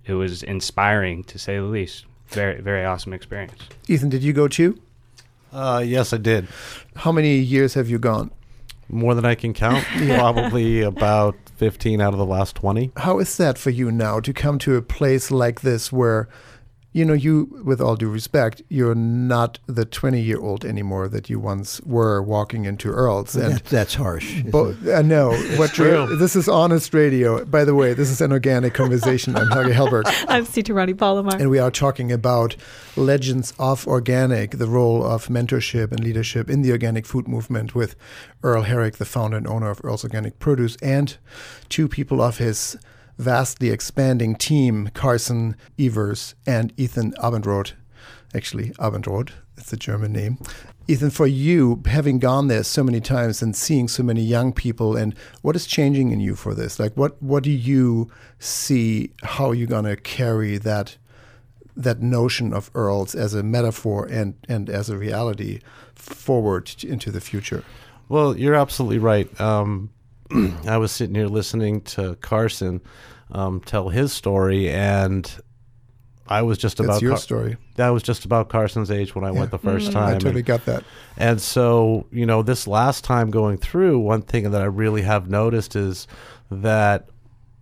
it 0.05 0.13
was 0.13 0.43
inspiring 0.43 1.23
to 1.25 1.39
say 1.39 1.57
the 1.57 1.63
least. 1.63 2.05
Very 2.27 2.61
very 2.61 2.85
awesome 2.85 3.11
experience. 3.11 3.63
Ethan 3.87 4.09
did 4.09 4.21
you 4.21 4.33
go 4.33 4.47
too 4.47 4.79
uh, 5.53 5.83
yes 5.85 6.13
i 6.13 6.17
did. 6.17 6.47
How 6.95 7.11
many 7.11 7.37
years 7.37 7.73
have 7.75 7.89
you 7.89 7.99
gone? 7.99 8.31
More 8.89 9.15
than 9.15 9.25
i 9.25 9.35
can 9.35 9.53
count. 9.53 9.85
Probably 10.07 10.81
about 10.81 11.35
15 11.57 12.01
out 12.01 12.13
of 12.13 12.19
the 12.19 12.25
last 12.25 12.55
20 12.55 12.91
how 12.97 13.19
is 13.19 13.37
that 13.37 13.57
for 13.57 13.69
you 13.69 13.91
now 13.91 14.19
to 14.19 14.33
come 14.33 14.57
to 14.59 14.75
a 14.75 14.81
place 14.81 15.31
like 15.31 15.61
this 15.61 15.91
where 15.93 16.27
you 16.93 17.03
know, 17.03 17.13
you, 17.13 17.59
with 17.65 17.81
all 17.81 17.95
due 17.95 18.07
respect, 18.07 18.61
you're 18.69 18.93
not 18.93 19.57
the 19.65 19.83
20 19.83 20.21
year 20.21 20.39
old 20.39 20.63
anymore 20.63 21.07
that 21.07 21.27
you 21.27 21.39
once 21.39 21.81
were 21.81 22.21
walking 22.21 22.65
into 22.65 22.89
Earl's. 22.89 23.35
And 23.35 23.55
that, 23.55 23.65
that's 23.65 23.95
harsh. 23.95 24.43
Bo- 24.43 24.75
I 24.93 25.01
know. 25.01 25.33
What 25.63 25.71
true. 25.71 26.15
This 26.17 26.35
is 26.35 26.47
honest 26.47 26.93
radio. 26.93 27.45
By 27.45 27.63
the 27.63 27.75
way, 27.75 27.93
this 27.93 28.09
is 28.09 28.21
an 28.21 28.31
organic 28.31 28.73
conversation. 28.73 29.35
I'm 29.35 29.49
Helge 29.49 29.73
Hellberg. 29.73 30.03
I'm 30.27 30.45
Sita 30.45 30.73
Rani 30.73 30.93
Palomar. 30.93 31.35
And 31.39 31.49
we 31.49 31.59
are 31.59 31.71
talking 31.71 32.11
about 32.11 32.55
legends 32.95 33.53
of 33.59 33.87
organic, 33.87 34.51
the 34.51 34.67
role 34.67 35.03
of 35.03 35.27
mentorship 35.27 35.91
and 35.91 36.03
leadership 36.03 36.49
in 36.49 36.61
the 36.61 36.71
organic 36.71 37.05
food 37.05 37.27
movement 37.27 37.75
with 37.75 37.95
Earl 38.43 38.63
Herrick, 38.63 38.97
the 38.97 39.05
founder 39.05 39.37
and 39.37 39.47
owner 39.47 39.69
of 39.69 39.81
Earl's 39.83 40.03
Organic 40.03 40.39
Produce, 40.39 40.75
and 40.81 41.17
two 41.69 41.87
people 41.87 42.21
of 42.21 42.37
his 42.37 42.77
vastly 43.17 43.69
expanding 43.69 44.35
team, 44.35 44.89
Carson 44.93 45.55
Evers 45.79 46.35
and 46.45 46.73
Ethan 46.77 47.13
Abendroth. 47.13 47.73
Actually, 48.35 48.69
Abendroth, 48.71 49.29
it's 49.57 49.71
a 49.71 49.77
German 49.77 50.11
name. 50.11 50.37
Ethan, 50.87 51.11
for 51.11 51.27
you, 51.27 51.81
having 51.85 52.19
gone 52.19 52.47
there 52.47 52.63
so 52.63 52.83
many 52.83 52.99
times 52.99 53.41
and 53.41 53.55
seeing 53.55 53.87
so 53.87 54.03
many 54.03 54.21
young 54.21 54.51
people, 54.51 54.97
and 54.97 55.15
what 55.41 55.55
is 55.55 55.65
changing 55.65 56.11
in 56.11 56.19
you 56.19 56.35
for 56.35 56.53
this? 56.53 56.79
Like, 56.79 56.93
what 56.95 57.21
what 57.21 57.43
do 57.43 57.51
you 57.51 58.11
see? 58.39 59.11
How 59.23 59.49
are 59.49 59.55
you 59.55 59.65
gonna 59.65 59.95
carry 59.95 60.57
that 60.57 60.97
that 61.77 62.01
notion 62.01 62.53
of 62.53 62.69
Earls 62.75 63.15
as 63.15 63.33
a 63.33 63.43
metaphor 63.43 64.05
and 64.11 64.35
and 64.49 64.69
as 64.69 64.89
a 64.89 64.97
reality 64.97 65.59
forward 65.95 66.83
into 66.83 67.11
the 67.11 67.21
future? 67.21 67.63
Well, 68.09 68.37
you're 68.37 68.55
absolutely 68.55 68.99
right. 68.99 69.39
Um, 69.39 69.89
I 70.67 70.77
was 70.77 70.91
sitting 70.91 71.15
here 71.15 71.27
listening 71.27 71.81
to 71.81 72.15
Carson 72.21 72.81
um, 73.31 73.61
tell 73.61 73.89
his 73.89 74.13
story, 74.13 74.69
and 74.69 75.29
I 76.27 76.41
was 76.43 76.57
just 76.57 76.79
about 76.79 77.01
your 77.01 77.11
Car- 77.11 77.19
story. 77.19 77.57
That 77.75 77.89
was 77.89 78.03
just 78.03 78.25
about 78.25 78.49
Carson's 78.49 78.91
age 78.91 79.15
when 79.15 79.23
I 79.23 79.31
yeah. 79.31 79.39
went 79.39 79.51
the 79.51 79.59
1st 79.59 79.79
mm-hmm. 79.79 79.91
time. 79.93 80.09
I 80.09 80.13
totally 80.13 80.35
and, 80.37 80.45
got 80.45 80.65
that. 80.65 80.83
And 81.17 81.41
so, 81.41 82.05
you 82.11 82.25
know, 82.25 82.41
this 82.41 82.67
last 82.67 83.03
time 83.03 83.31
going 83.31 83.57
through, 83.57 83.99
one 83.99 84.21
thing 84.21 84.51
that 84.51 84.61
I 84.61 84.65
really 84.65 85.01
have 85.01 85.29
noticed 85.29 85.75
is 85.75 86.07
that 86.49 87.09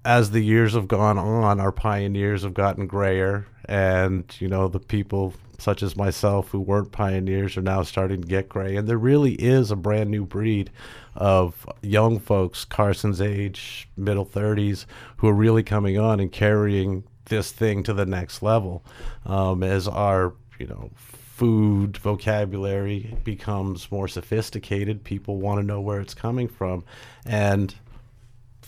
as 0.03 0.31
the 0.31 0.41
years 0.41 0.73
have 0.73 0.87
gone 0.87 1.17
on, 1.17 1.59
our 1.59 1.71
pioneers 1.71 2.43
have 2.43 2.53
gotten 2.53 2.87
grayer, 2.87 3.45
and 3.65 4.25
you 4.39 4.47
know, 4.47 4.67
the 4.67 4.79
people 4.79 5.33
such 5.61 5.83
as 5.83 5.95
myself 5.95 6.49
who 6.49 6.59
weren't 6.59 6.91
pioneers 6.91 7.55
are 7.55 7.61
now 7.61 7.83
starting 7.83 8.21
to 8.21 8.27
get 8.27 8.49
gray. 8.49 8.75
And 8.75 8.87
there 8.87 8.97
really 8.97 9.33
is 9.33 9.69
a 9.69 9.75
brand 9.75 10.09
new 10.09 10.25
breed 10.25 10.71
of 11.15 11.67
young 11.83 12.19
folks, 12.19 12.65
Carson's 12.65 13.21
age, 13.21 13.87
middle 13.95 14.25
30s, 14.25 14.85
who 15.17 15.27
are 15.27 15.33
really 15.33 15.61
coming 15.61 15.99
on 15.99 16.19
and 16.19 16.31
carrying 16.31 17.03
this 17.25 17.51
thing 17.51 17.83
to 17.83 17.93
the 17.93 18.07
next 18.07 18.41
level 18.41 18.83
um, 19.27 19.61
as 19.61 19.87
our, 19.87 20.33
you 20.57 20.65
know, 20.65 20.89
food 20.97 21.97
vocabulary 21.97 23.15
becomes 23.23 23.91
more 23.91 24.07
sophisticated. 24.07 25.03
People 25.03 25.37
want 25.37 25.59
to 25.59 25.65
know 25.65 25.79
where 25.79 26.01
it's 26.01 26.15
coming 26.15 26.47
from. 26.47 26.83
And 27.23 27.75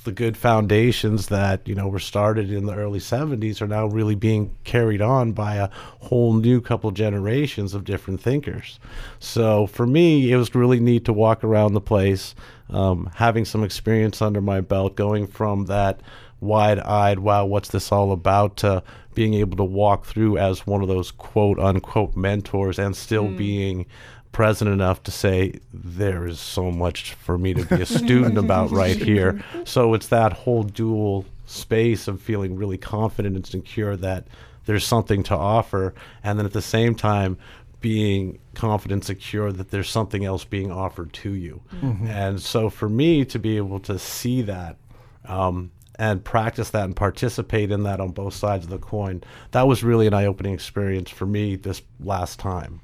the 0.04 0.12
good 0.12 0.38
foundations 0.38 1.28
that 1.28 1.68
you 1.68 1.76
know 1.76 1.88
were 1.88 2.00
started 2.00 2.52
in 2.52 2.66
the 2.66 2.76
early 2.76 3.00
70s 3.00 3.62
are 3.62 3.68
now 3.68 3.86
really 3.88 4.16
being 4.16 4.56
carried 4.64 5.02
on 5.02 5.32
by 5.32 5.56
a 5.56 5.70
whole 6.02 6.34
new 6.34 6.62
couple 6.62 6.92
generations 6.92 7.74
of 7.74 7.84
different 7.84 8.22
thinkers 8.22 8.80
so 9.20 9.68
for 9.68 9.86
me 9.86 10.32
it 10.32 10.38
was 10.38 10.54
really 10.54 10.80
neat 10.80 11.06
to 11.06 11.14
walk 11.14 11.44
around 11.44 11.74
the 11.74 11.82
place 11.82 12.36
um, 12.70 13.10
having 13.16 13.46
some 13.46 13.64
experience 13.64 14.22
under 14.22 14.42
my 14.42 14.62
belt 14.62 14.96
going 14.96 15.28
from 15.28 15.66
that 15.66 16.02
wide-eyed 16.40 17.20
wow 17.20 17.46
what's 17.46 17.70
this 17.70 17.92
all 17.92 18.12
about 18.12 18.58
to 18.58 18.84
being 19.14 19.34
able 19.34 19.56
to 19.56 19.64
walk 19.64 20.06
through 20.06 20.38
as 20.38 20.66
one 20.68 20.82
of 20.82 20.88
those 20.88 21.12
quote 21.12 21.60
unquote 21.60 22.16
mentors 22.16 22.80
and 22.80 22.96
still 22.96 23.26
mm. 23.26 23.38
being 23.38 23.86
present 24.34 24.70
enough 24.70 25.02
to 25.04 25.12
say 25.12 25.54
there 25.72 26.28
is 26.28 26.40
so 26.40 26.72
much 26.72 27.14
for 27.14 27.38
me 27.38 27.54
to 27.54 27.66
be 27.66 27.82
a 27.82 27.86
student 27.86 28.38
about 28.38 28.70
right 28.72 28.98
here. 28.98 29.42
So 29.66 29.94
it's 29.94 30.08
that 30.08 30.34
whole 30.34 30.64
dual 30.64 31.26
space 31.46 32.08
of 32.08 32.22
feeling 32.22 32.58
really 32.58 32.78
confident 32.78 33.36
and 33.36 33.46
secure 33.46 33.96
that 33.96 34.28
there's 34.66 34.86
something 34.86 35.24
to 35.24 35.36
offer, 35.36 35.94
and 36.24 36.38
then 36.38 36.46
at 36.46 36.54
the 36.54 36.62
same 36.62 36.96
time 36.96 37.38
being 37.80 38.40
confident, 38.56 39.06
secure 39.06 39.52
that 39.52 39.72
there's 39.72 39.90
something 39.90 40.26
else 40.26 40.44
being 40.44 40.72
offered 40.72 41.14
to 41.14 41.32
you. 41.32 41.62
Mm-hmm. 41.82 42.08
And 42.08 42.42
so 42.42 42.70
for 42.70 42.90
me 42.90 43.26
to 43.26 43.40
be 43.40 43.58
able 43.58 43.80
to 43.82 43.98
see 44.00 44.42
that. 44.44 44.78
Um, 45.26 45.72
and 46.00 46.24
practice 46.24 46.72
that 46.72 46.86
and 46.86 46.96
participate 46.96 47.72
in 47.72 47.84
that 47.84 48.00
on 48.00 48.10
both 48.10 48.34
sides 48.34 48.64
of 48.66 48.72
the 48.72 48.80
coin. 48.80 49.24
That 49.52 49.68
was 49.68 49.84
really 49.84 50.08
an 50.08 50.14
eye 50.14 50.26
opening 50.26 50.54
experience 50.54 51.12
for 51.12 51.28
me 51.28 51.56
this 51.56 51.84
last 52.00 52.40
time. 52.40 52.82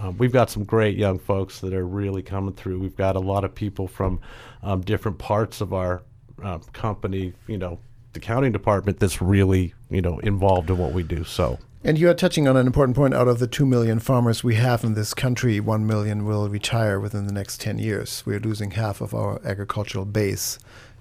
Um, 0.00 0.16
we've 0.18 0.32
got 0.32 0.50
some 0.50 0.64
great 0.64 0.96
young 0.96 1.18
folks 1.18 1.60
that 1.60 1.72
are 1.74 1.86
really 1.86 2.22
coming 2.22 2.54
through. 2.54 2.80
We've 2.80 2.96
got 2.96 3.16
a 3.16 3.20
lot 3.20 3.44
of 3.44 3.54
people 3.54 3.86
from 3.86 4.20
um, 4.62 4.80
different 4.80 5.18
parts 5.18 5.60
of 5.60 5.72
our 5.72 6.02
uh, 6.42 6.58
company, 6.72 7.34
you 7.46 7.58
know, 7.58 7.78
the 8.12 8.18
accounting 8.18 8.52
department 8.52 8.98
that's 8.98 9.22
really, 9.22 9.74
you 9.90 10.02
know, 10.02 10.18
involved 10.20 10.70
in 10.70 10.78
what 10.78 10.92
we 10.92 11.02
do. 11.02 11.24
So. 11.24 11.58
And 11.84 11.98
you 11.98 12.08
are 12.08 12.14
touching 12.14 12.46
on 12.46 12.56
an 12.56 12.66
important 12.66 12.96
point. 12.96 13.12
Out 13.12 13.26
of 13.26 13.38
the 13.38 13.48
2 13.48 13.66
million 13.66 13.98
farmers 13.98 14.44
we 14.44 14.54
have 14.54 14.84
in 14.84 14.94
this 14.94 15.14
country, 15.14 15.58
1 15.58 15.86
million 15.86 16.24
will 16.24 16.48
retire 16.48 17.00
within 17.00 17.26
the 17.26 17.32
next 17.32 17.60
10 17.60 17.78
years. 17.78 18.22
We're 18.24 18.38
losing 18.38 18.72
half 18.72 19.00
of 19.00 19.14
our 19.14 19.40
agricultural 19.44 20.04
base. 20.04 20.58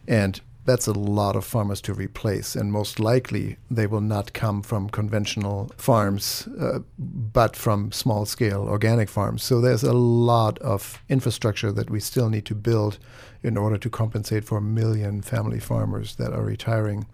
And 0.08 0.42
that's 0.66 0.88
a 0.88 0.94
lot 0.94 1.36
of 1.36 1.44
farmers 1.44 1.82
to 1.82 1.94
replace, 1.94 2.56
and 2.56 2.72
most 2.72 3.00
likely 3.00 3.58
they 3.70 3.88
will 3.88 4.02
not 4.02 4.34
come 4.34 4.62
from 4.62 4.90
conventional 4.90 5.72
farms, 5.78 6.48
uh, 6.60 6.80
but 6.98 7.56
from 7.56 7.92
small 7.92 8.26
scale 8.26 8.62
organic 8.62 9.10
farms. 9.10 9.44
So 9.44 9.60
there's 9.60 9.84
a 9.84 9.94
lot 9.94 10.60
of 10.60 11.02
infrastructure 11.10 11.72
that 11.72 11.90
we 11.90 12.00
still 12.00 12.30
need 12.30 12.46
to 12.46 12.56
build 12.56 13.00
in 13.42 13.58
order 13.58 13.78
to 13.78 13.90
compensate 13.90 14.44
for 14.44 14.58
a 14.58 14.62
million 14.62 15.22
family 15.22 15.60
farmers 15.60 16.16
that 16.16 16.32
are 16.32 16.44
retiring. 16.44 17.08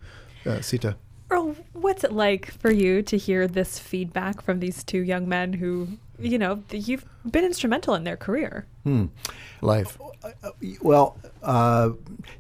Uh, 0.46 0.62
Sita. 0.62 0.98
Earl, 1.30 1.56
what's 1.74 2.04
it 2.06 2.14
like 2.14 2.52
for 2.52 2.72
you 2.72 3.02
to 3.02 3.18
hear 3.18 3.48
this 3.48 3.80
feedback 3.80 4.42
from 4.42 4.60
these 4.60 4.84
two 4.84 5.02
young 5.02 5.28
men 5.28 5.54
who, 5.54 5.90
you 6.18 6.38
know, 6.38 6.64
you've 6.72 7.06
been 7.30 7.44
instrumental 7.44 7.96
in 7.96 8.06
their 8.06 8.16
career? 8.16 8.66
Hmm. 8.84 9.08
Life. 9.62 9.98
Well, 10.82 11.18
uh, 11.44 11.92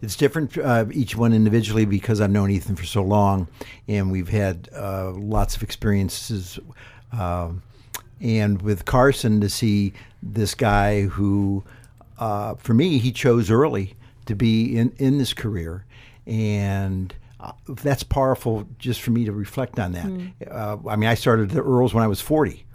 it's 0.02 0.16
different 0.16 0.58
uh, 0.58 0.86
each 0.92 1.16
one 1.16 1.34
individually 1.34 1.86
because 1.86 2.22
I've 2.22 2.32
known 2.32 2.50
Ethan 2.50 2.78
for 2.78 2.86
so 2.86 3.04
long, 3.04 3.48
and 3.88 4.10
we've 4.12 4.30
had 4.30 4.70
uh, 4.74 5.12
lots 5.12 5.56
of 5.56 5.64
experiences. 5.64 6.58
Um, 7.12 7.64
and 8.22 8.62
with 8.62 8.86
Carson, 8.86 9.42
to 9.42 9.50
see 9.50 9.94
this 10.24 10.56
guy 10.56 11.04
who, 11.04 11.64
uh, 12.20 12.56
for 12.56 12.74
me, 12.74 13.00
he 13.00 13.12
chose 13.12 13.52
early 13.52 13.96
to 14.28 14.36
be 14.36 14.78
in 14.78 14.94
in 14.98 15.18
this 15.18 15.34
career, 15.34 15.86
and 16.26 17.14
uh, 17.40 17.52
that's 17.68 18.04
powerful 18.04 18.68
just 18.80 19.02
for 19.02 19.12
me 19.12 19.26
to 19.26 19.32
reflect 19.32 19.80
on 19.80 19.92
that. 19.94 20.06
Mm. 20.06 20.88
I 20.90 20.96
mean, 20.96 21.10
I 21.10 21.16
started 21.16 21.52
the 21.52 21.64
Earls 21.64 21.94
when 21.94 22.04
I 22.04 22.08
was 22.08 22.22
forty 22.22 22.68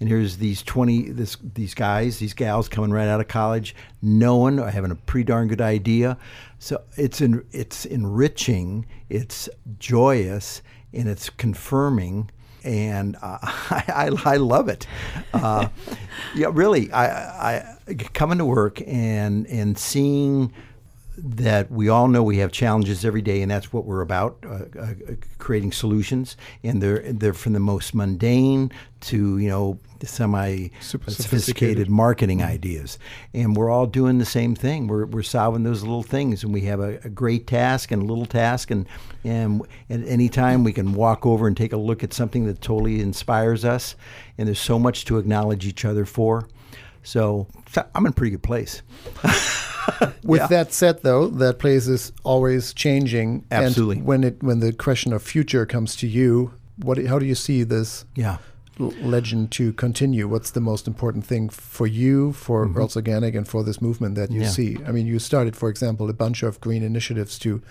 and 0.00 0.08
here's 0.08 0.36
these 0.38 0.62
20 0.62 1.10
this 1.10 1.36
these 1.54 1.74
guys, 1.74 2.18
these 2.18 2.34
gals 2.34 2.68
coming 2.68 2.90
right 2.90 3.08
out 3.08 3.20
of 3.20 3.28
college, 3.28 3.74
knowing 4.02 4.58
or 4.58 4.70
having 4.70 4.90
a 4.90 4.94
pretty 4.94 5.24
darn 5.24 5.48
good 5.48 5.60
idea. 5.60 6.18
So 6.58 6.82
it's 6.96 7.20
en- 7.20 7.46
it's 7.52 7.86
enriching, 7.86 8.86
it's 9.08 9.48
joyous, 9.78 10.62
and 10.92 11.08
it's 11.08 11.30
confirming 11.30 12.30
and 12.62 13.16
uh, 13.22 13.38
I, 13.42 13.84
I, 13.88 14.32
I, 14.32 14.36
love 14.36 14.68
it. 14.68 14.86
Uh, 15.32 15.68
yeah, 16.34 16.48
really, 16.52 16.92
I, 16.92 17.60
I 17.60 17.94
coming 18.12 18.38
to 18.38 18.44
work 18.44 18.82
and 18.86 19.46
and 19.46 19.78
seeing 19.78 20.52
that 21.18 21.70
we 21.70 21.88
all 21.88 22.08
know 22.08 22.22
we 22.22 22.38
have 22.38 22.52
challenges 22.52 23.04
every 23.04 23.22
day, 23.22 23.42
and 23.42 23.50
that's 23.50 23.72
what 23.72 23.84
we're 23.84 24.00
about: 24.00 24.36
uh, 24.44 24.80
uh, 24.80 24.94
creating 25.38 25.72
solutions. 25.72 26.36
And 26.62 26.82
they're 26.82 27.00
they're 27.12 27.32
from 27.32 27.54
the 27.54 27.60
most 27.60 27.94
mundane 27.94 28.70
to 29.02 29.38
you 29.38 29.48
know 29.48 29.78
semi 30.02 30.68
sophisticated. 30.80 31.22
sophisticated 31.22 31.90
marketing 31.90 32.38
mm-hmm. 32.38 32.52
ideas, 32.52 32.98
and 33.32 33.56
we're 33.56 33.70
all 33.70 33.86
doing 33.86 34.18
the 34.18 34.24
same 34.26 34.54
thing. 34.54 34.86
We're 34.86 35.06
we're 35.06 35.22
solving 35.22 35.62
those 35.62 35.82
little 35.82 36.02
things, 36.02 36.44
and 36.44 36.52
we 36.52 36.62
have 36.62 36.80
a, 36.80 36.98
a 37.04 37.08
great 37.08 37.46
task 37.46 37.90
and 37.90 38.02
a 38.02 38.04
little 38.04 38.26
task, 38.26 38.70
and 38.70 38.86
and 39.24 39.62
at 39.88 40.00
any 40.06 40.28
time 40.28 40.64
we 40.64 40.72
can 40.72 40.92
walk 40.92 41.24
over 41.24 41.46
and 41.46 41.56
take 41.56 41.72
a 41.72 41.78
look 41.78 42.04
at 42.04 42.12
something 42.12 42.46
that 42.46 42.60
totally 42.60 43.00
inspires 43.00 43.64
us. 43.64 43.96
And 44.38 44.46
there's 44.46 44.60
so 44.60 44.78
much 44.78 45.06
to 45.06 45.18
acknowledge 45.18 45.66
each 45.66 45.84
other 45.84 46.04
for. 46.04 46.48
So 47.02 47.46
I'm 47.94 48.04
in 48.04 48.10
a 48.10 48.14
pretty 48.14 48.32
good 48.32 48.42
place. 48.42 48.82
With 50.24 50.40
yeah. 50.42 50.46
that 50.48 50.72
said, 50.72 51.02
though, 51.02 51.28
that 51.28 51.58
place 51.58 51.86
is 51.86 52.12
always 52.24 52.72
changing. 52.72 53.44
Absolutely. 53.50 53.98
And 53.98 54.06
when 54.06 54.24
it 54.24 54.42
when 54.42 54.60
the 54.60 54.72
question 54.72 55.12
of 55.12 55.22
future 55.22 55.66
comes 55.66 55.96
to 55.96 56.06
you, 56.06 56.54
what 56.78 57.04
how 57.06 57.18
do 57.18 57.26
you 57.26 57.34
see 57.34 57.62
this? 57.62 58.04
Yeah 58.14 58.38
legend 58.78 59.50
to 59.52 59.72
continue? 59.72 60.28
What's 60.28 60.50
the 60.50 60.60
most 60.60 60.86
important 60.86 61.24
thing 61.24 61.48
for 61.48 61.86
you, 61.86 62.32
for 62.32 62.66
mm-hmm. 62.66 62.78
Earls 62.78 62.96
Organic, 62.96 63.34
and 63.34 63.46
for 63.46 63.62
this 63.62 63.80
movement 63.80 64.14
that 64.16 64.30
you 64.30 64.42
yeah. 64.42 64.48
see? 64.48 64.78
I 64.86 64.92
mean, 64.92 65.06
you 65.06 65.18
started, 65.18 65.56
for 65.56 65.68
example, 65.68 66.10
a 66.10 66.12
bunch 66.12 66.42
of 66.42 66.60
green 66.60 66.82
initiatives 66.82 67.38
to 67.40 67.62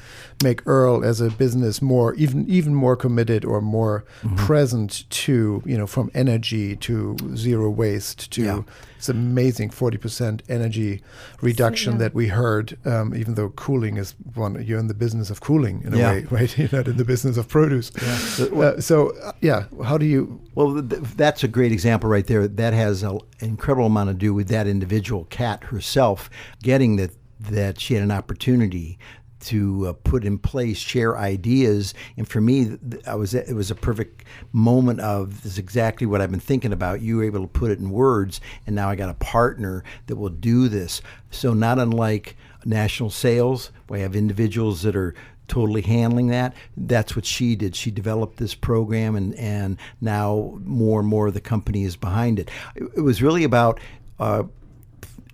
make 0.44 0.66
Earl 0.66 1.04
as 1.04 1.22
a 1.22 1.30
business 1.30 1.82
more, 1.82 2.14
even 2.16 2.50
even 2.50 2.74
more 2.76 2.96
committed 2.96 3.46
or 3.46 3.62
more 3.62 4.06
mm-hmm. 4.22 4.36
present 4.36 5.10
to, 5.10 5.62
you 5.66 5.78
know, 5.78 5.88
from 5.88 6.12
energy 6.14 6.76
to 6.78 7.18
zero 7.36 7.70
waste 7.70 8.32
to 8.32 8.44
yeah. 8.44 8.62
it's 8.98 9.10
amazing 9.10 9.70
forty 9.70 9.98
percent 9.98 10.44
energy 10.50 11.02
reduction 11.42 11.94
so, 11.94 11.96
yeah. 11.98 12.00
that 12.00 12.14
we 12.14 12.28
heard. 12.28 12.78
Um, 12.86 13.16
even 13.16 13.36
though 13.36 13.50
cooling 13.50 13.98
is 13.98 14.16
one, 14.34 14.64
you're 14.66 14.80
in 14.80 14.88
the 14.88 14.94
business 14.94 15.30
of 15.30 15.42
cooling 15.42 15.84
in 15.84 15.94
a 15.94 15.98
way, 15.98 16.26
right? 16.32 16.58
You're 16.58 16.70
not 16.72 16.88
in 16.88 16.98
the 16.98 17.06
business 17.06 17.38
of 17.38 17.48
produce. 17.48 17.96
Uh, 17.96 18.80
so, 18.82 19.10
uh, 19.20 19.32
yeah, 19.42 19.66
how 19.84 19.98
do 19.98 20.06
you? 20.06 20.40
Well, 20.56 20.82
th- 21.00 21.16
that's 21.16 21.44
a 21.44 21.48
great 21.48 21.72
example 21.72 22.10
right 22.10 22.26
there. 22.26 22.48
That 22.48 22.74
has 22.74 23.04
an 23.04 23.20
incredible 23.40 23.88
amount 23.88 24.10
to 24.10 24.14
do 24.14 24.34
with 24.34 24.48
that 24.50 24.68
individual 24.68 25.26
cat 25.26 25.66
herself 25.66 26.30
getting 26.62 26.96
that 26.98 27.12
that 27.40 27.80
she 27.80 27.94
had 27.94 28.04
an 28.04 28.12
opportunity 28.12 28.98
to 29.42 29.88
uh, 29.88 29.94
put 30.04 30.26
in 30.26 30.40
place, 30.40 30.78
share 30.78 31.18
ideas, 31.18 31.94
and 32.18 32.28
for 32.28 32.42
me, 32.42 32.78
I 33.06 33.16
was 33.16 33.34
it 33.34 33.54
was 33.54 33.70
a 33.70 33.76
perfect 33.76 34.24
moment 34.52 35.02
of 35.02 35.44
this 35.44 35.54
is 35.54 35.58
exactly 35.60 36.08
what 36.08 36.20
I've 36.20 36.32
been 36.32 36.40
thinking 36.40 36.74
about. 36.74 37.02
You 37.02 37.18
were 37.18 37.24
able 37.24 37.42
to 37.42 37.48
put 37.48 37.72
it 37.72 37.80
in 37.80 37.92
words, 37.92 38.42
and 38.66 38.76
now 38.76 38.90
I 38.90 38.96
got 38.96 39.10
a 39.10 39.16
partner 39.16 39.84
that 40.08 40.16
will 40.16 40.30
do 40.30 40.68
this. 40.68 41.02
So 41.30 41.54
not 41.54 41.78
unlike 41.78 42.36
national 42.66 43.12
sales, 43.12 43.72
we 43.88 44.02
have 44.02 44.16
individuals 44.16 44.82
that 44.82 44.96
are 44.96 45.14
totally 45.48 45.82
handling 45.82 46.28
that. 46.28 46.54
That's 46.76 47.16
what 47.16 47.26
she 47.26 47.56
did. 47.56 47.76
She 47.76 47.92
developed 47.92 48.38
this 48.38 48.56
program, 48.56 49.16
and 49.16 49.34
and 49.36 49.78
now 50.02 50.58
more 50.64 51.00
and 51.00 51.10
more 51.10 51.28
of 51.28 51.34
the 51.34 51.42
company 51.42 51.84
is 51.84 51.96
behind 51.96 52.40
it. 52.40 52.50
It, 52.76 52.84
it 52.98 53.02
was 53.02 53.22
really 53.22 53.44
about 53.44 53.80
uh, 54.20 54.44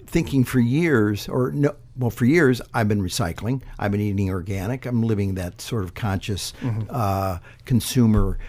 thinking 0.05 0.43
for 0.43 0.59
years, 0.59 1.27
or 1.27 1.51
no. 1.51 1.75
Well, 1.97 2.09
for 2.09 2.25
years, 2.25 2.61
I've 2.73 2.87
been 2.87 3.01
recycling. 3.01 3.61
I've 3.77 3.91
been 3.91 4.01
eating 4.01 4.29
organic. 4.29 4.85
I'm 4.85 5.03
living 5.03 5.35
that 5.35 5.59
sort 5.61 5.83
of 5.83 5.93
conscious 5.93 6.53
mm-hmm. 6.61 6.83
uh, 6.89 7.39
consumer 7.65 8.39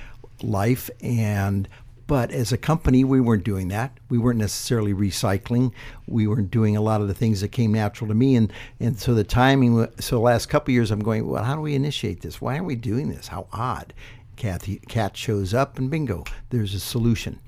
life, 0.43 0.89
and 1.01 1.69
but 2.13 2.31
as 2.31 2.53
a 2.53 2.59
company, 2.59 3.05
we 3.05 3.23
weren't 3.23 3.43
doing 3.43 3.69
that. 3.69 3.97
We 4.11 4.19
weren't 4.19 4.39
necessarily 4.39 4.93
recycling. 4.93 5.73
We 6.07 6.27
weren't 6.27 6.51
doing 6.51 6.77
a 6.77 6.83
lot 6.83 7.01
of 7.01 7.09
the 7.09 7.15
things 7.15 7.41
that 7.41 7.53
came 7.53 7.73
natural 7.73 8.07
to 8.09 8.15
me. 8.15 8.37
And, 8.37 8.53
and 8.79 8.99
so 8.99 9.15
the 9.15 9.25
timing, 9.25 9.89
so 9.99 10.17
the 10.17 10.21
last 10.21 10.51
couple 10.51 10.75
years, 10.75 10.91
I'm 10.91 11.01
going, 11.01 11.27
well, 11.27 11.43
how 11.43 11.55
do 11.55 11.63
we 11.63 11.75
initiate 11.75 12.21
this? 12.21 12.39
Why 12.39 12.59
are 12.59 12.65
we 12.65 12.77
doing 12.77 13.09
this? 13.09 13.29
How 13.29 13.47
odd. 13.51 13.95
Kathy, 14.37 14.77
Cat 14.91 15.17
shows 15.17 15.55
up 15.55 15.79
and 15.79 15.91
bingo, 15.91 16.25
there's 16.51 16.75
a 16.75 16.81
solution. 16.81 17.41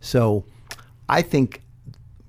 So 0.00 0.46
I 1.06 1.20
think 1.20 1.60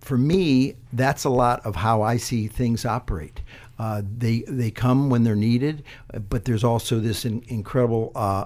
for 0.02 0.18
me, 0.18 0.76
that's 0.92 1.24
a 1.24 1.30
lot 1.30 1.66
of 1.66 1.78
how 1.78 2.02
I 2.02 2.18
see 2.18 2.50
things 2.50 2.84
operate. 2.84 3.40
Uh, 3.80 4.02
they, 4.18 4.44
they 4.50 4.70
come 4.70 5.10
when 5.10 5.24
they're 5.24 5.34
needed, 5.34 5.84
but 6.28 6.44
there's 6.44 6.66
also 6.66 7.00
this 7.00 7.24
in, 7.24 7.42
incredible 7.48 8.12
uh, 8.16 8.44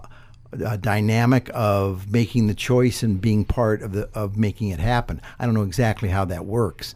uh, 0.66 0.78
dynamic 0.78 1.50
of 1.54 2.12
making 2.12 2.48
the 2.48 2.54
choice 2.54 3.04
and 3.04 3.20
being 3.22 3.46
part 3.46 3.82
of 3.82 3.92
the 3.94 4.10
of 4.14 4.38
making 4.38 4.70
it 4.70 4.80
happen. 4.80 5.22
I 5.40 5.46
don't 5.46 5.54
know 5.54 5.64
exactly 5.64 6.10
how 6.10 6.26
that 6.26 6.46
works. 6.46 6.96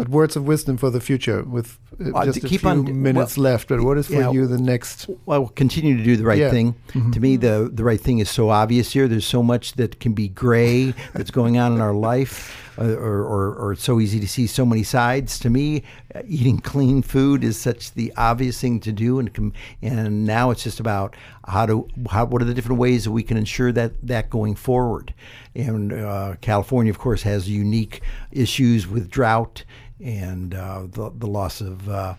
But 0.00 0.08
words 0.08 0.36
of 0.36 0.46
wisdom 0.46 0.76
for 0.76 0.90
the 0.90 1.00
future 1.00 1.42
with 1.42 1.78
uh, 2.00 2.16
uh 2.16 2.24
just 2.24 2.42
a 2.42 2.48
few 2.48 2.68
on, 2.68 3.02
minutes 3.02 3.36
well, 3.36 3.44
left. 3.44 3.68
But 3.68 3.82
what 3.82 3.98
is 3.98 4.06
for 4.06 4.14
yeah, 4.14 4.30
you 4.30 4.46
the 4.46 4.58
next? 4.58 5.10
Well, 5.26 5.48
continue 5.48 5.96
to 5.96 6.02
do 6.02 6.16
the 6.16 6.24
right 6.24 6.38
yeah. 6.38 6.50
thing. 6.50 6.74
Mm-hmm. 6.88 7.10
To 7.10 7.20
me, 7.20 7.36
the 7.36 7.70
the 7.72 7.84
right 7.84 8.00
thing 8.00 8.18
is 8.18 8.30
so 8.30 8.48
obvious 8.48 8.92
here. 8.92 9.08
There's 9.08 9.26
so 9.26 9.42
much 9.42 9.74
that 9.74 10.00
can 10.00 10.12
be 10.12 10.28
gray 10.28 10.94
that's 11.12 11.30
going 11.30 11.58
on 11.58 11.72
in 11.74 11.80
our 11.80 11.94
life 11.94 12.70
or, 12.80 13.20
or, 13.22 13.54
or 13.54 13.72
it's 13.72 13.82
so 13.82 14.00
easy 14.00 14.18
to 14.20 14.28
see 14.28 14.46
so 14.46 14.64
many 14.64 14.82
sides. 14.82 15.38
To 15.40 15.50
me, 15.50 15.82
uh, 16.14 16.22
eating 16.26 16.58
clean 16.58 17.02
food 17.02 17.44
is 17.44 17.58
such 17.58 17.92
the 17.92 18.12
obvious 18.16 18.60
thing 18.60 18.80
to 18.80 18.92
do, 18.92 19.18
and 19.18 19.54
and 19.82 20.24
now 20.24 20.50
it's 20.50 20.64
just 20.64 20.80
about 20.80 21.14
how 21.46 21.66
to 21.66 21.88
how 22.10 22.24
what 22.24 22.40
are 22.40 22.46
the 22.46 22.54
different 22.54 22.80
ways 22.80 23.04
that 23.04 23.10
we 23.10 23.22
can 23.22 23.36
ensure 23.36 23.72
that 23.72 23.92
that 24.06 24.30
going 24.30 24.54
forward. 24.54 25.14
And 25.54 25.92
uh, 25.92 26.36
California, 26.40 26.90
of 26.90 26.98
course, 26.98 27.22
has 27.22 27.48
unique 27.48 28.00
issues 28.32 28.86
with 28.86 29.10
drought 29.10 29.64
and 30.02 30.54
uh, 30.54 30.82
the 30.90 31.10
the 31.14 31.26
loss 31.26 31.60
of 31.60 31.88
uh, 31.88 32.14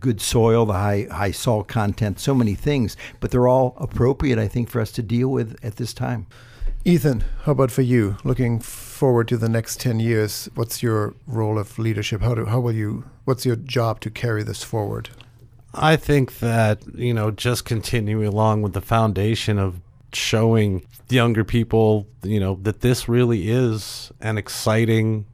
good 0.00 0.20
soil, 0.20 0.66
the 0.66 0.74
high 0.74 1.06
high 1.10 1.30
salt 1.30 1.68
content, 1.68 2.20
so 2.20 2.34
many 2.34 2.54
things, 2.54 2.96
but 3.20 3.30
they're 3.30 3.48
all 3.48 3.74
appropriate, 3.78 4.38
I 4.38 4.48
think, 4.48 4.68
for 4.68 4.80
us 4.80 4.92
to 4.92 5.02
deal 5.02 5.28
with 5.28 5.56
at 5.64 5.76
this 5.76 5.92
time. 5.92 6.26
Ethan, 6.86 7.24
how 7.44 7.52
about 7.52 7.70
for 7.70 7.80
you? 7.80 8.18
Looking 8.24 8.60
forward 8.60 9.26
to 9.28 9.38
the 9.38 9.48
next 9.48 9.80
10 9.80 10.00
years, 10.00 10.50
what's 10.54 10.82
your 10.82 11.14
role 11.26 11.58
of 11.58 11.78
leadership? 11.78 12.20
How, 12.20 12.34
do, 12.34 12.44
how 12.44 12.60
will 12.60 12.74
you, 12.74 13.04
what's 13.24 13.46
your 13.46 13.56
job 13.56 14.00
to 14.00 14.10
carry 14.10 14.42
this 14.42 14.62
forward? 14.62 15.08
I 15.72 15.96
think 15.96 16.40
that, 16.40 16.82
you 16.94 17.14
know, 17.14 17.30
just 17.30 17.64
continuing 17.64 18.26
along 18.26 18.60
with 18.60 18.74
the 18.74 18.82
foundation 18.82 19.58
of 19.58 19.80
showing 20.12 20.86
younger 21.08 21.42
people, 21.42 22.06
you 22.22 22.38
know, 22.38 22.58
that 22.62 22.80
this 22.80 23.08
really 23.08 23.48
is 23.48 24.12
an 24.20 24.36
exciting 24.36 25.24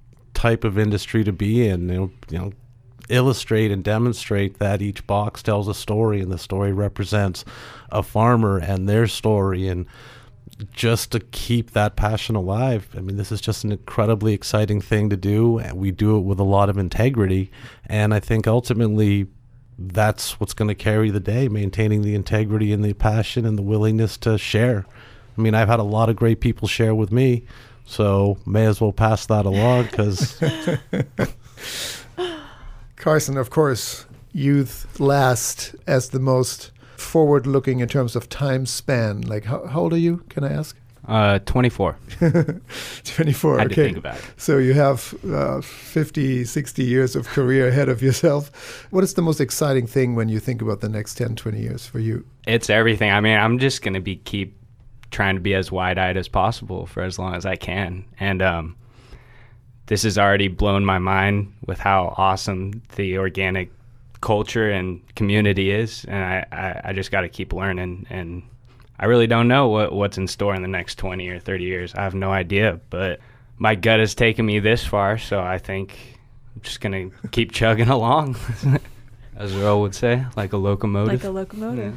type 0.40 0.64
of 0.64 0.78
industry 0.78 1.22
to 1.22 1.32
be 1.32 1.68
in. 1.68 1.88
You 1.88 1.94
know, 1.94 2.10
you 2.30 2.38
know 2.38 2.52
illustrate 3.10 3.72
and 3.72 3.82
demonstrate 3.82 4.58
that 4.58 4.80
each 4.80 5.04
box 5.06 5.42
tells 5.42 5.66
a 5.68 5.74
story 5.74 6.20
and 6.20 6.30
the 6.30 6.38
story 6.38 6.72
represents 6.72 7.44
a 7.90 8.02
farmer 8.02 8.56
and 8.56 8.88
their 8.88 9.06
story 9.06 9.66
and 9.66 9.84
just 10.72 11.10
to 11.10 11.20
keep 11.20 11.72
that 11.72 11.96
passion 11.96 12.36
alive. 12.36 12.88
I 12.96 13.00
mean, 13.00 13.16
this 13.16 13.32
is 13.32 13.40
just 13.40 13.64
an 13.64 13.72
incredibly 13.72 14.32
exciting 14.32 14.80
thing 14.80 15.10
to 15.10 15.16
do, 15.16 15.58
and 15.58 15.76
we 15.76 15.90
do 15.90 16.16
it 16.16 16.20
with 16.20 16.38
a 16.38 16.44
lot 16.44 16.68
of 16.68 16.78
integrity. 16.78 17.50
And 17.86 18.14
I 18.14 18.20
think 18.20 18.46
ultimately, 18.46 19.26
that's 19.78 20.38
what's 20.38 20.52
going 20.52 20.68
to 20.68 20.74
carry 20.74 21.10
the 21.10 21.20
day: 21.20 21.48
maintaining 21.48 22.02
the 22.02 22.14
integrity 22.14 22.72
and 22.72 22.84
the 22.84 22.92
passion 22.92 23.46
and 23.46 23.56
the 23.56 23.62
willingness 23.62 24.16
to 24.18 24.36
share. 24.38 24.86
I 25.36 25.40
mean, 25.40 25.54
I've 25.54 25.68
had 25.68 25.80
a 25.80 25.84
lot 25.84 26.10
of 26.10 26.16
great 26.16 26.40
people 26.40 26.68
share 26.68 26.94
with 26.94 27.10
me, 27.10 27.46
so 27.90 28.38
may 28.46 28.66
as 28.66 28.80
well 28.80 28.92
pass 28.92 29.26
that 29.26 29.46
along 29.46 29.86
because. 29.86 30.40
Carson, 32.96 33.36
of 33.36 33.50
course, 33.50 34.06
youth 34.32 35.00
last 35.00 35.74
as 35.88 36.10
the 36.10 36.20
most 36.20 36.70
forward 36.96 37.46
looking 37.48 37.80
in 37.80 37.88
terms 37.88 38.14
of 38.14 38.28
time 38.28 38.64
span? 38.64 39.22
Like, 39.22 39.44
how, 39.44 39.66
how 39.66 39.80
old 39.80 39.92
are 39.92 39.98
you? 39.98 40.18
Can 40.28 40.44
I 40.44 40.52
ask? 40.52 40.76
Uh, 41.08 41.40
24. 41.40 41.96
24. 43.04 43.58
Had 43.58 43.66
okay. 43.66 43.74
To 43.74 43.82
think 43.82 43.96
about 43.96 44.18
it. 44.18 44.24
So 44.36 44.58
you 44.58 44.74
have 44.74 45.12
uh, 45.28 45.60
50, 45.60 46.44
60 46.44 46.84
years 46.84 47.16
of 47.16 47.26
career 47.26 47.68
ahead 47.68 47.88
of 47.88 48.02
yourself. 48.02 48.86
What 48.90 49.02
is 49.02 49.14
the 49.14 49.22
most 49.22 49.40
exciting 49.40 49.88
thing 49.88 50.14
when 50.14 50.28
you 50.28 50.38
think 50.38 50.62
about 50.62 50.80
the 50.80 50.88
next 50.88 51.14
10, 51.14 51.34
20 51.34 51.60
years 51.60 51.86
for 51.86 51.98
you? 51.98 52.24
It's 52.46 52.70
everything. 52.70 53.10
I 53.10 53.20
mean, 53.20 53.36
I'm 53.36 53.58
just 53.58 53.82
going 53.82 53.94
to 53.94 54.00
be 54.00 54.16
keep 54.16 54.59
trying 55.10 55.34
to 55.34 55.40
be 55.40 55.54
as 55.54 55.72
wide 55.72 55.98
eyed 55.98 56.16
as 56.16 56.28
possible 56.28 56.86
for 56.86 57.02
as 57.02 57.18
long 57.18 57.34
as 57.34 57.44
I 57.44 57.56
can. 57.56 58.04
And 58.18 58.42
um, 58.42 58.76
this 59.86 60.04
has 60.04 60.18
already 60.18 60.48
blown 60.48 60.84
my 60.84 60.98
mind 60.98 61.52
with 61.66 61.78
how 61.80 62.14
awesome 62.16 62.82
the 62.96 63.18
organic 63.18 63.70
culture 64.20 64.70
and 64.70 65.02
community 65.14 65.70
is, 65.70 66.04
and 66.06 66.22
I, 66.22 66.46
I, 66.52 66.80
I 66.90 66.92
just 66.92 67.10
got 67.10 67.22
to 67.22 67.28
keep 67.28 67.52
learning. 67.52 68.06
And 68.10 68.42
I 68.98 69.06
really 69.06 69.26
don't 69.26 69.48
know 69.48 69.68
what, 69.68 69.92
what's 69.92 70.18
in 70.18 70.28
store 70.28 70.54
in 70.54 70.62
the 70.62 70.68
next 70.68 70.96
20 70.96 71.28
or 71.28 71.40
30 71.40 71.64
years. 71.64 71.94
I 71.94 72.02
have 72.02 72.14
no 72.14 72.30
idea, 72.30 72.80
but 72.90 73.20
my 73.58 73.74
gut 73.74 74.00
has 74.00 74.14
taken 74.14 74.46
me 74.46 74.58
this 74.58 74.84
far, 74.84 75.18
so 75.18 75.40
I 75.40 75.58
think 75.58 75.96
I'm 76.54 76.62
just 76.62 76.80
gonna 76.80 77.10
keep 77.30 77.52
chugging 77.52 77.88
along, 77.88 78.36
as 79.36 79.54
Earl 79.54 79.80
would 79.82 79.94
say, 79.94 80.24
like 80.36 80.52
a 80.52 80.56
locomotive. 80.56 81.22
Like 81.22 81.24
a 81.24 81.30
locomotive. 81.30 81.96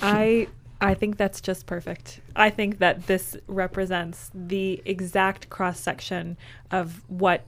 I 0.00 0.48
I 0.84 0.92
think 0.92 1.16
that's 1.16 1.40
just 1.40 1.64
perfect. 1.64 2.20
I 2.36 2.50
think 2.50 2.78
that 2.78 3.06
this 3.06 3.38
represents 3.46 4.30
the 4.34 4.82
exact 4.84 5.48
cross 5.48 5.80
section 5.80 6.36
of 6.70 7.02
what 7.08 7.46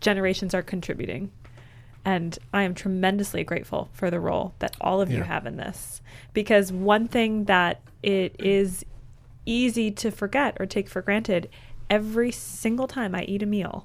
generations 0.00 0.52
are 0.52 0.62
contributing. 0.62 1.30
And 2.04 2.36
I 2.52 2.64
am 2.64 2.74
tremendously 2.74 3.44
grateful 3.44 3.88
for 3.92 4.10
the 4.10 4.18
role 4.18 4.54
that 4.58 4.76
all 4.80 5.00
of 5.00 5.12
you 5.12 5.22
have 5.22 5.46
in 5.46 5.58
this. 5.58 6.02
Because 6.32 6.72
one 6.72 7.06
thing 7.06 7.44
that 7.44 7.80
it 8.02 8.34
is 8.40 8.84
easy 9.46 9.92
to 9.92 10.10
forget 10.10 10.56
or 10.58 10.66
take 10.66 10.88
for 10.88 11.02
granted 11.02 11.48
every 11.88 12.32
single 12.32 12.88
time 12.88 13.14
I 13.14 13.22
eat 13.22 13.44
a 13.44 13.46
meal 13.46 13.84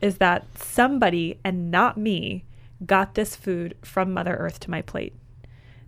is 0.00 0.16
that 0.16 0.46
somebody 0.56 1.38
and 1.44 1.70
not 1.70 1.98
me 1.98 2.44
got 2.86 3.14
this 3.14 3.36
food 3.36 3.76
from 3.82 4.14
Mother 4.14 4.36
Earth 4.36 4.58
to 4.60 4.70
my 4.70 4.80
plate. 4.80 5.12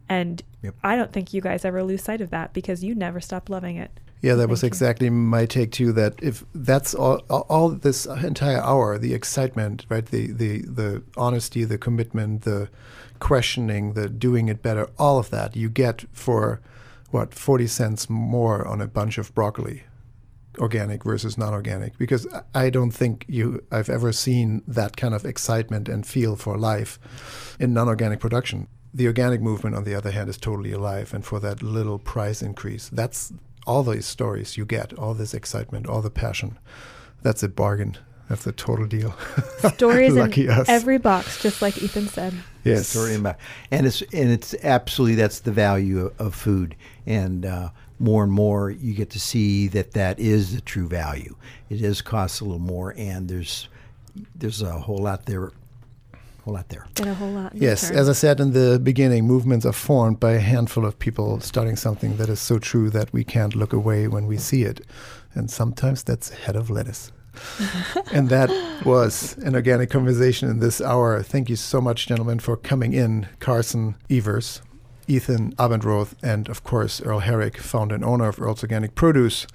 And 0.09 0.43
Yep. 0.63 0.75
I 0.83 0.97
don't 0.97 1.13
think 1.13 1.35
you 1.35 1.41
guys 1.43 1.65
ever 1.65 1.83
lose 1.83 2.03
sight 2.03 2.21
of 2.23 2.31
that 2.31 2.53
because 2.55 2.83
you 2.83 2.95
never 2.95 3.21
stop 3.21 3.51
loving 3.51 3.77
it. 3.77 4.01
Yeah, 4.23 4.35
that 4.37 4.49
was 4.49 4.63
Thank 4.63 4.69
you. 4.71 4.77
exactly 4.77 5.11
my 5.11 5.45
take 5.45 5.71
too. 5.73 5.93
That 5.93 6.15
if 6.23 6.43
that's 6.55 6.95
all, 6.95 7.17
all, 7.29 7.69
this 7.69 8.07
entire 8.07 8.63
hour, 8.63 8.97
the 8.97 9.13
excitement, 9.13 9.85
right, 9.91 10.07
the 10.07 10.33
the 10.33 10.63
the 10.63 11.03
honesty, 11.17 11.65
the 11.65 11.77
commitment, 11.77 12.43
the 12.43 12.71
questioning, 13.19 13.93
the 13.93 14.09
doing 14.09 14.49
it 14.49 14.63
better, 14.63 14.89
all 14.99 15.19
of 15.19 15.29
that 15.31 15.55
you 15.57 15.69
get 15.69 16.05
for 16.13 16.61
what 17.11 17.35
forty 17.35 17.67
cents 17.67 18.09
more 18.09 18.67
on 18.67 18.81
a 18.81 18.87
bunch 18.87 19.19
of 19.19 19.35
broccoli, 19.35 19.83
organic 20.59 21.05
versus 21.05 21.37
non-organic. 21.37 21.99
Because 21.99 22.27
I- 22.33 22.65
I 22.67 22.71
don't 22.71 22.93
think 22.93 23.27
you 23.29 23.63
I've 23.71 23.91
ever 23.91 24.11
seen 24.13 24.63
that 24.67 24.97
kind 24.97 25.13
of 25.15 25.27
excitement 25.27 25.89
and 25.89 26.07
feel 26.07 26.35
for 26.37 26.57
life 26.57 26.99
in 27.61 27.75
non-organic 27.75 28.21
production. 28.21 28.69
The 28.95 29.07
organic 29.09 29.41
movement, 29.41 29.75
on 29.75 29.85
the 29.85 29.95
other 29.95 30.13
hand, 30.13 30.29
is 30.31 30.39
totally 30.39 30.73
alive, 30.73 31.13
and 31.13 31.25
for 31.25 31.41
that 31.41 31.63
little 31.63 31.99
price 31.99 32.43
increase, 32.43 32.89
that's 32.89 33.33
all 33.67 33.83
these 33.83 34.07
stories 34.07 34.57
you 34.57 34.65
get, 34.65 34.93
all 34.95 35.15
this 35.15 35.35
excitement, 35.35 35.87
all 35.87 36.01
the 36.01 36.11
passion. 36.11 36.59
That's 37.23 37.43
a 37.43 37.49
bargain. 37.49 37.97
That's 38.29 38.47
a 38.47 38.53
total 38.53 38.87
deal. 38.87 39.15
Stories 39.75 40.15
Lucky 40.15 40.45
in 40.45 40.51
us. 40.51 40.69
every 40.69 40.99
box, 40.99 41.43
just 41.43 41.61
like 41.61 41.83
Ethan 41.83 42.09
said. 42.09 42.35
yes. 42.65 42.89
story 42.89 43.17
about, 43.17 43.37
and 43.71 43.87
it's 43.87 44.01
and 44.01 44.31
it's 44.31 44.55
absolutely 44.63 45.17
that's 45.17 45.41
the 45.41 45.53
value 45.53 46.07
of, 46.07 46.21
of 46.21 46.35
food, 46.35 46.75
and 47.05 47.45
uh, 47.45 47.69
more 47.99 48.25
and 48.25 48.33
more 48.33 48.71
you 48.71 48.95
get 48.95 49.11
to 49.11 49.21
see 49.21 49.69
that 49.69 49.93
that 49.93 50.19
is 50.19 50.55
the 50.55 50.61
true 50.63 50.89
value. 50.89 51.37
It 51.69 51.79
does 51.79 52.01
cost 52.01 52.41
a 52.41 52.45
little 52.45 52.59
more, 52.59 52.95
and 52.97 53.29
there's 53.29 53.69
there's 54.35 54.63
a 54.63 54.73
whole 54.73 54.99
lot 54.99 55.27
there, 55.27 55.53
whole 56.45 56.55
lot 56.55 56.69
there. 56.69 56.87
A 57.01 57.15
whole 57.15 57.31
lot. 57.31 57.55
Yes, 57.55 57.91
as 57.91 58.09
I 58.09 58.13
said 58.13 58.39
in 58.39 58.53
the 58.53 58.79
beginning, 58.79 59.27
movements 59.27 59.65
are 59.65 59.73
formed 59.73 60.21
by 60.21 60.33
a 60.33 60.41
handful 60.41 60.85
of 60.85 60.99
people 60.99 61.41
starting 61.41 61.75
something 61.75 62.19
that 62.19 62.29
is 62.29 62.39
so 62.39 62.59
true 62.59 62.91
that 62.91 63.13
we 63.13 63.25
can't 63.25 63.57
look 63.57 63.73
away 63.73 64.09
when 64.09 64.27
we 64.27 64.37
see 64.37 64.63
it. 64.63 64.83
And 65.35 65.51
sometimes 65.51 66.03
that's 66.03 66.31
a 66.31 66.35
head 66.35 66.55
of 66.55 66.69
lettuce. 66.69 67.11
and 68.13 68.29
that 68.29 68.51
was 68.85 69.37
an 69.39 69.55
organic 69.55 69.91
conversation 69.91 70.51
in 70.51 70.61
this 70.61 70.81
hour. 70.81 71.23
Thank 71.23 71.49
you 71.49 71.57
so 71.57 71.81
much, 71.81 72.07
gentlemen, 72.07 72.39
for 72.39 72.57
coming 72.57 72.93
in. 72.93 73.27
Carson 73.41 73.97
Evers, 74.11 74.61
Ethan 75.09 75.55
Abendroth, 75.57 76.15
and 76.23 76.49
of 76.49 76.63
course, 76.63 77.01
Earl 77.01 77.21
Herrick, 77.21 77.57
founder 77.57 77.95
and 77.95 78.05
owner 78.05 78.29
of 78.29 78.41
Earl's 78.41 78.63
Organic 78.63 78.95
Produce. 78.95 79.47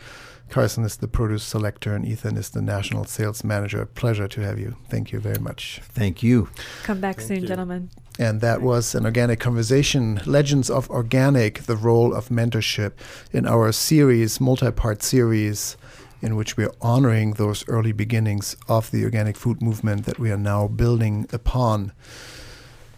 Carson 0.49 0.83
is 0.83 0.97
the 0.97 1.07
produce 1.07 1.43
selector, 1.43 1.93
and 1.95 2.05
Ethan 2.05 2.37
is 2.37 2.49
the 2.49 2.61
national 2.61 3.05
sales 3.05 3.43
manager. 3.43 3.85
Pleasure 3.85 4.27
to 4.27 4.41
have 4.41 4.59
you. 4.59 4.75
Thank 4.89 5.11
you 5.11 5.19
very 5.19 5.39
much. 5.39 5.81
Thank 5.83 6.23
you. 6.23 6.49
Come 6.83 6.99
back 6.99 7.21
soon, 7.21 7.45
gentlemen. 7.45 7.89
And 8.17 8.41
that 8.41 8.61
was 8.61 8.95
an 8.95 9.05
organic 9.05 9.39
conversation, 9.39 10.19
Legends 10.25 10.69
of 10.69 10.89
Organic, 10.89 11.63
the 11.63 11.75
role 11.77 12.13
of 12.13 12.29
mentorship 12.29 12.91
in 13.31 13.45
our 13.47 13.71
series, 13.71 14.41
multi 14.41 14.71
part 14.71 15.01
series, 15.03 15.77
in 16.21 16.35
which 16.35 16.57
we 16.57 16.65
are 16.65 16.73
honoring 16.81 17.33
those 17.33 17.63
early 17.69 17.93
beginnings 17.93 18.57
of 18.67 18.91
the 18.91 19.03
organic 19.05 19.37
food 19.37 19.61
movement 19.61 20.05
that 20.05 20.19
we 20.19 20.31
are 20.31 20.37
now 20.37 20.67
building 20.67 21.27
upon. 21.31 21.93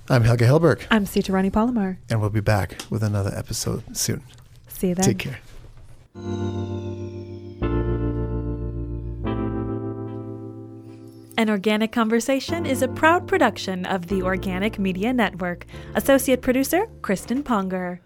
I'm 0.09 0.23
Helge 0.23 0.39
Hellberg, 0.41 0.87
I'm 0.89 1.05
Sita 1.05 1.31
Rani 1.31 1.51
Palomar. 1.51 1.99
and 2.09 2.19
we'll 2.19 2.31
be 2.31 2.41
back 2.41 2.81
with 2.89 3.03
another 3.03 3.31
episode 3.35 3.95
soon. 3.95 4.23
See 4.67 4.87
you 4.89 4.95
then. 4.95 5.05
Take 5.05 5.19
care. 5.19 5.39
An 11.41 11.49
Organic 11.49 11.91
Conversation 11.91 12.65
is 12.65 12.81
a 12.81 12.87
proud 12.87 13.27
production 13.27 13.85
of 13.85 14.07
the 14.07 14.21
Organic 14.21 14.77
Media 14.77 15.13
Network. 15.13 15.65
Associate 15.95 16.41
producer, 16.41 16.87
Kristen 17.01 17.43
Ponger. 17.43 17.99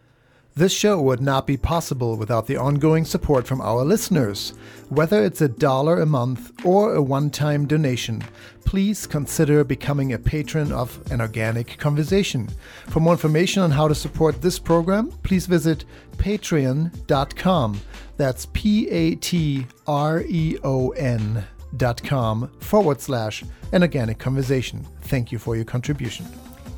This 0.58 0.72
show 0.72 1.02
would 1.02 1.20
not 1.20 1.46
be 1.46 1.58
possible 1.58 2.16
without 2.16 2.48
the 2.48 2.56
ongoing 2.56 3.04
support 3.04 3.46
from 3.46 3.60
our 3.60 3.84
listeners. 3.84 4.54
Whether 4.88 5.22
it's 5.26 5.42
a 5.42 5.50
dollar 5.50 6.00
a 6.00 6.06
month 6.06 6.66
or 6.66 6.96
a 6.96 7.02
one 7.02 7.30
time 7.30 7.68
donation, 7.68 8.24
please 8.64 9.06
consider 9.06 9.66
becoming 9.66 10.14
a 10.14 10.18
patron 10.18 10.72
of 10.72 10.98
An 11.12 11.20
Organic 11.20 11.78
Conversation. 11.78 12.48
For 12.88 13.02
more 13.02 13.12
information 13.12 13.64
on 13.64 13.72
how 13.72 13.90
to 13.90 13.96
support 13.96 14.42
this 14.42 14.58
program, 14.58 15.10
please 15.24 15.46
visit 15.46 15.84
patreon.com. 16.16 17.82
That's 18.16 18.46
P 18.54 18.90
A 18.90 19.16
T 19.16 19.68
R 19.88 20.22
E 20.22 20.58
O 20.64 20.92
N 20.92 21.44
dot 21.76 22.02
com 22.02 22.50
forward 22.62 23.02
slash 23.02 23.44
An 23.74 23.82
Organic 23.82 24.20
Conversation. 24.20 24.88
Thank 25.02 25.34
you 25.34 25.38
for 25.38 25.58
your 25.58 25.66
contribution. 25.66 26.26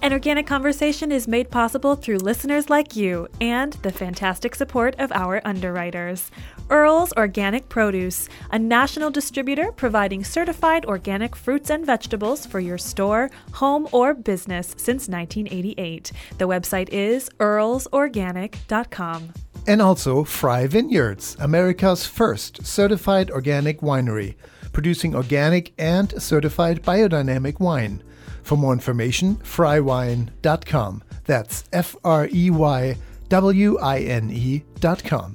An 0.07 0.13
Organic 0.13 0.47
Conversation 0.47 1.11
is 1.11 1.27
made 1.27 1.51
possible 1.51 1.97
through 1.97 2.19
listeners 2.19 2.69
like 2.69 2.95
you 2.95 3.27
and 3.41 3.73
the 3.73 3.91
fantastic 3.91 4.55
support 4.55 4.95
of 4.99 5.11
our 5.11 5.41
underwriters. 5.43 6.31
Earl's 6.69 7.11
Organic 7.17 7.67
Produce, 7.67 8.29
a 8.51 8.57
national 8.57 9.11
distributor 9.11 9.69
providing 9.73 10.23
certified 10.23 10.85
organic 10.85 11.35
fruits 11.35 11.69
and 11.69 11.85
vegetables 11.85 12.45
for 12.45 12.61
your 12.61 12.77
store, 12.77 13.29
home, 13.51 13.85
or 13.91 14.13
business 14.13 14.67
since 14.77 15.09
1988. 15.09 16.13
The 16.37 16.47
website 16.47 16.87
is 16.87 17.29
earlsorganic.com. 17.41 19.33
And 19.67 19.81
also 19.81 20.23
Frey 20.23 20.67
Vineyards, 20.67 21.35
America's 21.37 22.07
first 22.07 22.65
certified 22.65 23.29
organic 23.29 23.81
winery, 23.81 24.35
producing 24.71 25.13
organic 25.13 25.73
and 25.77 26.21
certified 26.21 26.81
biodynamic 26.81 27.59
wine. 27.59 28.01
For 28.47 28.55
more 28.55 28.71
information, 28.71 29.35
freywine.com. 29.43 31.03
That's 31.25 31.65
F 31.73 31.97
R 32.05 32.29
E 32.33 32.49
Y 32.49 32.97
W 33.27 33.77
I 33.77 33.99
N 33.99 34.29
E.com. 34.31 35.33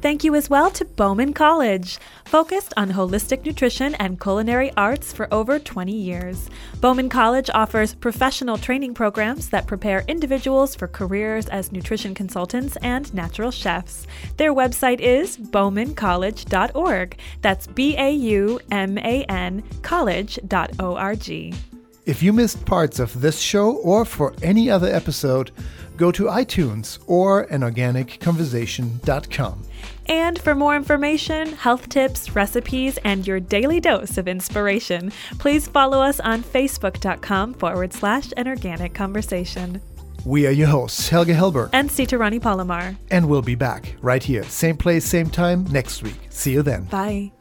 Thank 0.00 0.22
you 0.22 0.36
as 0.36 0.48
well 0.48 0.70
to 0.72 0.84
Bauman 0.84 1.32
College, 1.32 1.98
focused 2.26 2.72
on 2.76 2.92
holistic 2.92 3.44
nutrition 3.44 3.96
and 3.96 4.20
culinary 4.20 4.70
arts 4.76 5.12
for 5.12 5.26
over 5.34 5.58
20 5.58 5.92
years. 5.92 6.48
Bauman 6.80 7.08
College 7.08 7.50
offers 7.52 7.92
professional 7.92 8.56
training 8.56 8.94
programs 8.94 9.48
that 9.50 9.66
prepare 9.66 10.04
individuals 10.06 10.76
for 10.76 10.86
careers 10.86 11.48
as 11.48 11.72
nutrition 11.72 12.14
consultants 12.14 12.76
and 12.82 13.12
natural 13.12 13.50
chefs. 13.50 14.06
Their 14.36 14.54
website 14.54 15.00
is 15.00 15.36
baumancollege.org. 15.38 17.18
That's 17.42 17.66
B 17.66 17.96
A 17.98 18.12
U 18.12 18.60
M 18.70 18.96
A 18.98 19.24
N 19.24 19.64
college.org. 19.82 21.73
If 22.06 22.22
you 22.22 22.32
missed 22.34 22.66
parts 22.66 22.98
of 22.98 23.22
this 23.22 23.38
show 23.40 23.76
or 23.76 24.04
for 24.04 24.34
any 24.42 24.68
other 24.70 24.88
episode, 24.88 25.52
go 25.96 26.12
to 26.12 26.24
iTunes 26.24 26.98
or 27.06 27.46
anorganicconversation.com. 27.46 29.62
And 30.06 30.38
for 30.38 30.54
more 30.54 30.76
information, 30.76 31.52
health 31.52 31.88
tips, 31.88 32.36
recipes, 32.36 32.98
and 33.04 33.26
your 33.26 33.40
daily 33.40 33.80
dose 33.80 34.18
of 34.18 34.28
inspiration, 34.28 35.12
please 35.38 35.66
follow 35.66 36.02
us 36.02 36.20
on 36.20 36.42
facebook.com 36.42 37.54
forward 37.54 37.94
slash 37.94 38.30
an 38.36 38.48
organic 38.48 38.92
conversation. 38.92 39.80
We 40.26 40.46
are 40.46 40.50
your 40.50 40.68
hosts, 40.68 41.08
Helge 41.08 41.28
Hellberg, 41.28 41.70
And 41.72 41.90
Sita 41.90 42.18
Rani 42.18 42.38
Palomar. 42.40 42.96
and 43.10 43.26
we'll 43.28 43.40
be 43.42 43.54
back 43.54 43.94
right 44.02 44.22
here, 44.22 44.42
same 44.44 44.76
place, 44.76 45.04
same 45.06 45.30
time 45.30 45.64
next 45.70 46.02
week. 46.02 46.18
See 46.30 46.52
you 46.52 46.60
then. 46.62 46.84
Bye. 46.84 47.32